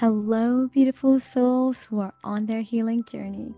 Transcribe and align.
Hello, 0.00 0.68
beautiful 0.68 1.18
souls 1.18 1.82
who 1.82 1.98
are 1.98 2.14
on 2.22 2.46
their 2.46 2.60
healing 2.60 3.02
journey. 3.10 3.52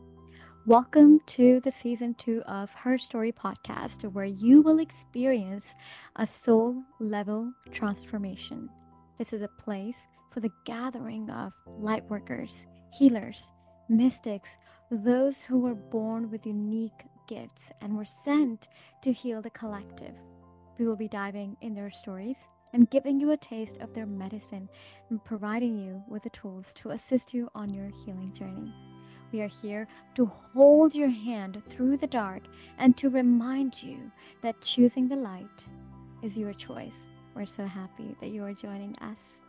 Welcome 0.65 1.21
to 1.27 1.61
the 1.61 1.71
season 1.71 2.15
two 2.15 2.41
of 2.47 2.71
Her 2.71 2.97
Story 2.97 3.31
podcast, 3.31 4.11
where 4.11 4.25
you 4.25 4.63
will 4.63 4.79
experience 4.79 5.77
a 6.17 6.27
soul 6.27 6.83
level 6.99 7.53
transformation. 7.73 8.71
This 9.19 9.35
is 9.35 9.43
a 9.43 9.49
place 9.49 10.09
for 10.33 10.41
the 10.41 10.51
gathering 10.65 11.29
of 11.29 11.53
light 11.79 12.09
workers, 12.09 12.67
healers, 12.99 13.53
mystics, 13.91 14.57
those 14.91 15.43
who 15.43 15.59
were 15.59 15.75
born 15.75 16.31
with 16.31 16.47
unique 16.47 17.05
gifts 17.29 17.71
and 17.83 17.95
were 17.95 18.07
sent 18.07 18.71
to 19.03 19.13
heal 19.13 19.43
the 19.43 19.51
collective. 19.51 20.15
We 20.79 20.87
will 20.87 20.97
be 20.97 21.07
diving 21.07 21.59
in 21.61 21.75
their 21.75 21.91
stories 21.91 22.49
and 22.73 22.91
giving 22.91 23.21
you 23.21 23.31
a 23.31 23.37
taste 23.37 23.79
of 23.79 23.95
their 23.95 24.07
medicine 24.07 24.69
and 25.09 25.25
providing 25.25 25.79
you 25.79 26.03
with 26.09 26.23
the 26.23 26.31
tools 26.31 26.73
to 26.75 26.91
assist 26.91 27.35
you 27.35 27.49
on 27.55 27.73
your 27.73 27.91
healing 28.05 28.33
journey. 28.33 28.73
We 29.33 29.43
are 29.43 29.49
here 29.49 29.87
to 30.17 30.27
hold 30.27 30.95
your 30.95 31.09
hand 31.09 31.63
through 31.69 31.99
the 31.99 32.07
dark 32.07 32.43
and 32.79 32.97
to 32.97 33.09
remind 33.09 33.83
you 33.83 34.11
that 34.43 34.61
choosing 34.61 35.09
the 35.09 35.17
light 35.17 35.69
is 36.23 36.37
your 36.37 36.53
choice. 36.53 37.09
We're 37.35 37.47
so 37.47 37.65
happy 37.65 38.17
that 38.21 38.31
you 38.31 38.45
are 38.45 38.53
joining 38.53 38.97
us. 38.99 39.43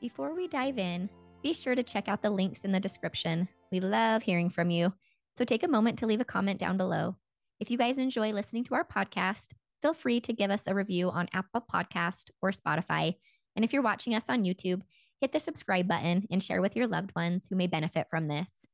Before 0.00 0.34
we 0.34 0.48
dive 0.48 0.78
in, 0.78 1.08
be 1.42 1.52
sure 1.52 1.74
to 1.74 1.82
check 1.82 2.08
out 2.08 2.22
the 2.22 2.30
links 2.30 2.64
in 2.64 2.72
the 2.72 2.80
description. 2.80 3.48
We 3.70 3.80
love 3.80 4.22
hearing 4.22 4.50
from 4.50 4.70
you. 4.70 4.92
So 5.36 5.44
take 5.44 5.62
a 5.62 5.68
moment 5.68 5.98
to 6.00 6.06
leave 6.06 6.20
a 6.20 6.24
comment 6.24 6.58
down 6.58 6.76
below. 6.76 7.16
If 7.58 7.70
you 7.70 7.78
guys 7.78 7.96
enjoy 7.96 8.32
listening 8.32 8.64
to 8.64 8.74
our 8.74 8.84
podcast, 8.84 9.52
feel 9.80 9.94
free 9.94 10.20
to 10.20 10.34
give 10.34 10.50
us 10.50 10.66
a 10.66 10.74
review 10.74 11.10
on 11.10 11.28
Apple 11.32 11.64
Podcast 11.72 12.30
or 12.42 12.50
Spotify. 12.50 13.14
And 13.54 13.64
if 13.64 13.72
you're 13.72 13.80
watching 13.80 14.14
us 14.14 14.28
on 14.28 14.44
YouTube, 14.44 14.82
hit 15.22 15.32
the 15.32 15.40
subscribe 15.40 15.88
button 15.88 16.26
and 16.30 16.42
share 16.42 16.60
with 16.60 16.76
your 16.76 16.86
loved 16.86 17.14
ones 17.16 17.46
who 17.48 17.56
may 17.56 17.66
benefit 17.66 18.08
from 18.10 18.28
this. 18.28 18.66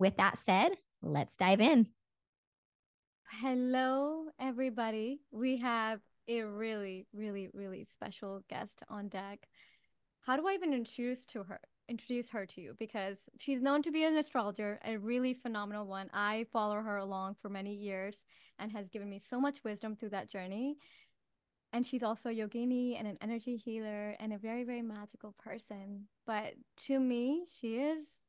With 0.00 0.16
that 0.16 0.36
said, 0.38 0.72
let's 1.00 1.36
dive 1.36 1.60
in. 1.60 1.86
Hello, 3.40 4.24
everybody. 4.40 5.20
We 5.30 5.58
have 5.58 6.00
a 6.26 6.42
really, 6.42 7.06
really, 7.14 7.50
really 7.52 7.84
special 7.84 8.42
guest 8.50 8.82
on 8.88 9.06
deck. 9.06 9.46
How 10.22 10.36
do 10.36 10.48
I 10.48 10.54
even 10.54 10.74
introduce 10.74 11.24
to 11.26 11.44
her? 11.44 11.60
Introduce 11.88 12.28
her 12.30 12.46
to 12.46 12.60
you 12.60 12.74
because 12.78 13.28
she's 13.38 13.60
known 13.60 13.82
to 13.82 13.90
be 13.90 14.04
an 14.04 14.16
astrologer, 14.16 14.80
a 14.84 14.96
really 14.96 15.34
phenomenal 15.34 15.86
one. 15.86 16.10
I 16.12 16.46
follow 16.52 16.76
her 16.76 16.96
along 16.96 17.36
for 17.40 17.48
many 17.48 17.74
years 17.74 18.24
and 18.58 18.72
has 18.72 18.88
given 18.88 19.10
me 19.10 19.18
so 19.18 19.40
much 19.40 19.64
wisdom 19.64 19.96
through 19.96 20.10
that 20.10 20.30
journey. 20.30 20.76
And 21.72 21.86
she's 21.86 22.02
also 22.02 22.30
a 22.30 22.34
yogini 22.34 22.98
and 22.98 23.08
an 23.08 23.18
energy 23.20 23.56
healer 23.56 24.14
and 24.20 24.32
a 24.32 24.38
very, 24.38 24.64
very 24.64 24.82
magical 24.82 25.34
person. 25.38 26.04
But 26.26 26.54
to 26.86 27.00
me, 27.00 27.44
she 27.60 27.78
is, 27.78 28.20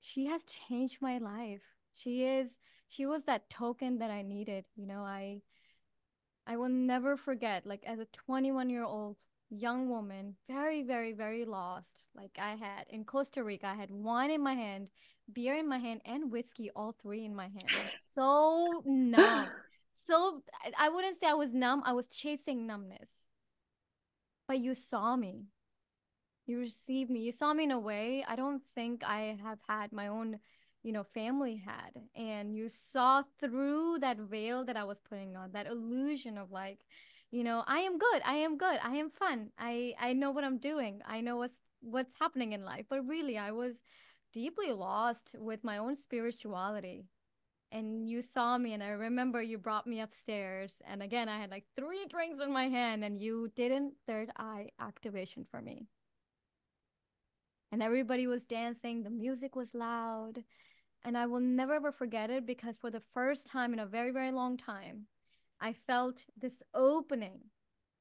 she 0.00 0.26
has 0.26 0.42
changed 0.44 0.98
my 1.00 1.18
life. 1.18 1.62
She 1.94 2.24
is, 2.24 2.58
she 2.88 3.06
was 3.06 3.24
that 3.24 3.48
token 3.48 3.98
that 3.98 4.10
I 4.10 4.22
needed. 4.22 4.66
You 4.74 4.86
know, 4.86 5.02
I, 5.02 5.42
I 6.46 6.56
will 6.56 6.68
never 6.68 7.16
forget, 7.16 7.66
like 7.66 7.84
as 7.86 8.00
a 8.00 8.06
21 8.06 8.68
year 8.68 8.84
old 8.84 9.16
young 9.50 9.88
woman, 9.88 10.36
very, 10.48 10.82
very, 10.82 11.12
very 11.12 11.44
lost. 11.44 12.06
Like 12.14 12.38
I 12.38 12.50
had 12.50 12.84
in 12.90 13.04
Costa 13.04 13.42
Rica, 13.42 13.66
I 13.66 13.74
had 13.74 13.90
wine 13.90 14.30
in 14.30 14.42
my 14.42 14.54
hand, 14.54 14.90
beer 15.32 15.54
in 15.54 15.68
my 15.68 15.78
hand, 15.78 16.00
and 16.04 16.30
whiskey, 16.30 16.70
all 16.74 16.92
three 16.92 17.24
in 17.24 17.34
my 17.34 17.48
hand. 17.48 17.90
So 18.14 18.82
numb. 18.84 19.48
So 19.94 20.42
I 20.78 20.88
wouldn't 20.88 21.16
say 21.16 21.26
I 21.26 21.34
was 21.34 21.52
numb, 21.52 21.82
I 21.84 21.92
was 21.92 22.08
chasing 22.08 22.66
numbness. 22.66 23.28
But 24.46 24.60
you 24.60 24.74
saw 24.74 25.16
me. 25.16 25.46
You 26.46 26.58
received 26.58 27.10
me. 27.10 27.20
You 27.20 27.32
saw 27.32 27.52
me 27.52 27.64
in 27.64 27.70
a 27.70 27.78
way 27.78 28.24
I 28.26 28.36
don't 28.36 28.62
think 28.74 29.04
I 29.04 29.36
have 29.42 29.58
had 29.68 29.92
my 29.92 30.06
own, 30.06 30.38
you 30.82 30.92
know, 30.92 31.04
family 31.12 31.62
had. 31.62 31.90
And 32.16 32.54
you 32.54 32.70
saw 32.70 33.22
through 33.40 33.98
that 34.00 34.18
veil 34.18 34.64
that 34.64 34.76
I 34.76 34.84
was 34.84 35.00
putting 35.00 35.36
on, 35.36 35.52
that 35.52 35.66
illusion 35.66 36.38
of 36.38 36.50
like, 36.50 36.78
you 37.30 37.44
know 37.44 37.62
i 37.66 37.80
am 37.80 37.98
good 37.98 38.22
i 38.24 38.34
am 38.34 38.56
good 38.56 38.78
i 38.82 38.96
am 38.96 39.10
fun 39.10 39.50
i 39.58 39.94
i 40.00 40.12
know 40.12 40.30
what 40.30 40.44
i'm 40.44 40.58
doing 40.58 41.02
i 41.06 41.20
know 41.20 41.36
what's 41.36 41.60
what's 41.80 42.14
happening 42.18 42.52
in 42.52 42.64
life. 42.64 42.86
But 42.88 43.06
really 43.06 43.38
i 43.38 43.50
was 43.50 43.82
deeply 44.32 44.72
lost 44.72 45.34
with 45.38 45.64
my 45.64 45.78
own 45.78 45.96
spirituality. 45.96 47.06
And 47.70 48.08
you 48.08 48.22
saw 48.22 48.56
me 48.56 48.72
and 48.72 48.82
i 48.82 48.88
remember 48.88 49.42
you 49.42 49.58
brought 49.58 49.86
me 49.86 50.00
upstairs 50.00 50.80
and 50.86 51.02
again 51.02 51.28
i 51.28 51.38
had 51.38 51.50
like 51.50 51.64
three 51.76 52.06
drinks 52.08 52.40
in 52.40 52.52
my 52.52 52.68
hand 52.68 53.04
and 53.04 53.16
you 53.16 53.50
didn't 53.56 53.94
third 54.06 54.30
eye 54.38 54.70
activation 54.80 55.46
for 55.50 55.60
me. 55.60 55.86
And 57.70 57.82
everybody 57.82 58.26
was 58.26 58.44
dancing 58.44 59.02
the 59.02 59.10
music 59.10 59.54
was 59.54 59.74
loud 59.74 60.42
and 61.04 61.16
i 61.18 61.26
will 61.26 61.40
never 61.40 61.74
ever 61.74 61.92
forget 61.92 62.30
it 62.30 62.46
because 62.46 62.78
for 62.78 62.90
the 62.90 63.02
first 63.12 63.46
time 63.46 63.74
in 63.74 63.78
a 63.78 63.86
very 63.86 64.10
very 64.10 64.32
long 64.32 64.56
time 64.56 65.06
I 65.60 65.72
felt 65.72 66.24
this 66.36 66.62
opening, 66.74 67.40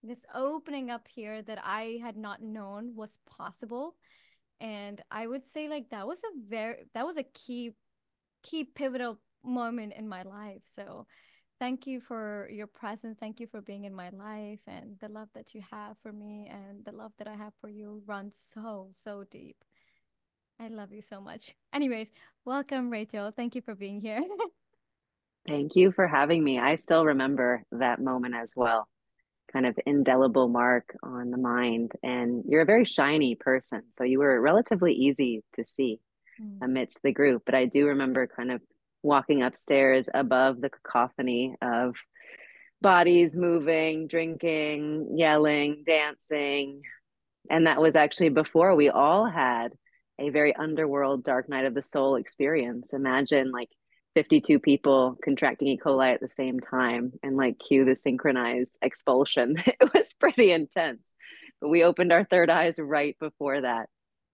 this 0.03 0.25
opening 0.33 0.89
up 0.91 1.07
here 1.07 1.41
that 1.41 1.59
I 1.63 1.99
had 2.01 2.17
not 2.17 2.41
known 2.41 2.95
was 2.95 3.19
possible. 3.25 3.95
And 4.59 5.01
I 5.11 5.27
would 5.27 5.45
say 5.45 5.69
like 5.69 5.89
that 5.89 6.07
was 6.07 6.19
a 6.23 6.39
very 6.47 6.85
that 6.93 7.05
was 7.05 7.17
a 7.17 7.23
key 7.23 7.73
key 8.43 8.63
pivotal 8.63 9.19
moment 9.43 9.93
in 9.93 10.07
my 10.07 10.23
life. 10.23 10.61
So 10.63 11.05
thank 11.59 11.87
you 11.87 12.01
for 12.01 12.49
your 12.51 12.67
presence. 12.67 13.17
Thank 13.19 13.39
you 13.39 13.47
for 13.47 13.61
being 13.61 13.85
in 13.85 13.93
my 13.93 14.09
life 14.09 14.59
and 14.67 14.97
the 14.99 15.09
love 15.09 15.29
that 15.33 15.53
you 15.53 15.61
have 15.71 15.97
for 16.01 16.11
me 16.11 16.49
and 16.51 16.83
the 16.85 16.91
love 16.91 17.11
that 17.17 17.27
I 17.27 17.35
have 17.35 17.53
for 17.61 17.69
you 17.69 18.01
runs 18.05 18.35
so, 18.53 18.91
so 18.95 19.23
deep. 19.29 19.57
I 20.59 20.69
love 20.69 20.91
you 20.91 21.01
so 21.01 21.21
much. 21.21 21.55
Anyways, 21.73 22.11
welcome, 22.45 22.89
Rachel. 22.89 23.31
Thank 23.31 23.55
you 23.55 23.61
for 23.61 23.75
being 23.75 24.01
here. 24.01 24.23
Thank 25.47 25.75
you 25.75 25.91
for 25.91 26.07
having 26.07 26.43
me. 26.43 26.59
I 26.59 26.75
still 26.75 27.05
remember 27.05 27.63
that 27.71 28.01
moment 28.01 28.35
as 28.35 28.51
well. 28.55 28.87
Kind 29.53 29.65
of 29.65 29.79
indelible 29.85 30.49
mark 30.49 30.93
on 31.01 31.31
the 31.31 31.37
mind. 31.37 31.93
And 32.03 32.43
you're 32.47 32.63
a 32.63 32.65
very 32.65 32.83
shiny 32.83 33.35
person. 33.35 33.83
So 33.93 34.03
you 34.03 34.19
were 34.19 34.41
relatively 34.41 34.93
easy 34.93 35.43
to 35.55 35.63
see 35.63 36.01
mm. 36.41 36.57
amidst 36.61 37.01
the 37.01 37.13
group. 37.13 37.43
But 37.45 37.55
I 37.55 37.65
do 37.65 37.87
remember 37.87 38.27
kind 38.27 38.51
of 38.51 38.61
walking 39.03 39.41
upstairs 39.41 40.09
above 40.13 40.59
the 40.59 40.69
cacophony 40.69 41.55
of 41.61 41.95
bodies 42.81 43.35
moving, 43.35 44.07
drinking, 44.07 45.15
yelling, 45.15 45.83
dancing. 45.85 46.81
And 47.49 47.67
that 47.67 47.81
was 47.81 47.95
actually 47.95 48.29
before 48.29 48.75
we 48.75 48.89
all 48.89 49.25
had 49.25 49.69
a 50.19 50.29
very 50.29 50.53
underworld 50.53 51.23
dark 51.23 51.47
night 51.47 51.65
of 51.65 51.73
the 51.73 51.83
soul 51.83 52.17
experience. 52.17 52.91
Imagine 52.91 53.51
like 53.51 53.69
52 54.17 54.57
people 54.57 55.15
contracting 55.23 55.67
E. 55.67 55.77
coli 55.77 56.11
at 56.11 56.19
the 56.19 56.27
same 56.27 56.59
time 56.59 57.13
and 57.21 57.37
like 57.37 57.59
cue 57.59 57.85
the 57.85 57.95
synchronized 57.95 58.75
expulsion. 58.81 59.57
it 59.67 59.93
was 59.93 60.11
pretty 60.13 60.51
intense. 60.51 61.13
But 61.61 61.67
we 61.67 61.83
opened 61.83 62.11
our 62.11 62.23
third 62.23 62.49
eyes 62.49 62.79
right 62.79 63.15
before 63.19 63.61
that 63.61 63.89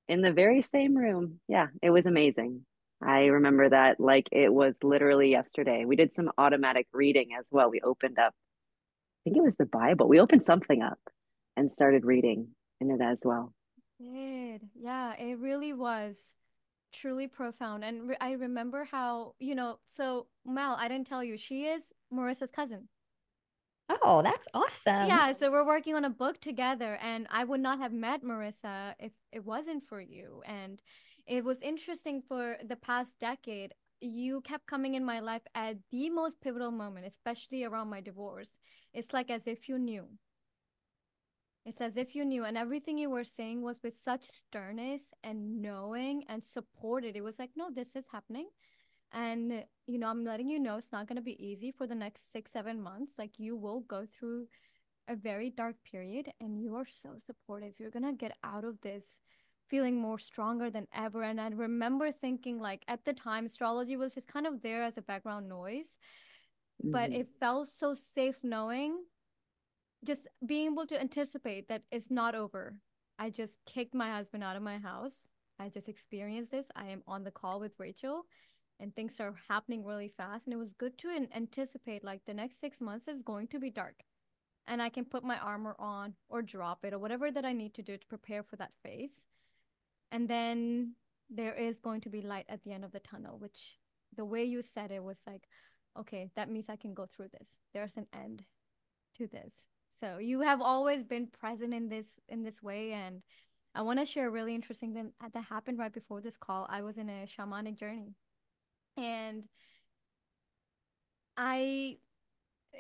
in 0.08 0.22
the 0.22 0.32
very 0.32 0.62
same 0.62 0.96
room. 0.96 1.42
Yeah, 1.50 1.68
it 1.82 1.90
was 1.90 2.06
amazing. 2.06 2.62
I 3.06 3.26
remember 3.26 3.72
that 3.72 4.00
like 4.00 4.30
it 4.32 4.54
was 4.54 4.78
literally 4.84 5.32
yesterday. 5.32 5.84
We 5.84 5.98
did 5.98 6.14
some 6.14 6.32
automatic 6.38 6.88
reading 6.94 7.32
as 7.38 7.50
well. 7.52 7.70
We 7.70 7.82
opened 7.82 8.20
up, 8.20 8.34
I 8.34 9.20
think 9.26 9.36
it 9.36 9.44
was 9.44 9.58
the 9.58 9.66
Bible. 9.66 10.08
We 10.08 10.22
opened 10.22 10.44
something 10.44 10.82
up 10.82 11.00
and 11.58 11.74
started 11.74 12.06
reading 12.06 12.48
in 12.80 12.90
it 12.90 13.02
as 13.02 13.24
well. 13.26 13.54
Did. 14.00 14.62
Yeah, 14.76 15.14
it 15.18 15.40
really 15.40 15.74
was 15.74 16.36
truly 16.94 17.28
profound. 17.28 17.84
And 17.84 18.10
re- 18.10 18.18
I 18.22 18.32
remember 18.34 18.86
how, 18.86 19.36
you 19.40 19.56
know, 19.56 19.80
so 19.86 20.28
Mel, 20.46 20.76
I 20.80 20.88
didn't 20.88 21.08
tell 21.08 21.24
you, 21.24 21.38
she 21.38 21.66
is 21.66 21.92
Marissa's 22.12 22.52
cousin. 22.52 22.88
Oh, 23.90 24.22
that's 24.22 24.48
awesome. 24.54 25.08
Yeah, 25.08 25.34
so 25.34 25.52
we're 25.52 25.66
working 25.66 25.96
on 25.96 26.06
a 26.06 26.10
book 26.10 26.40
together 26.40 26.98
and 27.02 27.28
I 27.30 27.44
would 27.44 27.60
not 27.60 27.80
have 27.80 27.92
met 27.92 28.24
Marissa 28.24 28.94
if 29.00 29.12
it 29.32 29.46
wasn't 29.46 29.88
for 29.88 30.00
you. 30.00 30.42
And 30.46 30.82
it 31.28 31.44
was 31.44 31.62
interesting 31.62 32.22
for 32.28 32.58
the 32.66 32.76
past 32.76 33.14
decade. 33.20 33.74
You 34.00 34.42
kept 34.42 34.68
coming 34.68 34.96
in 34.96 35.06
my 35.06 35.20
life 35.20 35.44
at 35.56 35.78
the 35.92 36.10
most 36.10 36.42
pivotal 36.42 36.72
moment, 36.72 37.06
especially 37.06 37.64
around 37.64 37.90
my 37.90 38.02
divorce. 38.02 38.52
It's 38.94 39.14
like 39.14 39.30
as 39.30 39.48
if 39.48 39.70
you 39.70 39.78
knew. 39.78 40.08
It's 41.66 41.80
as 41.80 41.96
if 41.96 42.14
you 42.14 42.26
knew, 42.26 42.44
and 42.44 42.58
everything 42.58 42.98
you 42.98 43.10
were 43.10 43.24
saying 43.24 43.62
was 43.62 43.80
with 43.82 43.96
such 43.96 44.26
sternness 44.26 45.12
and 45.24 45.62
knowing 45.62 46.26
and 46.28 46.44
supported. 46.44 47.16
It 47.16 47.24
was 47.24 47.40
like, 47.40 47.52
no, 47.56 47.70
this 47.74 47.96
is 47.96 48.08
happening. 48.12 48.50
And, 49.14 49.64
you 49.88 49.98
know, 49.98 50.08
I'm 50.08 50.26
letting 50.26 50.50
you 50.50 50.60
know 50.60 50.78
it's 50.78 50.92
not 50.92 51.08
going 51.08 51.18
to 51.18 51.22
be 51.22 51.42
easy 51.42 51.72
for 51.72 51.88
the 51.88 51.96
next 51.96 52.32
six, 52.34 52.52
seven 52.52 52.82
months. 52.82 53.18
Like, 53.18 53.38
you 53.38 53.56
will 53.56 53.82
go 53.82 54.06
through 54.06 54.48
a 55.08 55.16
very 55.16 55.50
dark 55.52 55.76
period, 55.90 56.30
and 56.42 56.60
you 56.60 56.76
are 56.76 56.88
so 56.88 57.12
supportive. 57.18 57.74
You're 57.78 57.92
going 57.92 58.06
to 58.06 58.14
get 58.14 58.36
out 58.44 58.66
of 58.66 58.82
this 58.82 59.22
feeling 59.70 59.98
more 59.98 60.20
stronger 60.20 60.70
than 60.70 60.88
ever. 60.94 61.24
And 61.24 61.40
I 61.40 61.48
remember 61.48 62.12
thinking, 62.12 62.60
like, 62.60 62.84
at 62.88 63.06
the 63.06 63.14
time, 63.14 63.46
astrology 63.46 63.96
was 63.96 64.14
just 64.14 64.28
kind 64.28 64.48
of 64.48 64.62
there 64.62 64.84
as 64.84 64.98
a 64.98 65.02
background 65.02 65.48
noise, 65.48 65.98
mm-hmm. 66.84 66.92
but 66.92 67.12
it 67.12 67.28
felt 67.40 67.70
so 67.72 67.94
safe 67.94 68.36
knowing 68.44 68.98
just 70.04 70.28
being 70.46 70.72
able 70.72 70.86
to 70.88 71.00
anticipate 71.00 71.68
that 71.70 71.84
it's 71.92 72.12
not 72.12 72.36
over. 72.36 72.76
I 73.20 73.30
just 73.30 73.60
kicked 73.66 73.94
my 73.94 74.10
husband 74.10 74.44
out 74.44 74.56
of 74.56 74.64
my 74.64 74.78
house. 74.78 75.32
I 75.60 75.70
just 75.70 75.88
experienced 75.88 76.52
this. 76.52 76.68
I 76.76 76.88
am 76.88 77.04
on 77.08 77.24
the 77.24 77.32
call 77.32 77.60
with 77.60 77.74
Rachel 77.80 78.26
and 78.80 78.96
things 78.96 79.20
are 79.20 79.36
happening 79.50 79.86
really 79.86 80.10
fast. 80.10 80.46
And 80.46 80.54
it 80.54 80.58
was 80.58 80.74
good 80.74 80.98
to 81.00 81.28
anticipate 81.34 82.04
like 82.04 82.22
the 82.26 82.34
next 82.34 82.60
six 82.60 82.82
months 82.82 83.08
is 83.08 83.22
going 83.22 83.48
to 83.48 83.60
be 83.60 83.70
dark. 83.70 83.96
And 84.68 84.82
I 84.82 84.90
can 84.90 85.06
put 85.06 85.24
my 85.24 85.38
armor 85.38 85.76
on 85.80 86.16
or 86.30 86.42
drop 86.42 86.86
it 86.86 86.94
or 86.94 87.00
whatever 87.00 87.32
that 87.32 87.46
I 87.46 87.54
need 87.54 87.74
to 87.76 87.82
do 87.82 87.98
to 87.98 88.08
prepare 88.08 88.44
for 88.44 88.56
that 88.58 88.72
phase. 88.84 89.26
And 90.12 90.28
then 90.28 90.96
there 91.30 91.54
is 91.56 91.80
going 91.80 92.02
to 92.02 92.10
be 92.10 92.22
light 92.22 92.46
at 92.50 92.64
the 92.64 92.72
end 92.72 92.86
of 92.86 92.92
the 92.92 93.00
tunnel, 93.00 93.38
which 93.38 93.78
the 94.16 94.26
way 94.26 94.44
you 94.44 94.62
said 94.62 94.92
it 94.92 95.04
was 95.04 95.20
like, 95.26 95.44
okay, 96.00 96.30
that 96.36 96.50
means 96.50 96.70
I 96.70 96.76
can 96.76 96.94
go 96.94 97.06
through 97.06 97.30
this. 97.30 97.60
There's 97.74 97.98
an 97.98 98.08
end 98.14 98.46
to 99.18 99.28
this. 99.28 99.68
So 100.00 100.18
you 100.18 100.42
have 100.42 100.62
always 100.62 101.04
been 101.04 101.28
present 101.28 101.74
in 101.74 101.90
this 101.90 102.20
in 102.28 102.44
this 102.44 102.62
way 102.62 102.94
and 102.94 103.22
I 103.76 103.82
want 103.82 104.00
to 104.00 104.06
share 104.06 104.28
a 104.28 104.32
really 104.32 104.54
interesting 104.54 104.94
thing 104.94 105.12
that 105.34 105.44
happened 105.44 105.80
right 105.80 105.92
before 105.92 106.22
this 106.22 106.38
call. 106.38 106.68
I 106.70 106.82
was 106.82 106.98
in 106.98 107.10
a 107.10 107.26
shamanic 107.26 107.78
journey 107.78 108.14
and 108.98 109.44
I 111.38 111.98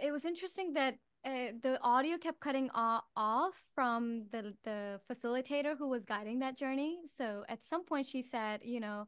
it 0.01 0.12
was 0.12 0.25
interesting 0.25 0.74
that 0.74 0.95
uh, 1.25 1.54
the 1.62 1.80
audio 1.81 2.18
kept 2.18 2.42
cutting 2.42 2.69
off 2.74 3.63
from 3.74 4.25
the 4.31 4.54
the 4.63 5.00
facilitator 5.09 5.77
who 5.77 5.88
was 5.88 6.06
guiding 6.06 6.39
that 6.39 6.57
journey. 6.57 7.00
So 7.06 7.44
at 7.48 7.66
some 7.66 7.86
point 7.86 8.07
she 8.07 8.21
said, 8.21 8.62
you 8.63 8.80
know, 8.80 9.07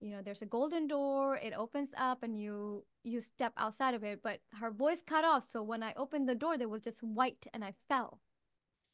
you 0.00 0.10
know, 0.10 0.20
there's 0.22 0.42
a 0.42 0.46
golden 0.46 0.86
door, 0.86 1.36
it 1.36 1.54
opens 1.56 1.94
up 1.96 2.22
and 2.22 2.38
you 2.38 2.84
you 3.04 3.20
step 3.20 3.52
outside 3.56 3.94
of 3.94 4.04
it, 4.04 4.20
but 4.22 4.40
her 4.60 4.70
voice 4.70 5.02
cut 5.06 5.24
off. 5.24 5.48
So 5.50 5.62
when 5.62 5.82
I 5.82 5.94
opened 5.96 6.28
the 6.28 6.34
door, 6.34 6.56
there 6.56 6.68
was 6.68 6.82
just 6.82 7.02
white 7.02 7.46
and 7.52 7.64
I 7.64 7.74
fell. 7.88 8.20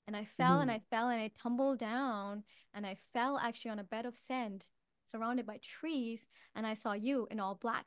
And 0.06 0.17
I 0.17 0.25
fell 0.25 0.55
mm-hmm. 0.55 0.62
and 0.62 0.70
I 0.70 0.81
fell 0.91 1.08
and 1.08 1.20
I 1.20 1.31
tumbled 1.41 1.79
down 1.79 2.43
and 2.75 2.87
I 2.87 2.97
fell 3.12 3.38
actually 3.38 3.70
on 3.73 3.79
a 3.79 3.85
bed 3.85 4.06
of 4.06 4.17
sand 4.17 4.67
surrounded 5.11 5.47
by 5.47 5.58
trees 5.62 6.26
and 6.55 6.67
I 6.67 6.75
saw 6.75 6.93
you 6.93 7.29
in 7.31 7.41
all 7.41 7.55
black. 7.55 7.87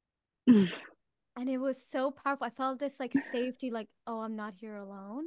and 0.46 1.48
it 1.48 1.58
was 1.58 1.82
so 1.82 2.10
powerful. 2.10 2.46
I 2.46 2.50
felt 2.50 2.80
this 2.80 2.98
like 2.98 3.12
safety, 3.32 3.70
like, 3.70 3.88
oh, 4.06 4.20
I'm 4.20 4.36
not 4.36 4.54
here 4.54 4.76
alone. 4.76 5.24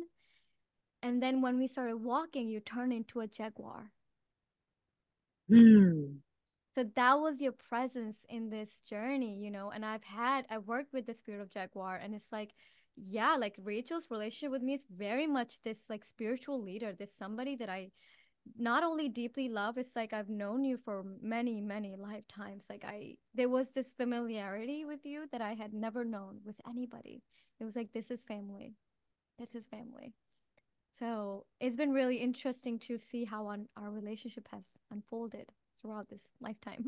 And 1.02 1.22
then 1.22 1.42
when 1.42 1.58
we 1.58 1.68
started 1.68 1.98
walking, 1.98 2.48
you 2.48 2.60
turned 2.60 2.94
into 2.94 3.22
a 3.22 3.28
jaguar. 3.28 3.92
Mm. 5.50 6.18
So 6.74 6.86
that 6.96 7.20
was 7.20 7.42
your 7.42 7.52
presence 7.52 8.26
in 8.30 8.50
this 8.50 8.82
journey, 8.90 9.38
you 9.44 9.52
know. 9.52 9.72
And 9.72 9.86
I've 9.86 10.04
had, 10.04 10.46
I 10.50 10.60
worked 10.60 10.94
with 10.94 11.06
the 11.06 11.14
spirit 11.14 11.42
of 11.42 11.50
jaguar, 11.50 11.98
and 11.98 12.16
it's 12.16 12.32
like, 12.32 12.54
yeah, 12.96 13.36
like 13.36 13.56
Rachel's 13.62 14.10
relationship 14.10 14.52
with 14.52 14.62
me 14.62 14.74
is 14.74 14.86
very 14.90 15.28
much 15.28 15.62
this 15.64 15.90
like 15.90 16.06
spiritual 16.06 16.62
leader, 16.62 16.94
this 16.94 17.14
somebody 17.14 17.56
that 17.58 17.70
I 17.70 17.92
not 18.58 18.84
only 18.84 19.08
deeply 19.08 19.50
love 19.50 19.78
it's 19.78 19.96
like 19.96 20.14
i've 20.14 20.30
known 20.30 20.64
you 20.64 20.78
for 20.78 21.06
many 21.22 21.62
many 21.62 21.96
lifetimes 21.96 22.68
like 22.70 22.84
i 22.84 23.16
there 23.34 23.50
was 23.50 23.72
this 23.72 23.94
familiarity 23.94 24.84
with 24.84 25.06
you 25.06 25.26
that 25.32 25.42
i 25.42 25.54
had 25.54 25.74
never 25.74 26.04
known 26.04 26.40
with 26.46 26.56
anybody 26.68 27.22
it 27.60 27.64
was 27.64 27.76
like 27.76 27.92
this 27.94 28.12
is 28.12 28.24
family 28.24 28.74
this 29.38 29.56
is 29.56 29.66
family 29.66 30.14
so 30.92 31.46
it's 31.60 31.78
been 31.78 31.92
really 31.92 32.18
interesting 32.18 32.78
to 32.78 32.98
see 32.98 33.24
how 33.24 33.48
on, 33.48 33.68
our 33.78 33.90
relationship 33.90 34.48
has 34.52 34.80
unfolded 34.92 35.46
throughout 35.82 36.08
this 36.10 36.30
lifetime 36.40 36.86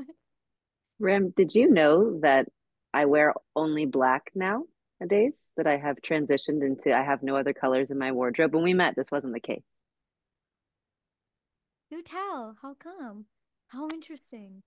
rim 0.99 1.33
did 1.35 1.53
you 1.55 1.69
know 1.69 2.19
that 2.21 2.47
i 2.93 3.05
wear 3.05 3.33
only 3.55 3.85
black 3.85 4.31
nowadays 4.35 5.51
that 5.57 5.67
i 5.67 5.77
have 5.77 5.97
transitioned 6.01 6.63
into 6.63 6.95
i 6.95 7.03
have 7.03 7.23
no 7.23 7.35
other 7.35 7.53
colors 7.53 7.91
in 7.91 7.97
my 7.97 8.11
wardrobe 8.11 8.53
when 8.53 8.63
we 8.63 8.73
met 8.73 8.95
this 8.95 9.11
wasn't 9.11 9.33
the 9.33 9.39
case 9.39 9.63
do 11.93 12.01
tell. 12.01 12.55
How 12.61 12.73
come? 12.73 13.25
How 13.67 13.87
interesting. 13.89 14.63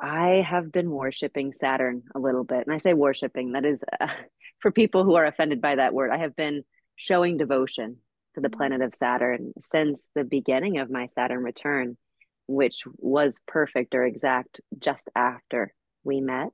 I 0.00 0.42
have 0.48 0.72
been 0.72 0.90
worshiping 0.90 1.52
Saturn 1.52 2.02
a 2.14 2.18
little 2.18 2.44
bit. 2.44 2.66
And 2.66 2.72
I 2.72 2.78
say 2.78 2.94
worshiping, 2.94 3.52
that 3.52 3.66
is 3.66 3.84
uh, 4.00 4.06
for 4.60 4.70
people 4.70 5.04
who 5.04 5.14
are 5.16 5.26
offended 5.26 5.60
by 5.60 5.74
that 5.76 5.92
word. 5.92 6.10
I 6.10 6.18
have 6.18 6.34
been 6.34 6.62
showing 6.96 7.36
devotion 7.36 7.98
to 8.34 8.40
the 8.40 8.48
mm-hmm. 8.48 8.56
planet 8.56 8.80
of 8.80 8.94
Saturn 8.94 9.52
since 9.60 10.10
the 10.14 10.24
beginning 10.24 10.78
of 10.78 10.90
my 10.90 11.06
Saturn 11.06 11.42
return, 11.42 11.98
which 12.46 12.82
was 12.96 13.40
perfect 13.46 13.94
or 13.94 14.04
exact 14.04 14.60
just 14.78 15.08
after 15.14 15.72
we 16.04 16.20
met. 16.20 16.50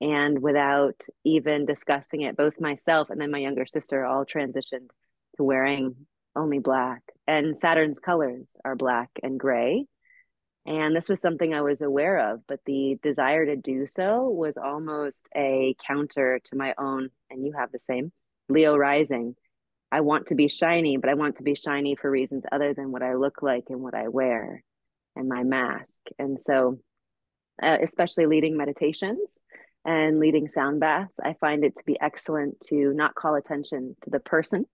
And 0.00 0.42
without 0.42 1.00
even 1.24 1.64
discussing 1.64 2.22
it, 2.22 2.36
both 2.36 2.60
myself 2.60 3.08
and 3.10 3.20
then 3.20 3.30
my 3.30 3.38
younger 3.38 3.66
sister 3.66 4.04
all 4.04 4.26
transitioned 4.26 4.90
to 5.36 5.44
wearing 5.44 5.94
only 6.34 6.58
black. 6.58 7.02
And 7.26 7.56
Saturn's 7.56 7.98
colors 7.98 8.56
are 8.64 8.76
black 8.76 9.10
and 9.22 9.40
gray. 9.40 9.86
And 10.66 10.94
this 10.94 11.08
was 11.08 11.20
something 11.20 11.54
I 11.54 11.62
was 11.62 11.80
aware 11.80 12.32
of, 12.32 12.40
but 12.46 12.60
the 12.66 12.98
desire 13.02 13.46
to 13.46 13.56
do 13.56 13.86
so 13.86 14.28
was 14.28 14.58
almost 14.58 15.28
a 15.34 15.76
counter 15.86 16.40
to 16.44 16.56
my 16.56 16.74
own, 16.76 17.10
and 17.30 17.46
you 17.46 17.52
have 17.56 17.70
the 17.70 17.78
same 17.80 18.12
Leo 18.48 18.76
rising. 18.76 19.36
I 19.92 20.00
want 20.00 20.26
to 20.26 20.34
be 20.34 20.48
shiny, 20.48 20.96
but 20.96 21.08
I 21.08 21.14
want 21.14 21.36
to 21.36 21.44
be 21.44 21.54
shiny 21.54 21.94
for 21.94 22.10
reasons 22.10 22.44
other 22.50 22.74
than 22.74 22.90
what 22.90 23.02
I 23.02 23.14
look 23.14 23.42
like 23.42 23.66
and 23.70 23.80
what 23.80 23.94
I 23.94 24.08
wear 24.08 24.64
and 25.16 25.28
my 25.28 25.42
mask. 25.42 26.02
And 26.18 26.40
so, 26.40 26.78
uh, 27.62 27.78
especially 27.82 28.26
leading 28.26 28.56
meditations 28.56 29.40
and 29.84 30.18
leading 30.18 30.48
sound 30.48 30.80
baths, 30.80 31.18
I 31.22 31.34
find 31.40 31.64
it 31.64 31.76
to 31.76 31.84
be 31.84 31.98
excellent 32.00 32.60
to 32.68 32.92
not 32.92 33.14
call 33.14 33.34
attention 33.34 33.96
to 34.02 34.10
the 34.10 34.20
person 34.20 34.66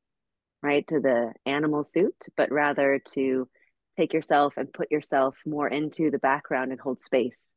right 0.62 0.86
to 0.86 1.00
the 1.00 1.32
animal 1.44 1.84
suit 1.84 2.14
but 2.36 2.50
rather 2.50 3.00
to 3.14 3.48
take 3.96 4.12
yourself 4.12 4.54
and 4.56 4.72
put 4.72 4.90
yourself 4.90 5.36
more 5.44 5.68
into 5.68 6.10
the 6.10 6.18
background 6.18 6.70
and 6.70 6.80
hold 6.80 7.00
space 7.00 7.50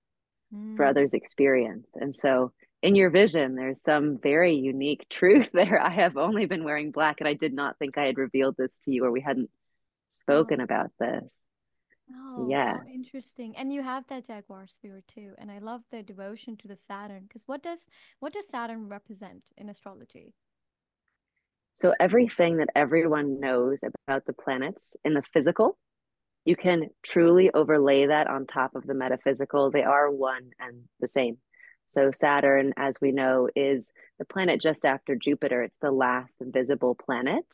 mm. 0.53 0.75
for 0.75 0.85
others 0.85 1.13
experience 1.13 1.93
and 1.95 2.15
so 2.15 2.51
in 2.81 2.95
your 2.95 3.09
vision 3.09 3.55
there's 3.55 3.81
some 3.81 4.17
very 4.21 4.55
unique 4.55 5.05
truth 5.09 5.49
there 5.53 5.79
i 5.81 5.89
have 5.89 6.17
only 6.17 6.45
been 6.45 6.63
wearing 6.63 6.91
black 6.91 7.21
and 7.21 7.27
i 7.27 7.33
did 7.33 7.53
not 7.53 7.77
think 7.77 7.97
i 7.97 8.05
had 8.05 8.17
revealed 8.17 8.55
this 8.57 8.79
to 8.83 8.91
you 8.91 9.05
or 9.05 9.11
we 9.11 9.21
hadn't 9.21 9.49
spoken 10.09 10.59
oh. 10.59 10.63
about 10.63 10.91
this 10.99 11.47
Oh, 12.11 12.47
yes. 12.49 12.77
interesting. 12.93 13.55
And 13.57 13.73
you 13.73 13.81
have 13.81 14.05
that 14.07 14.25
Jaguar 14.25 14.67
spirit 14.67 15.07
too. 15.07 15.33
And 15.37 15.51
I 15.51 15.59
love 15.59 15.81
the 15.91 16.03
devotion 16.03 16.57
to 16.57 16.67
the 16.67 16.75
Saturn 16.75 17.23
because 17.23 17.43
what 17.47 17.63
does 17.63 17.87
what 18.19 18.33
does 18.33 18.47
Saturn 18.47 18.89
represent 18.89 19.51
in 19.57 19.69
astrology? 19.69 20.33
So 21.73 21.93
everything 21.99 22.57
that 22.57 22.69
everyone 22.75 23.39
knows 23.39 23.83
about 24.07 24.25
the 24.25 24.33
planets 24.33 24.95
in 25.03 25.13
the 25.13 25.23
physical, 25.33 25.77
you 26.45 26.55
can 26.55 26.89
truly 27.03 27.51
overlay 27.53 28.05
that 28.05 28.27
on 28.27 28.45
top 28.45 28.75
of 28.75 28.85
the 28.85 28.93
metaphysical. 28.93 29.71
They 29.71 29.83
are 29.83 30.09
one 30.09 30.51
and 30.59 30.83
the 30.99 31.07
same. 31.07 31.37
So 31.87 32.11
Saturn, 32.11 32.73
as 32.77 32.97
we 33.01 33.11
know, 33.11 33.49
is 33.55 33.91
the 34.19 34.25
planet 34.25 34.61
just 34.61 34.85
after 34.85 35.15
Jupiter. 35.15 35.63
It's 35.63 35.77
the 35.81 35.91
last 35.91 36.37
visible 36.41 36.95
planet. 36.95 37.45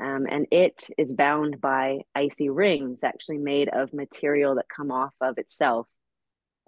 Um, 0.00 0.26
and 0.30 0.46
it 0.50 0.88
is 0.96 1.12
bound 1.12 1.60
by 1.60 2.00
icy 2.14 2.50
rings, 2.50 3.02
actually 3.02 3.38
made 3.38 3.68
of 3.68 3.92
material 3.92 4.54
that 4.56 4.66
come 4.74 4.90
off 4.90 5.14
of 5.20 5.38
itself. 5.38 5.86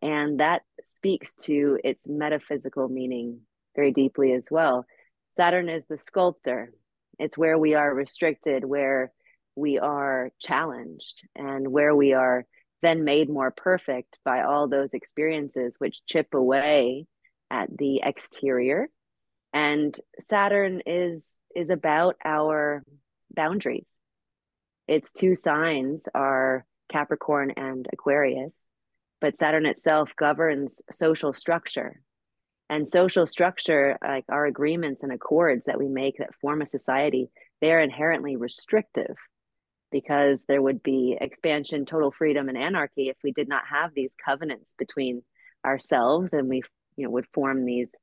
And 0.02 0.40
that 0.40 0.62
speaks 0.82 1.34
to 1.46 1.78
its 1.84 2.08
metaphysical 2.08 2.88
meaning 2.88 3.40
very 3.76 3.92
deeply 3.92 4.32
as 4.32 4.48
well. 4.50 4.84
Saturn 5.32 5.68
is 5.68 5.86
the 5.86 5.98
sculptor, 5.98 6.72
it's 7.20 7.36
where 7.36 7.58
we 7.58 7.74
are 7.74 7.94
restricted, 7.94 8.64
where 8.64 9.12
we 9.54 9.78
are 9.78 10.30
challenged, 10.40 11.22
and 11.36 11.68
where 11.68 11.94
we 11.94 12.14
are 12.14 12.46
then 12.82 13.04
made 13.04 13.28
more 13.28 13.50
perfect 13.50 14.18
by 14.24 14.42
all 14.42 14.66
those 14.66 14.94
experiences 14.94 15.76
which 15.78 16.04
chip 16.06 16.32
away 16.32 17.06
at 17.50 17.68
the 17.76 18.00
exterior. 18.02 18.88
And 19.52 19.94
Saturn 20.18 20.82
is 20.86 21.38
is 21.54 21.68
about 21.70 22.16
our 22.24 22.82
boundaries. 23.34 23.98
Its 24.88 25.12
two 25.12 25.34
signs 25.34 26.08
are 26.14 26.64
Capricorn 26.90 27.52
and 27.56 27.86
Aquarius, 27.92 28.68
but 29.20 29.38
Saturn 29.38 29.66
itself 29.66 30.12
governs 30.16 30.82
social 30.90 31.32
structure 31.32 32.00
and 32.70 32.88
social 32.88 33.26
structure 33.26 33.98
like 34.00 34.24
our 34.30 34.46
agreements 34.46 35.02
and 35.02 35.12
accords 35.12 35.66
that 35.66 35.78
we 35.78 35.88
make 35.88 36.16
that 36.18 36.34
form 36.40 36.62
a 36.62 36.66
society 36.66 37.28
they're 37.60 37.80
inherently 37.80 38.36
restrictive 38.36 39.16
because 39.90 40.44
there 40.46 40.62
would 40.62 40.82
be 40.82 41.18
expansion 41.20 41.84
total 41.84 42.12
freedom 42.12 42.48
and 42.48 42.56
anarchy 42.56 43.08
if 43.08 43.16
we 43.22 43.32
did 43.32 43.48
not 43.48 43.64
have 43.68 43.90
these 43.92 44.14
covenants 44.24 44.74
between 44.78 45.20
ourselves 45.66 46.32
and 46.32 46.48
we 46.48 46.62
you 46.96 47.04
know 47.04 47.10
would 47.10 47.26
form 47.34 47.66
these 47.66 47.94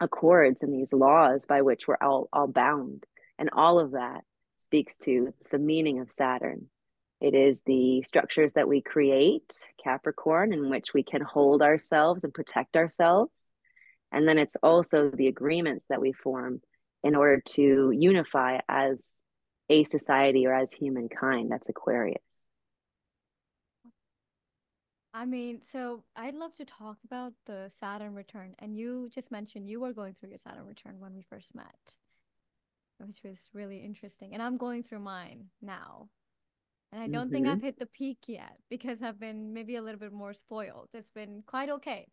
accords 0.00 0.62
and 0.62 0.72
these 0.72 0.92
laws 0.92 1.44
by 1.46 1.62
which 1.62 1.86
we're 1.86 1.96
all 2.00 2.28
all 2.32 2.48
bound 2.48 3.04
and 3.38 3.50
all 3.52 3.78
of 3.78 3.92
that 3.92 4.22
speaks 4.62 4.98
to 4.98 5.32
the 5.50 5.58
meaning 5.58 6.00
of 6.00 6.12
saturn 6.12 6.66
it 7.20 7.34
is 7.34 7.62
the 7.62 8.02
structures 8.02 8.54
that 8.54 8.68
we 8.68 8.80
create 8.80 9.52
capricorn 9.82 10.52
in 10.52 10.68
which 10.70 10.94
we 10.94 11.02
can 11.02 11.20
hold 11.20 11.62
ourselves 11.62 12.24
and 12.24 12.34
protect 12.34 12.76
ourselves 12.76 13.54
and 14.12 14.28
then 14.28 14.38
it's 14.38 14.56
also 14.62 15.10
the 15.10 15.28
agreements 15.28 15.86
that 15.88 16.00
we 16.00 16.12
form 16.12 16.60
in 17.02 17.16
order 17.16 17.42
to 17.44 17.92
unify 17.96 18.58
as 18.68 19.22
a 19.68 19.84
society 19.84 20.46
or 20.46 20.54
as 20.54 20.70
humankind. 20.70 21.50
That's 21.50 21.68
Aquarius. 21.68 22.50
I 25.14 25.26
mean, 25.26 25.60
so 25.70 26.04
I'd 26.16 26.34
love 26.34 26.54
to 26.56 26.64
talk 26.64 26.96
about 27.04 27.32
the 27.46 27.68
Saturn 27.68 28.14
return. 28.14 28.54
And 28.60 28.76
you 28.76 29.10
just 29.12 29.30
mentioned 29.30 29.68
you 29.68 29.80
were 29.80 29.92
going 29.92 30.14
through 30.14 30.30
your 30.30 30.38
Saturn 30.38 30.66
return 30.66 31.00
when 31.00 31.14
we 31.14 31.22
first 31.22 31.54
met, 31.54 31.94
which 33.06 33.22
was 33.24 33.48
really 33.52 33.78
interesting. 33.78 34.34
And 34.34 34.42
I'm 34.42 34.56
going 34.56 34.82
through 34.82 35.00
mine 35.00 35.46
now. 35.60 36.08
And 36.92 37.02
I 37.02 37.08
don't 37.08 37.30
think 37.30 37.46
Mm-hmm. 37.46 37.52
I've 37.52 37.62
hit 37.62 37.78
the 37.78 37.86
peak 37.86 38.18
yet 38.26 38.58
because 38.68 39.02
I've 39.02 39.18
been 39.18 39.52
maybe 39.52 39.76
a 39.76 39.82
little 39.82 40.00
bit 40.00 40.12
more 40.12 40.34
spoiled. 40.34 40.90
It's 40.94 41.10
been 41.10 41.42
quite 41.46 41.70
okay. 41.70 42.06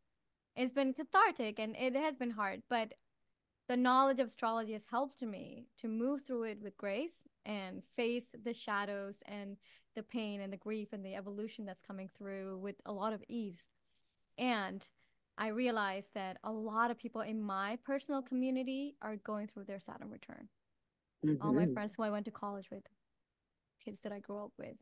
It's 0.55 0.71
been 0.71 0.93
cathartic 0.93 1.59
and 1.59 1.75
it 1.75 1.95
has 1.95 2.15
been 2.15 2.31
hard, 2.31 2.63
but 2.69 2.93
the 3.67 3.77
knowledge 3.77 4.19
of 4.19 4.27
astrology 4.27 4.73
has 4.73 4.85
helped 4.89 5.21
me 5.21 5.67
to 5.77 5.87
move 5.87 6.21
through 6.25 6.43
it 6.43 6.61
with 6.61 6.77
grace 6.77 7.23
and 7.45 7.83
face 7.95 8.33
the 8.43 8.53
shadows 8.53 9.15
and 9.25 9.57
the 9.95 10.03
pain 10.03 10.41
and 10.41 10.51
the 10.51 10.57
grief 10.57 10.89
and 10.91 11.05
the 11.05 11.15
evolution 11.15 11.65
that's 11.65 11.81
coming 11.81 12.09
through 12.17 12.57
with 12.57 12.75
a 12.85 12.91
lot 12.91 13.13
of 13.13 13.23
ease. 13.27 13.69
And 14.37 14.87
I 15.37 15.49
realized 15.49 16.13
that 16.15 16.37
a 16.43 16.51
lot 16.51 16.91
of 16.91 16.97
people 16.97 17.21
in 17.21 17.41
my 17.41 17.77
personal 17.85 18.21
community 18.21 18.95
are 19.01 19.17
going 19.17 19.47
through 19.47 19.65
their 19.65 19.79
Saturn 19.79 20.09
return. 20.09 20.49
All 21.41 21.53
my 21.53 21.67
Mhm. 21.67 21.73
friends 21.73 21.95
who 21.95 22.03
I 22.03 22.09
went 22.09 22.25
to 22.25 22.31
college 22.31 22.69
with, 22.71 22.83
kids 23.83 24.01
that 24.01 24.11
I 24.11 24.19
grew 24.19 24.43
up 24.43 24.51
with, 24.57 24.75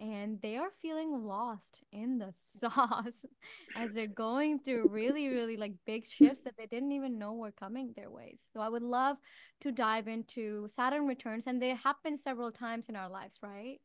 and 0.00 0.40
they 0.42 0.56
are 0.56 0.70
feeling 0.82 1.24
lost 1.24 1.82
in 1.92 2.18
the 2.18 2.32
sauce 2.38 3.26
as 3.74 3.94
they're 3.94 4.06
going 4.06 4.60
through 4.60 4.88
really, 4.88 5.28
really 5.28 5.56
like 5.56 5.74
big 5.86 6.06
shifts 6.06 6.44
that 6.44 6.56
they 6.58 6.66
didn't 6.66 6.92
even 6.92 7.18
know 7.18 7.34
were 7.34 7.52
coming 7.52 7.92
their 7.96 8.10
ways. 8.10 8.48
So 8.52 8.60
I 8.60 8.68
would 8.68 8.82
love 8.82 9.18
to 9.62 9.72
dive 9.72 10.08
into 10.08 10.68
Saturn 10.74 11.06
returns, 11.06 11.46
and 11.46 11.60
they 11.62 11.70
happen 11.74 12.16
several 12.16 12.52
times 12.52 12.88
in 12.88 12.96
our 12.96 13.08
lives, 13.08 13.38
right? 13.42 13.80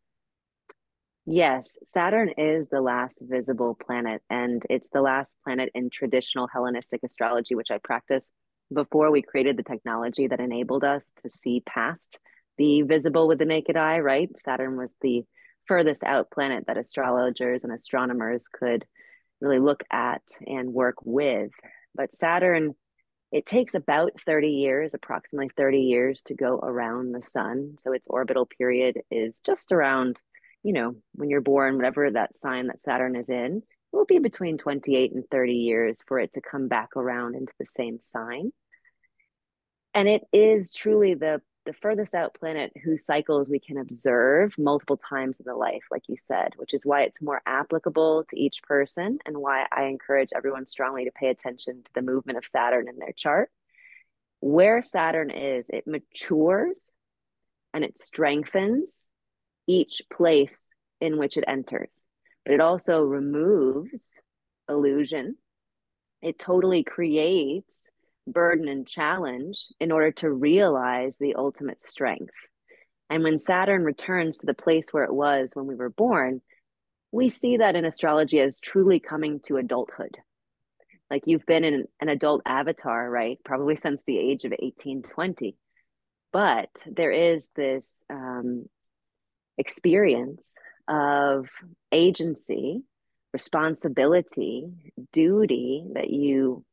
Yes, 1.27 1.77
Saturn 1.83 2.29
is 2.37 2.67
the 2.67 2.81
last 2.81 3.19
visible 3.21 3.75
planet, 3.75 4.21
and 4.29 4.63
it's 4.69 4.89
the 4.89 5.01
last 5.01 5.37
planet 5.43 5.69
in 5.73 5.89
traditional 5.89 6.47
Hellenistic 6.47 7.01
astrology, 7.03 7.55
which 7.55 7.71
I 7.71 7.79
practiced 7.79 8.33
before 8.73 9.11
we 9.11 9.21
created 9.21 9.57
the 9.57 9.63
technology 9.63 10.27
that 10.27 10.39
enabled 10.39 10.83
us 10.83 11.13
to 11.21 11.29
see 11.29 11.61
past 11.65 12.19
the 12.57 12.83
visible 12.83 13.27
with 13.27 13.39
the 13.39 13.45
naked 13.45 13.75
eye, 13.75 13.99
right? 13.99 14.29
Saturn 14.37 14.77
was 14.77 14.95
the 15.01 15.23
furthest 15.67 16.03
out 16.03 16.31
planet 16.31 16.65
that 16.67 16.77
astrologers 16.77 17.63
and 17.63 17.73
astronomers 17.73 18.47
could 18.47 18.85
really 19.41 19.59
look 19.59 19.83
at 19.91 20.21
and 20.45 20.73
work 20.73 20.95
with. 21.03 21.51
But 21.93 22.13
Saturn, 22.13 22.75
it 23.31 23.45
takes 23.45 23.73
about 23.73 24.19
30 24.25 24.47
years, 24.47 24.93
approximately 24.93 25.49
30 25.57 25.79
years 25.79 26.21
to 26.27 26.33
go 26.33 26.59
around 26.61 27.11
the 27.11 27.23
sun. 27.23 27.75
So 27.79 27.91
its 27.91 28.07
orbital 28.07 28.45
period 28.45 29.01
is 29.11 29.41
just 29.41 29.71
around 29.71 30.19
you 30.65 30.73
know, 30.73 30.95
when 31.13 31.29
you're 31.29 31.41
born, 31.41 31.75
whatever 31.75 32.09
that 32.09 32.35
sign 32.35 32.67
that 32.67 32.81
Saturn 32.81 33.15
is 33.15 33.29
in, 33.29 33.61
will 33.95 34.05
be 34.05 34.19
between 34.19 34.57
28 34.57 35.13
and 35.13 35.23
30 35.31 35.53
years 35.53 36.03
for 36.07 36.19
it 36.19 36.33
to 36.33 36.41
come 36.41 36.67
back 36.67 36.95
around 36.95 37.35
into 37.35 37.53
the 37.59 37.65
same 37.65 37.99
sign. 37.99 38.51
And 39.93 40.07
it 40.07 40.23
is 40.33 40.73
truly 40.73 41.13
the 41.13 41.41
the 41.65 41.73
furthest 41.73 42.13
out 42.13 42.35
planet 42.35 42.71
whose 42.83 43.05
cycles 43.05 43.49
we 43.49 43.59
can 43.59 43.77
observe 43.77 44.53
multiple 44.57 44.97
times 44.97 45.39
in 45.39 45.45
the 45.47 45.55
life, 45.55 45.81
like 45.89 46.03
you 46.07 46.15
said, 46.15 46.53
which 46.57 46.73
is 46.73 46.85
why 46.85 47.01
it's 47.01 47.21
more 47.21 47.41
applicable 47.45 48.23
to 48.29 48.39
each 48.39 48.61
person 48.63 49.17
and 49.25 49.37
why 49.37 49.65
I 49.71 49.85
encourage 49.85 50.29
everyone 50.35 50.67
strongly 50.67 51.05
to 51.05 51.11
pay 51.11 51.29
attention 51.29 51.81
to 51.83 51.91
the 51.95 52.03
movement 52.03 52.37
of 52.37 52.45
Saturn 52.45 52.87
in 52.87 52.97
their 52.97 53.13
chart. 53.13 53.49
Where 54.41 54.83
Saturn 54.83 55.31
is, 55.31 55.65
it 55.69 55.87
matures 55.87 56.93
and 57.73 57.83
it 57.83 57.97
strengthens 57.97 59.09
each 59.67 60.03
place 60.13 60.71
in 61.01 61.17
which 61.17 61.35
it 61.35 61.45
enters, 61.47 62.07
but 62.45 62.53
it 62.53 62.61
also 62.61 63.01
removes 63.01 64.19
illusion. 64.69 65.35
It 66.21 66.39
totally 66.39 66.83
creates 66.83 67.89
burden 68.27 68.67
and 68.67 68.87
challenge 68.87 69.67
in 69.79 69.91
order 69.91 70.11
to 70.11 70.31
realize 70.31 71.17
the 71.17 71.35
ultimate 71.35 71.81
strength. 71.81 72.33
And 73.09 73.23
when 73.23 73.37
Saturn 73.37 73.83
returns 73.83 74.37
to 74.37 74.45
the 74.45 74.53
place 74.53 74.89
where 74.91 75.03
it 75.03 75.13
was 75.13 75.51
when 75.53 75.67
we 75.67 75.75
were 75.75 75.89
born, 75.89 76.41
we 77.11 77.29
see 77.29 77.57
that 77.57 77.75
in 77.75 77.85
astrology 77.85 78.39
as 78.39 78.59
truly 78.59 78.99
coming 78.99 79.39
to 79.41 79.57
adulthood. 79.57 80.17
Like 81.09 81.23
you've 81.27 81.45
been 81.45 81.63
in 81.63 81.85
an 82.01 82.09
adult 82.09 82.41
avatar, 82.45 83.09
right? 83.09 83.37
Probably 83.45 83.75
since 83.75 84.03
the 84.03 84.17
age 84.17 84.43
of 84.43 84.53
18, 84.57 85.03
20. 85.03 85.55
But 86.33 86.69
there 86.87 87.11
is 87.11 87.49
this 87.55 88.03
um, 88.09 88.65
experience 89.57 90.57
of 90.87 91.47
agency, 91.91 92.83
responsibility, 93.33 94.69
duty 95.11 95.85
that 95.93 96.09
you 96.09 96.63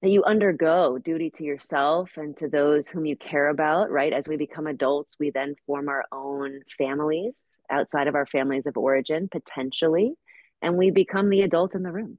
that 0.00 0.10
you 0.10 0.22
undergo 0.22 0.96
duty 0.96 1.28
to 1.28 1.42
yourself 1.42 2.12
and 2.16 2.36
to 2.36 2.48
those 2.48 2.86
whom 2.86 3.04
you 3.04 3.16
care 3.16 3.48
about 3.48 3.90
right? 3.90 4.12
As 4.12 4.28
we 4.28 4.36
become 4.36 4.66
adults 4.66 5.16
we 5.18 5.30
then 5.30 5.56
form 5.66 5.88
our 5.88 6.04
own 6.12 6.60
families 6.76 7.58
outside 7.68 8.06
of 8.06 8.14
our 8.14 8.26
families 8.26 8.66
of 8.66 8.76
origin 8.76 9.28
potentially 9.28 10.14
and 10.62 10.76
we 10.76 10.90
become 10.90 11.30
the 11.30 11.42
adult 11.42 11.74
in 11.74 11.82
the 11.82 11.92
room. 11.92 12.18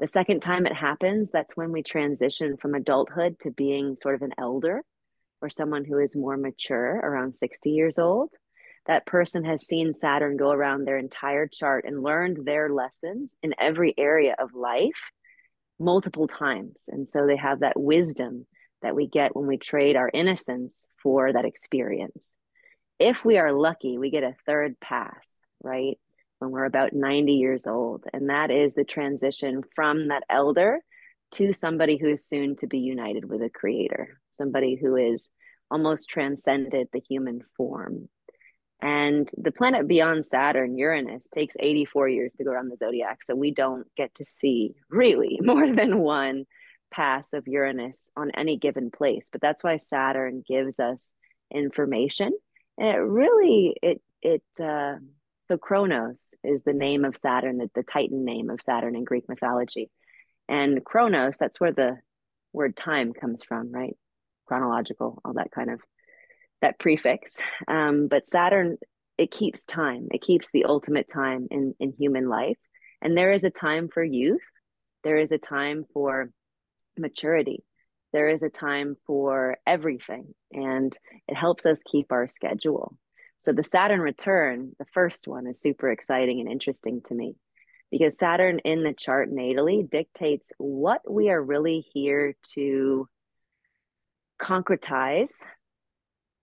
The 0.00 0.06
second 0.06 0.40
time 0.40 0.66
it 0.66 0.74
happens 0.74 1.30
that's 1.30 1.56
when 1.56 1.72
we 1.72 1.82
transition 1.82 2.56
from 2.56 2.74
adulthood 2.74 3.38
to 3.40 3.50
being 3.50 3.96
sort 3.96 4.14
of 4.14 4.22
an 4.22 4.32
elder 4.38 4.82
or 5.40 5.48
someone 5.48 5.84
who 5.84 5.98
is 5.98 6.16
more 6.16 6.36
mature 6.36 6.96
around 6.96 7.34
60 7.34 7.70
years 7.70 7.98
old 7.98 8.30
that 8.86 9.06
person 9.06 9.44
has 9.44 9.66
seen 9.66 9.94
Saturn 9.94 10.36
go 10.36 10.50
around 10.50 10.84
their 10.84 10.98
entire 10.98 11.46
chart 11.46 11.84
and 11.86 12.02
learned 12.02 12.44
their 12.44 12.68
lessons 12.70 13.36
in 13.42 13.54
every 13.58 13.94
area 13.96 14.34
of 14.38 14.54
life 14.54 14.92
multiple 15.78 16.28
times. 16.28 16.84
And 16.88 17.08
so 17.08 17.26
they 17.26 17.36
have 17.36 17.60
that 17.60 17.78
wisdom 17.78 18.46
that 18.82 18.94
we 18.94 19.08
get 19.08 19.34
when 19.34 19.46
we 19.46 19.56
trade 19.56 19.96
our 19.96 20.10
innocence 20.12 20.86
for 21.02 21.32
that 21.32 21.46
experience. 21.46 22.36
If 22.98 23.24
we 23.24 23.38
are 23.38 23.52
lucky, 23.52 23.98
we 23.98 24.10
get 24.10 24.22
a 24.22 24.36
third 24.46 24.78
pass, 24.80 25.42
right? 25.62 25.98
When 26.38 26.50
we're 26.50 26.66
about 26.66 26.92
90 26.92 27.32
years 27.32 27.66
old. 27.66 28.04
And 28.12 28.28
that 28.28 28.50
is 28.50 28.74
the 28.74 28.84
transition 28.84 29.62
from 29.74 30.08
that 30.08 30.24
elder 30.28 30.80
to 31.32 31.52
somebody 31.52 31.96
who 31.96 32.08
is 32.08 32.26
soon 32.26 32.56
to 32.56 32.66
be 32.66 32.78
united 32.78 33.24
with 33.24 33.42
a 33.42 33.50
creator, 33.50 34.20
somebody 34.32 34.76
who 34.76 34.96
is 34.96 35.30
almost 35.70 36.08
transcended 36.08 36.88
the 36.92 37.00
human 37.00 37.40
form. 37.56 38.08
And 38.80 39.30
the 39.36 39.52
planet 39.52 39.88
beyond 39.88 40.26
Saturn, 40.26 40.76
Uranus, 40.76 41.28
takes 41.30 41.56
84 41.58 42.08
years 42.08 42.34
to 42.34 42.44
go 42.44 42.50
around 42.50 42.70
the 42.70 42.76
zodiac. 42.76 43.24
So 43.24 43.34
we 43.34 43.50
don't 43.50 43.86
get 43.96 44.14
to 44.16 44.24
see 44.24 44.74
really 44.90 45.38
more 45.42 45.70
than 45.70 45.98
one 45.98 46.44
pass 46.90 47.32
of 47.32 47.48
Uranus 47.48 48.10
on 48.16 48.30
any 48.32 48.56
given 48.56 48.90
place. 48.90 49.28
But 49.30 49.40
that's 49.40 49.64
why 49.64 49.78
Saturn 49.78 50.44
gives 50.46 50.78
us 50.78 51.12
information. 51.52 52.32
And 52.78 52.88
it 52.88 53.00
really, 53.00 53.76
it, 53.82 54.02
it, 54.22 54.42
uh, 54.62 54.96
so 55.46 55.58
Kronos 55.58 56.34
is 56.42 56.62
the 56.62 56.72
name 56.72 57.04
of 57.04 57.16
Saturn, 57.16 57.58
the, 57.58 57.70
the 57.74 57.82
Titan 57.82 58.24
name 58.24 58.50
of 58.50 58.62
Saturn 58.62 58.96
in 58.96 59.04
Greek 59.04 59.28
mythology. 59.28 59.90
And 60.48 60.84
Kronos, 60.84 61.36
that's 61.38 61.60
where 61.60 61.72
the 61.72 61.98
word 62.52 62.76
time 62.76 63.12
comes 63.12 63.42
from, 63.42 63.72
right? 63.72 63.96
Chronological, 64.46 65.20
all 65.24 65.34
that 65.34 65.50
kind 65.50 65.70
of 65.70 65.80
that 66.64 66.78
prefix. 66.78 67.38
Um, 67.68 68.08
but 68.08 68.26
Saturn, 68.26 68.78
it 69.18 69.30
keeps 69.30 69.66
time. 69.66 70.08
It 70.10 70.22
keeps 70.22 70.50
the 70.50 70.64
ultimate 70.64 71.08
time 71.12 71.46
in, 71.50 71.74
in 71.78 71.92
human 71.92 72.26
life. 72.26 72.56
And 73.02 73.14
there 73.14 73.32
is 73.32 73.44
a 73.44 73.50
time 73.50 73.88
for 73.92 74.02
youth. 74.02 74.40
There 75.02 75.18
is 75.18 75.30
a 75.30 75.36
time 75.38 75.84
for 75.92 76.30
maturity. 76.96 77.62
There 78.14 78.30
is 78.30 78.42
a 78.42 78.48
time 78.48 78.96
for 79.06 79.58
everything. 79.66 80.34
And 80.52 80.96
it 81.28 81.36
helps 81.36 81.66
us 81.66 81.82
keep 81.84 82.10
our 82.10 82.28
schedule. 82.28 82.96
So 83.40 83.52
the 83.52 83.62
Saturn 83.62 84.00
return, 84.00 84.72
the 84.78 84.86
first 84.94 85.28
one, 85.28 85.46
is 85.46 85.60
super 85.60 85.90
exciting 85.90 86.40
and 86.40 86.50
interesting 86.50 87.02
to 87.08 87.14
me 87.14 87.34
because 87.90 88.18
Saturn 88.18 88.60
in 88.60 88.84
the 88.84 88.94
chart 88.94 89.30
natally 89.30 89.88
dictates 89.88 90.50
what 90.56 91.02
we 91.08 91.28
are 91.28 91.42
really 91.42 91.84
here 91.92 92.34
to 92.54 93.06
concretize 94.40 95.42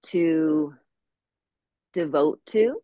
to 0.03 0.73
devote 1.93 2.39
to. 2.47 2.81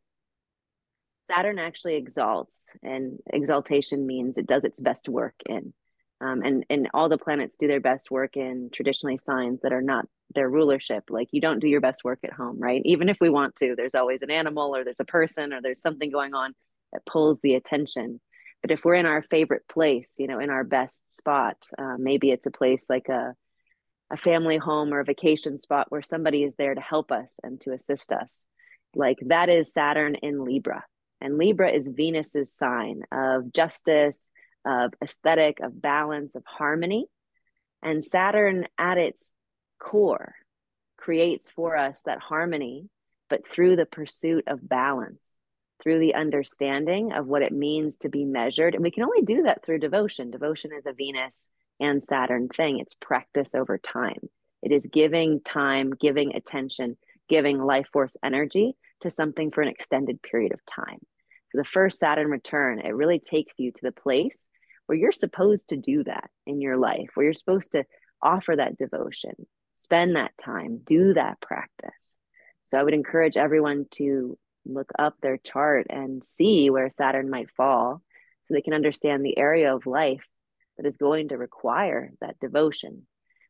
Saturn 1.22 1.60
actually 1.60 1.96
exalts, 1.96 2.72
and 2.84 3.20
exaltation 3.34 4.08
means 4.08 4.38
it 4.38 4.48
does 4.48 4.64
its 4.64 4.80
best 4.80 5.10
work 5.10 5.36
in. 5.46 5.74
Um, 6.20 6.42
and 6.42 6.66
and 6.70 6.90
all 6.94 7.10
the 7.10 7.18
planets 7.18 7.58
do 7.58 7.68
their 7.68 7.82
best 7.82 8.10
work 8.10 8.38
in 8.38 8.70
traditionally 8.72 9.18
signs 9.18 9.62
that 9.62 9.74
are 9.74 9.82
not 9.82 10.08
their 10.34 10.50
rulership. 10.50 11.06
Like 11.10 11.28
you 11.32 11.42
don't 11.42 11.60
do 11.60 11.68
your 11.68 11.82
best 11.82 12.04
work 12.04 12.20
at 12.24 12.34
home, 12.34 12.60
right? 12.60 12.82
Even 12.86 13.10
if 13.10 13.20
we 13.22 13.30
want 13.30 13.56
to, 13.58 13.76
there's 13.76 13.96
always 13.96 14.22
an 14.22 14.32
animal 14.32 14.76
or 14.76 14.84
there's 14.84 15.00
a 15.00 15.06
person 15.06 15.54
or 15.54 15.62
there's 15.62 15.82
something 15.82 16.10
going 16.10 16.34
on 16.34 16.54
that 16.94 17.06
pulls 17.06 17.42
the 17.42 17.56
attention. 17.56 18.20
But 18.62 18.72
if 18.72 18.84
we're 18.84 18.96
in 18.96 19.06
our 19.06 19.22
favorite 19.22 19.68
place, 19.68 20.16
you 20.18 20.28
know, 20.28 20.40
in 20.40 20.50
our 20.50 20.64
best 20.64 21.16
spot, 21.16 21.58
uh, 21.78 21.96
maybe 22.00 22.32
it's 22.32 22.48
a 22.48 22.52
place 22.52 22.90
like 22.90 23.10
a 23.10 23.36
a 24.10 24.18
family 24.18 24.58
home 24.58 24.94
or 24.94 25.00
a 25.00 25.06
vacation 25.06 25.60
spot 25.60 25.88
where 25.90 26.02
somebody 26.02 26.44
is 26.44 26.56
there 26.56 26.74
to 26.74 26.82
help 26.82 27.12
us 27.12 27.40
and 27.44 27.60
to 27.62 27.74
assist 27.74 28.12
us. 28.12 28.46
Like 28.96 29.18
that 29.28 29.50
is 29.50 29.74
Saturn 29.74 30.16
in 30.16 30.46
Libra. 30.46 30.84
And 31.20 31.38
Libra 31.38 31.72
is 31.72 31.88
Venus's 31.88 32.54
sign 32.54 33.02
of 33.12 33.52
justice, 33.52 34.32
of 34.66 34.94
aesthetic, 35.04 35.60
of 35.60 35.82
balance, 35.82 36.36
of 36.36 36.44
harmony. 36.46 37.08
And 37.82 38.04
Saturn 38.04 38.68
at 38.78 38.98
its 38.98 39.34
core 39.80 40.36
creates 40.98 41.50
for 41.50 41.78
us 41.78 42.02
that 42.06 42.20
harmony, 42.20 42.90
but 43.30 43.48
through 43.48 43.76
the 43.76 43.86
pursuit 43.86 44.46
of 44.48 44.68
balance, 44.68 45.42
through 45.82 46.00
the 46.00 46.16
understanding 46.16 47.14
of 47.14 47.28
what 47.28 47.44
it 47.44 47.52
means 47.52 47.98
to 48.00 48.10
be 48.10 48.26
measured. 48.26 48.74
And 48.74 48.84
we 48.84 48.92
can 48.92 49.04
only 49.04 49.22
do 49.22 49.44
that 49.44 49.64
through 49.66 49.80
devotion. 49.80 50.32
Devotion 50.32 50.72
is 50.78 50.86
a 50.86 50.94
Venus 50.94 51.50
and 51.79 52.03
Saturn 52.03 52.50
thing, 52.50 52.79
it's 52.79 52.96
practice 52.96 53.55
over 53.55 53.77
time. 53.77 54.29
It 54.62 54.72
is 54.72 54.88
giving 54.91 55.39
time, 55.39 55.91
giving 55.91 56.36
attention, 56.36 56.98
giving 57.29 57.60
life 57.60 57.88
force 57.91 58.17
energy 58.24 58.75
to 59.01 59.12
something 59.12 59.51
for 59.51 59.62
an 59.62 59.67
extended 59.67 60.22
period 60.22 60.53
of 60.53 60.65
time. 60.65 61.00
So 61.51 61.60
the 61.60 61.63
first 61.63 62.00
Saturn 62.00 62.29
return, 62.29 62.79
it 62.79 62.96
really 62.96 63.19
takes 63.19 63.60
you 63.60 63.72
to 63.72 63.79
the 63.81 63.91
place 63.91 64.48
where 64.86 64.98
you're 64.98 65.12
supposed 65.12 65.69
to 65.69 65.77
do 65.77 66.03
that 66.05 66.29
in 66.46 66.62
your 66.62 66.77
life, 66.77 67.10
where 67.13 67.25
you're 67.25 67.34
supposed 67.34 67.74
to 67.74 67.86
offer 68.22 68.55
that 68.55 68.77
devotion, 68.77 69.34
spend 69.75 70.15
that 70.15 70.31
time, 70.43 70.81
do 70.84 71.13
that 71.13 71.39
practice. 71.39 72.17
So 72.65 72.77
I 72.77 72.84
would 72.84 72.93
encourage 72.93 73.38
everyone 73.38 73.86
to 73.91 74.38
look 74.65 74.91
up 74.98 75.15
their 75.22 75.38
chart 75.38 75.88
and 75.89 76.24
see 76.24 76.69
where 76.69 76.89
Saturn 76.89 77.29
might 77.29 77.51
fall 77.51 78.01
so 78.43 78.53
they 78.53 78.62
can 78.62 78.74
understand 78.74 79.24
the 79.24 79.38
area 79.38 79.74
of 79.74 79.86
life 79.86 80.25
that 80.77 80.86
is 80.86 80.98
going 80.98 81.29
to 81.29 81.38
require 81.38 82.12
that 82.22 82.39
devotion. 82.39 83.07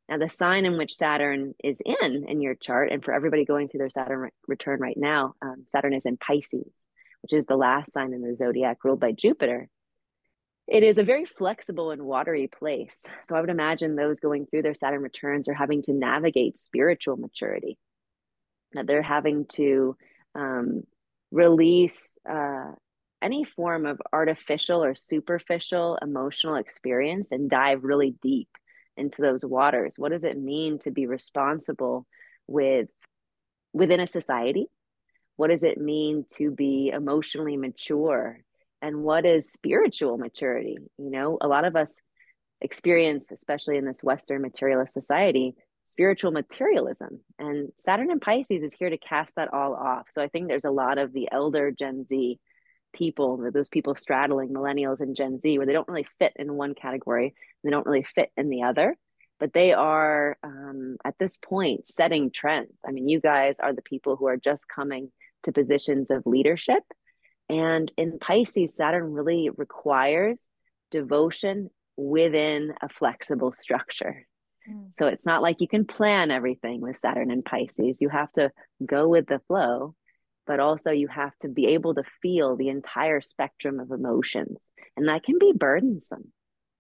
Now, 0.10 0.18
the 0.18 0.30
sign 0.30 0.66
in 0.66 0.78
which 0.78 0.96
Saturn 0.96 1.54
is 1.64 1.82
in 1.86 2.26
in 2.28 2.42
your 2.42 2.56
chart, 2.56 2.92
and 2.92 3.04
for 3.04 3.14
everybody 3.14 3.44
going 3.44 3.68
through 3.68 3.80
their 3.80 3.90
Saturn 3.90 4.20
re- 4.20 4.30
return 4.48 4.80
right 4.80 4.98
now, 4.98 5.36
um, 5.42 5.66
Saturn 5.68 5.94
is 5.94 6.06
in 6.06 6.18
Pisces, 6.18 6.86
which 7.22 7.34
is 7.34 7.46
the 7.46 7.58
last 7.58 7.92
sign 7.92 8.14
in 8.14 8.22
the 8.22 8.34
zodiac 8.34 8.84
ruled 8.84 9.02
by 9.02 9.12
Jupiter. 9.12 9.68
It 10.68 10.84
is 10.84 10.98
a 10.98 11.04
very 11.04 11.26
flexible 11.26 11.92
and 11.92 12.02
watery 12.02 12.48
place. 12.48 13.06
So 13.24 13.36
I 13.36 13.42
would 13.42 13.50
imagine 13.50 13.96
those 13.96 14.20
going 14.20 14.46
through 14.46 14.64
their 14.64 14.76
Saturn 14.76 15.02
returns 15.02 15.48
are 15.48 15.54
having 15.54 15.82
to 15.84 15.94
navigate 15.94 16.58
spiritual 16.58 17.18
maturity, 17.18 17.78
that 18.74 18.88
they're 18.88 19.02
having 19.02 19.46
to 19.54 19.96
um, 20.36 20.84
release 21.32 22.18
uh, 22.30 22.72
any 23.22 23.44
form 23.44 23.86
of 23.86 24.02
artificial 24.14 24.84
or 24.84 24.96
superficial 24.96 25.98
emotional 26.02 26.56
experience 26.56 27.32
and 27.32 27.50
dive 27.50 27.84
really 27.84 28.16
deep 28.22 28.50
into 28.96 29.22
those 29.22 29.46
waters. 29.46 29.96
What 29.98 30.12
does 30.12 30.24
it 30.24 30.38
mean 30.38 30.80
to 30.80 30.92
be 30.92 31.08
responsible 31.08 32.06
with 32.48 32.90
within 33.74 34.00
a 34.00 34.08
society? 34.08 34.68
What 35.36 35.50
does 35.50 35.64
it 35.64 35.78
mean 35.78 36.26
to 36.38 36.52
be 36.52 36.92
emotionally 36.94 37.58
mature? 37.58 38.40
And 38.82 39.04
what 39.04 39.26
is 39.26 39.52
spiritual 39.52 40.18
maturity? 40.18 40.78
You 40.98 41.12
know 41.12 41.38
a 41.42 41.48
lot 41.48 41.66
of 41.66 41.76
us 41.76 42.02
experience 42.60 43.32
especially 43.32 43.78
in 43.78 43.86
this 43.86 44.02
western 44.02 44.42
materialist 44.42 44.92
society 44.94 45.54
spiritual 45.84 46.32
materialism. 46.32 47.22
And 47.40 47.70
saturn 47.78 48.12
and 48.12 48.20
pisces 48.20 48.62
is 48.62 48.74
here 48.74 48.90
to 48.90 48.98
cast 48.98 49.36
that 49.36 49.54
all 49.54 49.74
off. 49.74 50.08
So 50.10 50.22
i 50.22 50.28
think 50.28 50.48
there's 50.48 50.66
a 50.66 50.72
lot 50.72 50.98
of 50.98 51.14
the 51.14 51.30
elder 51.32 51.72
gen 51.72 52.04
z 52.04 52.40
people, 52.94 53.50
those 53.54 53.70
people 53.70 53.96
straddling 53.96 54.50
millennials 54.50 55.00
and 55.00 55.16
Gen 55.16 55.38
Z, 55.38 55.58
where 55.58 55.68
they 55.68 55.74
don't 55.74 55.88
really 55.88 56.08
fit 56.20 56.34
in 56.36 56.54
one 56.54 56.74
category, 56.74 57.34
they 57.64 57.70
don't 57.70 57.86
really 57.86 58.04
fit 58.04 58.32
in 58.38 58.50
the 58.50 58.64
other, 58.64 58.96
but 59.40 59.54
they 59.54 59.74
are 59.74 60.38
um, 60.44 60.98
at 61.04 61.16
this 61.20 61.38
point 61.38 61.88
setting 61.90 62.32
trends. 62.32 62.82
I 62.88 62.92
mean, 62.92 63.08
you 63.08 63.20
guys 63.20 63.60
are 63.60 63.74
the 63.74 63.82
people 63.82 64.16
who 64.16 64.28
are 64.28 64.38
just 64.38 64.68
coming 64.68 65.12
to 65.44 65.52
positions 65.52 66.12
of 66.12 66.26
leadership. 66.26 66.84
And 67.50 67.92
in 67.98 68.20
Pisces, 68.20 68.76
Saturn 68.76 69.14
really 69.14 69.50
requires 69.56 70.50
devotion 70.92 71.70
within 71.96 72.74
a 72.82 72.90
flexible 72.90 73.54
structure. 73.54 74.28
Mm. 74.70 74.90
So 74.94 75.08
it's 75.08 75.26
not 75.26 75.42
like 75.42 75.62
you 75.62 75.68
can 75.68 75.86
plan 75.86 76.32
everything 76.32 76.82
with 76.82 76.98
Saturn 76.98 77.32
and 77.32 77.46
Pisces. 77.46 78.02
You 78.02 78.10
have 78.10 78.32
to 78.34 78.52
go 78.86 79.08
with 79.08 79.28
the 79.28 79.40
flow 79.48 79.96
but 80.48 80.60
also 80.60 80.92
you 80.92 81.08
have 81.10 81.38
to 81.40 81.50
be 81.50 81.68
able 81.68 81.94
to 81.96 82.04
feel 82.22 82.56
the 82.56 82.70
entire 82.70 83.22
spectrum 83.22 83.80
of 83.80 83.92
emotions. 83.92 84.72
And 84.96 85.10
that 85.10 85.24
can 85.24 85.38
be 85.38 85.52
burdensome 85.54 86.32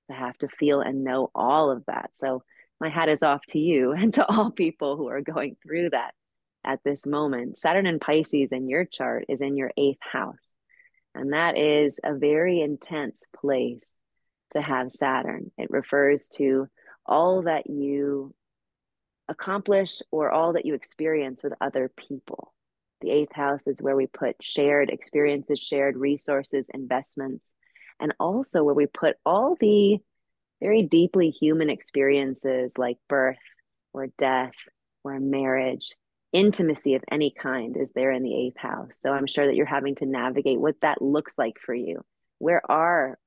to 0.09 0.15
have 0.15 0.37
to 0.37 0.47
feel 0.47 0.79
and 0.79 1.03
know 1.03 1.29
all 1.35 1.69
of 1.69 1.85
that. 1.87 2.11
So 2.15 2.43
my 2.79 2.89
hat 2.89 3.09
is 3.09 3.23
off 3.23 3.41
to 3.49 3.59
you 3.59 3.91
and 3.97 4.13
to 4.15 4.25
all 4.25 4.51
people 4.51 4.95
who 4.95 5.07
are 5.09 5.21
going 5.21 5.57
through 5.61 5.91
that 5.91 6.13
at 6.63 6.79
this 6.83 7.05
moment. 7.05 7.57
Saturn 7.57 7.85
and 7.85 8.01
Pisces 8.01 8.51
in 8.51 8.69
your 8.69 8.85
chart 8.85 9.25
is 9.29 9.41
in 9.41 9.57
your 9.57 9.71
eighth 9.77 10.01
house. 10.01 10.55
And 11.13 11.33
that 11.33 11.57
is 11.57 11.99
a 12.03 12.15
very 12.15 12.61
intense 12.61 13.23
place 13.35 13.99
to 14.51 14.61
have 14.61 14.91
Saturn. 14.91 15.51
It 15.57 15.71
refers 15.71 16.29
to 16.35 16.67
all 17.05 17.43
that 17.43 17.67
you 17.69 18.33
accomplish 19.27 20.01
or 20.11 20.31
all 20.31 20.53
that 20.53 20.65
you 20.65 20.73
experience 20.73 21.41
with 21.43 21.53
other 21.59 21.89
people. 21.89 22.53
The 23.01 23.11
eighth 23.11 23.33
house 23.33 23.67
is 23.67 23.81
where 23.81 23.95
we 23.95 24.07
put 24.07 24.35
shared 24.41 24.89
experiences, 24.89 25.59
shared 25.59 25.97
resources, 25.97 26.69
investments, 26.73 27.55
and 27.99 28.13
also 28.19 28.63
where 28.63 28.75
we 28.75 28.87
put 28.87 29.17
all 29.25 29.55
the 29.59 29.99
very 30.61 30.81
deeply 30.81 31.29
human 31.29 31.69
experiences 31.69 32.77
like 32.77 32.97
birth 33.07 33.37
or 33.93 34.07
death 34.17 34.55
or 35.03 35.19
marriage, 35.19 35.95
intimacy 36.33 36.95
of 36.95 37.03
any 37.11 37.31
kind 37.31 37.77
is 37.77 37.91
there 37.91 38.11
in 38.11 38.23
the 38.23 38.35
eighth 38.35 38.57
house. 38.57 38.99
So 38.99 39.13
I'm 39.13 39.27
sure 39.27 39.45
that 39.45 39.55
you're 39.55 39.65
having 39.65 39.95
to 39.95 40.05
navigate 40.05 40.59
what 40.59 40.81
that 40.81 41.01
looks 41.01 41.37
like 41.37 41.59
for 41.59 41.73
you. 41.73 42.03
Where 42.39 42.61
are 42.69 43.17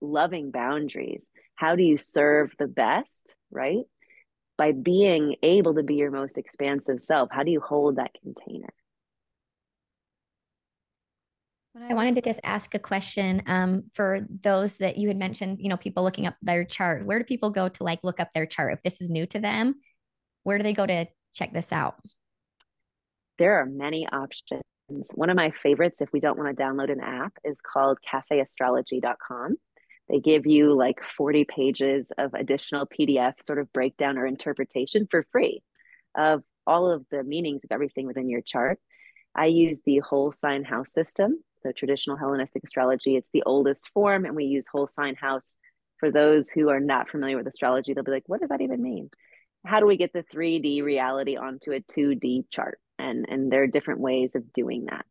loving 0.00 0.50
boundaries? 0.50 1.30
How 1.54 1.76
do 1.76 1.82
you 1.82 1.98
serve 1.98 2.52
the 2.58 2.66
best, 2.66 3.34
right? 3.50 3.84
By 4.56 4.72
being 4.72 5.36
able 5.42 5.74
to 5.74 5.82
be 5.82 5.96
your 5.96 6.10
most 6.10 6.38
expansive 6.38 7.00
self, 7.00 7.28
how 7.30 7.42
do 7.42 7.50
you 7.50 7.60
hold 7.60 7.96
that 7.96 8.14
container? 8.22 8.72
I 11.88 11.94
wanted 11.94 12.14
to 12.16 12.22
just 12.22 12.40
ask 12.42 12.74
a 12.74 12.78
question 12.78 13.42
um, 13.46 13.84
for 13.92 14.26
those 14.42 14.74
that 14.74 14.96
you 14.96 15.08
had 15.08 15.16
mentioned, 15.16 15.58
you 15.60 15.68
know, 15.68 15.76
people 15.76 16.02
looking 16.02 16.26
up 16.26 16.36
their 16.40 16.64
chart. 16.64 17.04
Where 17.04 17.18
do 17.18 17.24
people 17.24 17.50
go 17.50 17.68
to 17.68 17.82
like 17.84 18.00
look 18.02 18.20
up 18.20 18.32
their 18.32 18.46
chart? 18.46 18.72
If 18.72 18.82
this 18.82 19.00
is 19.00 19.10
new 19.10 19.26
to 19.26 19.38
them, 19.38 19.76
where 20.42 20.58
do 20.58 20.62
they 20.62 20.72
go 20.72 20.86
to 20.86 21.06
check 21.34 21.52
this 21.52 21.72
out? 21.72 21.96
There 23.38 23.60
are 23.60 23.66
many 23.66 24.08
options. 24.08 24.62
One 25.14 25.30
of 25.30 25.36
my 25.36 25.52
favorites, 25.62 26.00
if 26.00 26.12
we 26.12 26.20
don't 26.20 26.38
want 26.38 26.56
to 26.56 26.62
download 26.62 26.90
an 26.90 27.00
app, 27.00 27.34
is 27.44 27.60
called 27.60 27.98
cafeastrology.com. 28.10 29.56
They 30.08 30.20
give 30.20 30.46
you 30.46 30.74
like 30.74 31.02
40 31.02 31.44
pages 31.44 32.12
of 32.16 32.32
additional 32.34 32.86
PDF 32.86 33.34
sort 33.44 33.58
of 33.58 33.72
breakdown 33.72 34.18
or 34.18 34.26
interpretation 34.26 35.08
for 35.10 35.26
free 35.32 35.62
of 36.16 36.42
all 36.66 36.90
of 36.90 37.04
the 37.10 37.22
meanings 37.22 37.62
of 37.64 37.72
everything 37.72 38.06
within 38.06 38.28
your 38.28 38.40
chart. 38.40 38.78
I 39.36 39.46
use 39.46 39.82
the 39.82 39.98
whole 39.98 40.32
sign 40.32 40.64
house 40.64 40.92
system 40.92 41.42
so 41.66 41.72
traditional 41.72 42.16
Hellenistic 42.16 42.62
astrology, 42.64 43.16
it's 43.16 43.30
the 43.30 43.42
oldest 43.44 43.88
form, 43.92 44.24
and 44.24 44.36
we 44.36 44.44
use 44.44 44.66
whole 44.66 44.86
sign 44.86 45.14
house. 45.14 45.56
For 45.98 46.10
those 46.10 46.50
who 46.50 46.68
are 46.68 46.80
not 46.80 47.08
familiar 47.08 47.36
with 47.36 47.46
astrology, 47.46 47.94
they'll 47.94 48.04
be 48.04 48.10
like, 48.10 48.28
what 48.28 48.40
does 48.40 48.50
that 48.50 48.60
even 48.60 48.82
mean? 48.82 49.10
How 49.64 49.80
do 49.80 49.86
we 49.86 49.96
get 49.96 50.12
the 50.12 50.24
3D 50.32 50.82
reality 50.82 51.36
onto 51.36 51.72
a 51.72 51.80
2D 51.80 52.50
chart? 52.50 52.78
And, 52.98 53.26
and 53.28 53.50
there 53.50 53.62
are 53.62 53.66
different 53.66 54.00
ways 54.00 54.34
of 54.34 54.52
doing 54.52 54.86
that. 54.90 55.06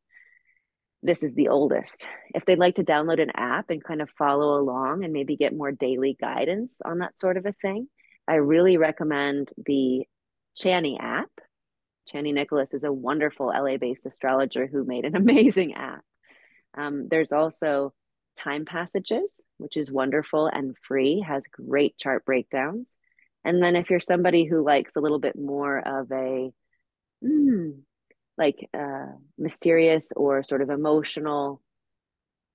This 1.01 1.23
is 1.23 1.35
the 1.35 1.49
oldest. 1.49 2.07
If 2.33 2.45
they'd 2.45 2.59
like 2.59 2.75
to 2.75 2.83
download 2.83 3.21
an 3.21 3.31
app 3.35 3.69
and 3.69 3.83
kind 3.83 4.01
of 4.01 4.09
follow 4.11 4.59
along 4.59 5.03
and 5.03 5.11
maybe 5.11 5.35
get 5.35 5.55
more 5.55 5.71
daily 5.71 6.15
guidance 6.19 6.81
on 6.85 6.99
that 6.99 7.19
sort 7.19 7.37
of 7.37 7.45
a 7.45 7.53
thing, 7.53 7.87
I 8.27 8.35
really 8.35 8.77
recommend 8.77 9.51
the 9.57 10.05
Chani 10.57 10.97
app. 10.99 11.29
Chani 12.11 12.33
Nicholas 12.33 12.73
is 12.73 12.83
a 12.83 12.91
wonderful 12.91 13.47
LA 13.47 13.77
based 13.77 14.05
astrologer 14.05 14.67
who 14.67 14.83
made 14.83 15.05
an 15.05 15.15
amazing 15.15 15.73
app. 15.73 16.03
Um, 16.77 17.07
there's 17.09 17.31
also 17.31 17.93
time 18.37 18.65
passages, 18.65 19.43
which 19.57 19.77
is 19.77 19.91
wonderful 19.91 20.47
and 20.47 20.75
free, 20.81 21.21
has 21.21 21.45
great 21.47 21.97
chart 21.97 22.25
breakdowns. 22.25 22.97
And 23.43 23.61
then 23.61 23.75
if 23.75 23.89
you're 23.89 23.99
somebody 23.99 24.45
who 24.45 24.63
likes 24.63 24.95
a 24.95 24.99
little 24.99 25.19
bit 25.19 25.37
more 25.37 25.77
of 25.77 26.11
a 26.11 26.51
mm, 27.23 27.79
like 28.37 28.69
uh, 28.73 29.05
mysterious 29.37 30.11
or 30.15 30.43
sort 30.43 30.61
of 30.61 30.69
emotional, 30.69 31.61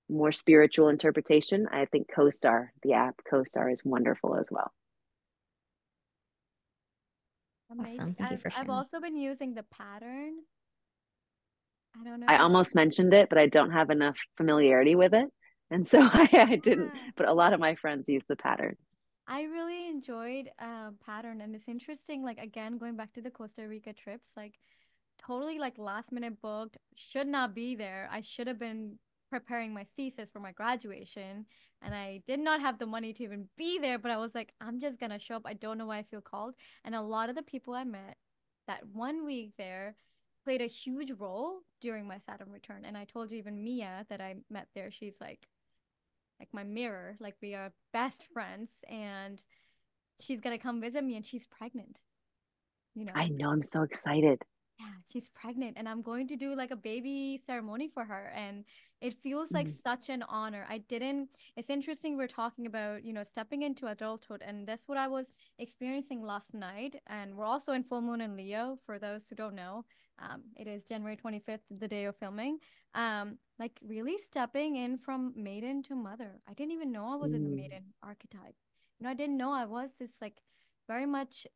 more 0.09 0.31
spiritual 0.31 0.89
interpretation, 0.89 1.67
I 1.71 1.85
think 1.85 2.09
CoStar, 2.15 2.69
the 2.83 2.93
app 2.93 3.21
CoStar, 3.31 3.71
is 3.71 3.83
wonderful 3.83 4.35
as 4.35 4.49
well. 4.51 4.71
Amazing. 7.71 7.95
Awesome. 7.95 8.15
Thank 8.15 8.31
I've, 8.31 8.31
you 8.31 8.37
for 8.39 8.49
sharing. 8.49 8.69
I've 8.69 8.75
also 8.75 8.99
been 8.99 9.15
using 9.15 9.53
the 9.53 9.63
pattern 9.63 10.33
I 11.99 12.03
don't 12.03 12.19
know. 12.19 12.27
I 12.29 12.37
almost 12.37 12.75
mentioned 12.75 13.13
it, 13.13 13.29
but 13.29 13.37
I 13.37 13.47
don't 13.47 13.71
have 13.71 13.89
enough 13.89 14.17
familiarity 14.37 14.95
with 14.95 15.13
it. 15.13 15.27
And 15.69 15.85
so 15.85 15.99
I, 16.13 16.29
I 16.33 16.55
didn't, 16.57 16.91
but 17.15 17.27
a 17.27 17.33
lot 17.33 17.53
of 17.53 17.59
my 17.59 17.75
friends 17.75 18.07
use 18.07 18.23
the 18.27 18.35
pattern. 18.35 18.75
I 19.27 19.43
really 19.43 19.87
enjoyed 19.87 20.49
uh 20.59 20.91
pattern 21.05 21.41
and 21.41 21.55
it's 21.55 21.69
interesting 21.69 22.23
like 22.23 22.39
again 22.39 22.77
going 22.77 22.97
back 22.97 23.13
to 23.13 23.21
the 23.21 23.29
Costa 23.29 23.65
Rica 23.65 23.93
trips 23.93 24.31
like 24.35 24.57
totally 25.25 25.59
like 25.59 25.77
last 25.77 26.11
minute 26.11 26.41
booked 26.41 26.77
should 26.95 27.27
not 27.27 27.53
be 27.53 27.75
there 27.75 28.09
I 28.11 28.21
should 28.21 28.47
have 28.47 28.59
been 28.59 28.97
preparing 29.29 29.73
my 29.73 29.85
thesis 29.95 30.31
for 30.31 30.39
my 30.39 30.51
graduation 30.51 31.45
and 31.81 31.95
I 31.95 32.21
did 32.27 32.39
not 32.39 32.61
have 32.61 32.77
the 32.77 32.85
money 32.85 33.13
to 33.13 33.23
even 33.23 33.47
be 33.57 33.79
there 33.79 33.97
but 33.97 34.11
I 34.11 34.17
was 34.17 34.35
like 34.35 34.53
I'm 34.61 34.79
just 34.79 34.99
gonna 34.99 35.19
show 35.19 35.35
up 35.35 35.43
I 35.45 35.53
don't 35.53 35.77
know 35.77 35.87
why 35.87 35.97
I 35.97 36.03
feel 36.03 36.21
called 36.21 36.55
and 36.83 36.95
a 36.95 37.01
lot 37.01 37.29
of 37.29 37.35
the 37.35 37.43
people 37.43 37.73
I 37.73 37.83
met 37.83 38.17
that 38.67 38.87
one 38.93 39.25
week 39.25 39.53
there 39.57 39.95
played 40.43 40.61
a 40.61 40.67
huge 40.67 41.11
role 41.11 41.59
during 41.81 42.07
my 42.07 42.17
Saturn 42.17 42.51
return 42.51 42.83
and 42.85 42.97
I 42.97 43.05
told 43.05 43.31
you 43.31 43.37
even 43.37 43.63
Mia 43.63 44.05
that 44.09 44.21
I 44.21 44.35
met 44.49 44.67
there 44.75 44.91
she's 44.91 45.19
like 45.19 45.47
like 46.39 46.49
my 46.53 46.63
mirror 46.63 47.15
like 47.19 47.35
we 47.41 47.53
are 47.53 47.71
best 47.93 48.23
friends 48.33 48.83
and 48.89 49.43
she's 50.19 50.39
gonna 50.39 50.57
come 50.57 50.81
visit 50.81 51.03
me 51.03 51.15
and 51.15 51.25
she's 51.25 51.45
pregnant 51.47 51.99
you 52.95 53.05
know 53.05 53.13
I 53.15 53.29
know. 53.29 53.49
I'm 53.49 53.63
so 53.63 53.83
excited. 53.83 54.41
Yeah 54.81 54.95
she's 55.11 55.29
pregnant 55.29 55.75
and 55.77 55.87
i'm 55.89 56.01
going 56.01 56.27
to 56.27 56.35
do 56.35 56.55
like 56.55 56.71
a 56.71 56.75
baby 56.75 57.39
ceremony 57.45 57.87
for 57.87 58.05
her 58.05 58.31
and 58.35 58.65
it 59.01 59.15
feels 59.23 59.53
like 59.53 59.67
Mm. 59.67 59.81
such 59.83 60.09
an 60.09 60.23
honor. 60.29 60.65
I 60.69 60.77
didn't 60.79 61.29
it's 61.57 61.69
interesting 61.69 62.17
we're 62.17 62.27
talking 62.27 62.65
about 62.67 63.03
you 63.03 63.13
know 63.13 63.23
stepping 63.23 63.63
into 63.63 63.87
adulthood 63.87 64.41
and 64.45 64.67
that's 64.67 64.87
what 64.87 64.97
i 64.97 65.07
was 65.07 65.33
experiencing 65.59 66.23
last 66.23 66.53
night 66.53 66.95
and 67.07 67.35
we're 67.35 67.45
also 67.45 67.73
in 67.73 67.83
full 67.83 68.01
moon 68.01 68.21
in 68.21 68.35
leo 68.37 68.77
for 68.85 68.99
those 68.99 69.27
who 69.27 69.35
don't 69.35 69.55
know. 69.55 69.85
Um, 70.19 70.43
it 70.55 70.67
is 70.67 70.83
january 70.83 71.17
25th 71.17 71.65
the 71.69 71.87
day 71.87 72.05
of 72.05 72.15
filming. 72.17 72.59
Um 72.95 73.37
like 73.59 73.79
really 73.83 74.17
stepping 74.17 74.75
in 74.77 74.97
from 74.97 75.33
maiden 75.35 75.83
to 75.83 75.95
mother. 75.95 76.41
I 76.49 76.53
didn't 76.53 76.73
even 76.73 76.91
know 76.91 77.07
i 77.13 77.15
was 77.15 77.33
in 77.33 77.43
the 77.43 77.49
Mm. 77.49 77.55
maiden 77.61 77.83
archetype. 78.03 78.55
You 78.99 79.03
know 79.05 79.09
i 79.11 79.15
didn't 79.15 79.37
know 79.37 79.51
i 79.51 79.65
was. 79.65 79.93
Just 79.93 80.21
like 80.21 80.41
very 80.87 81.05
much 81.05 81.47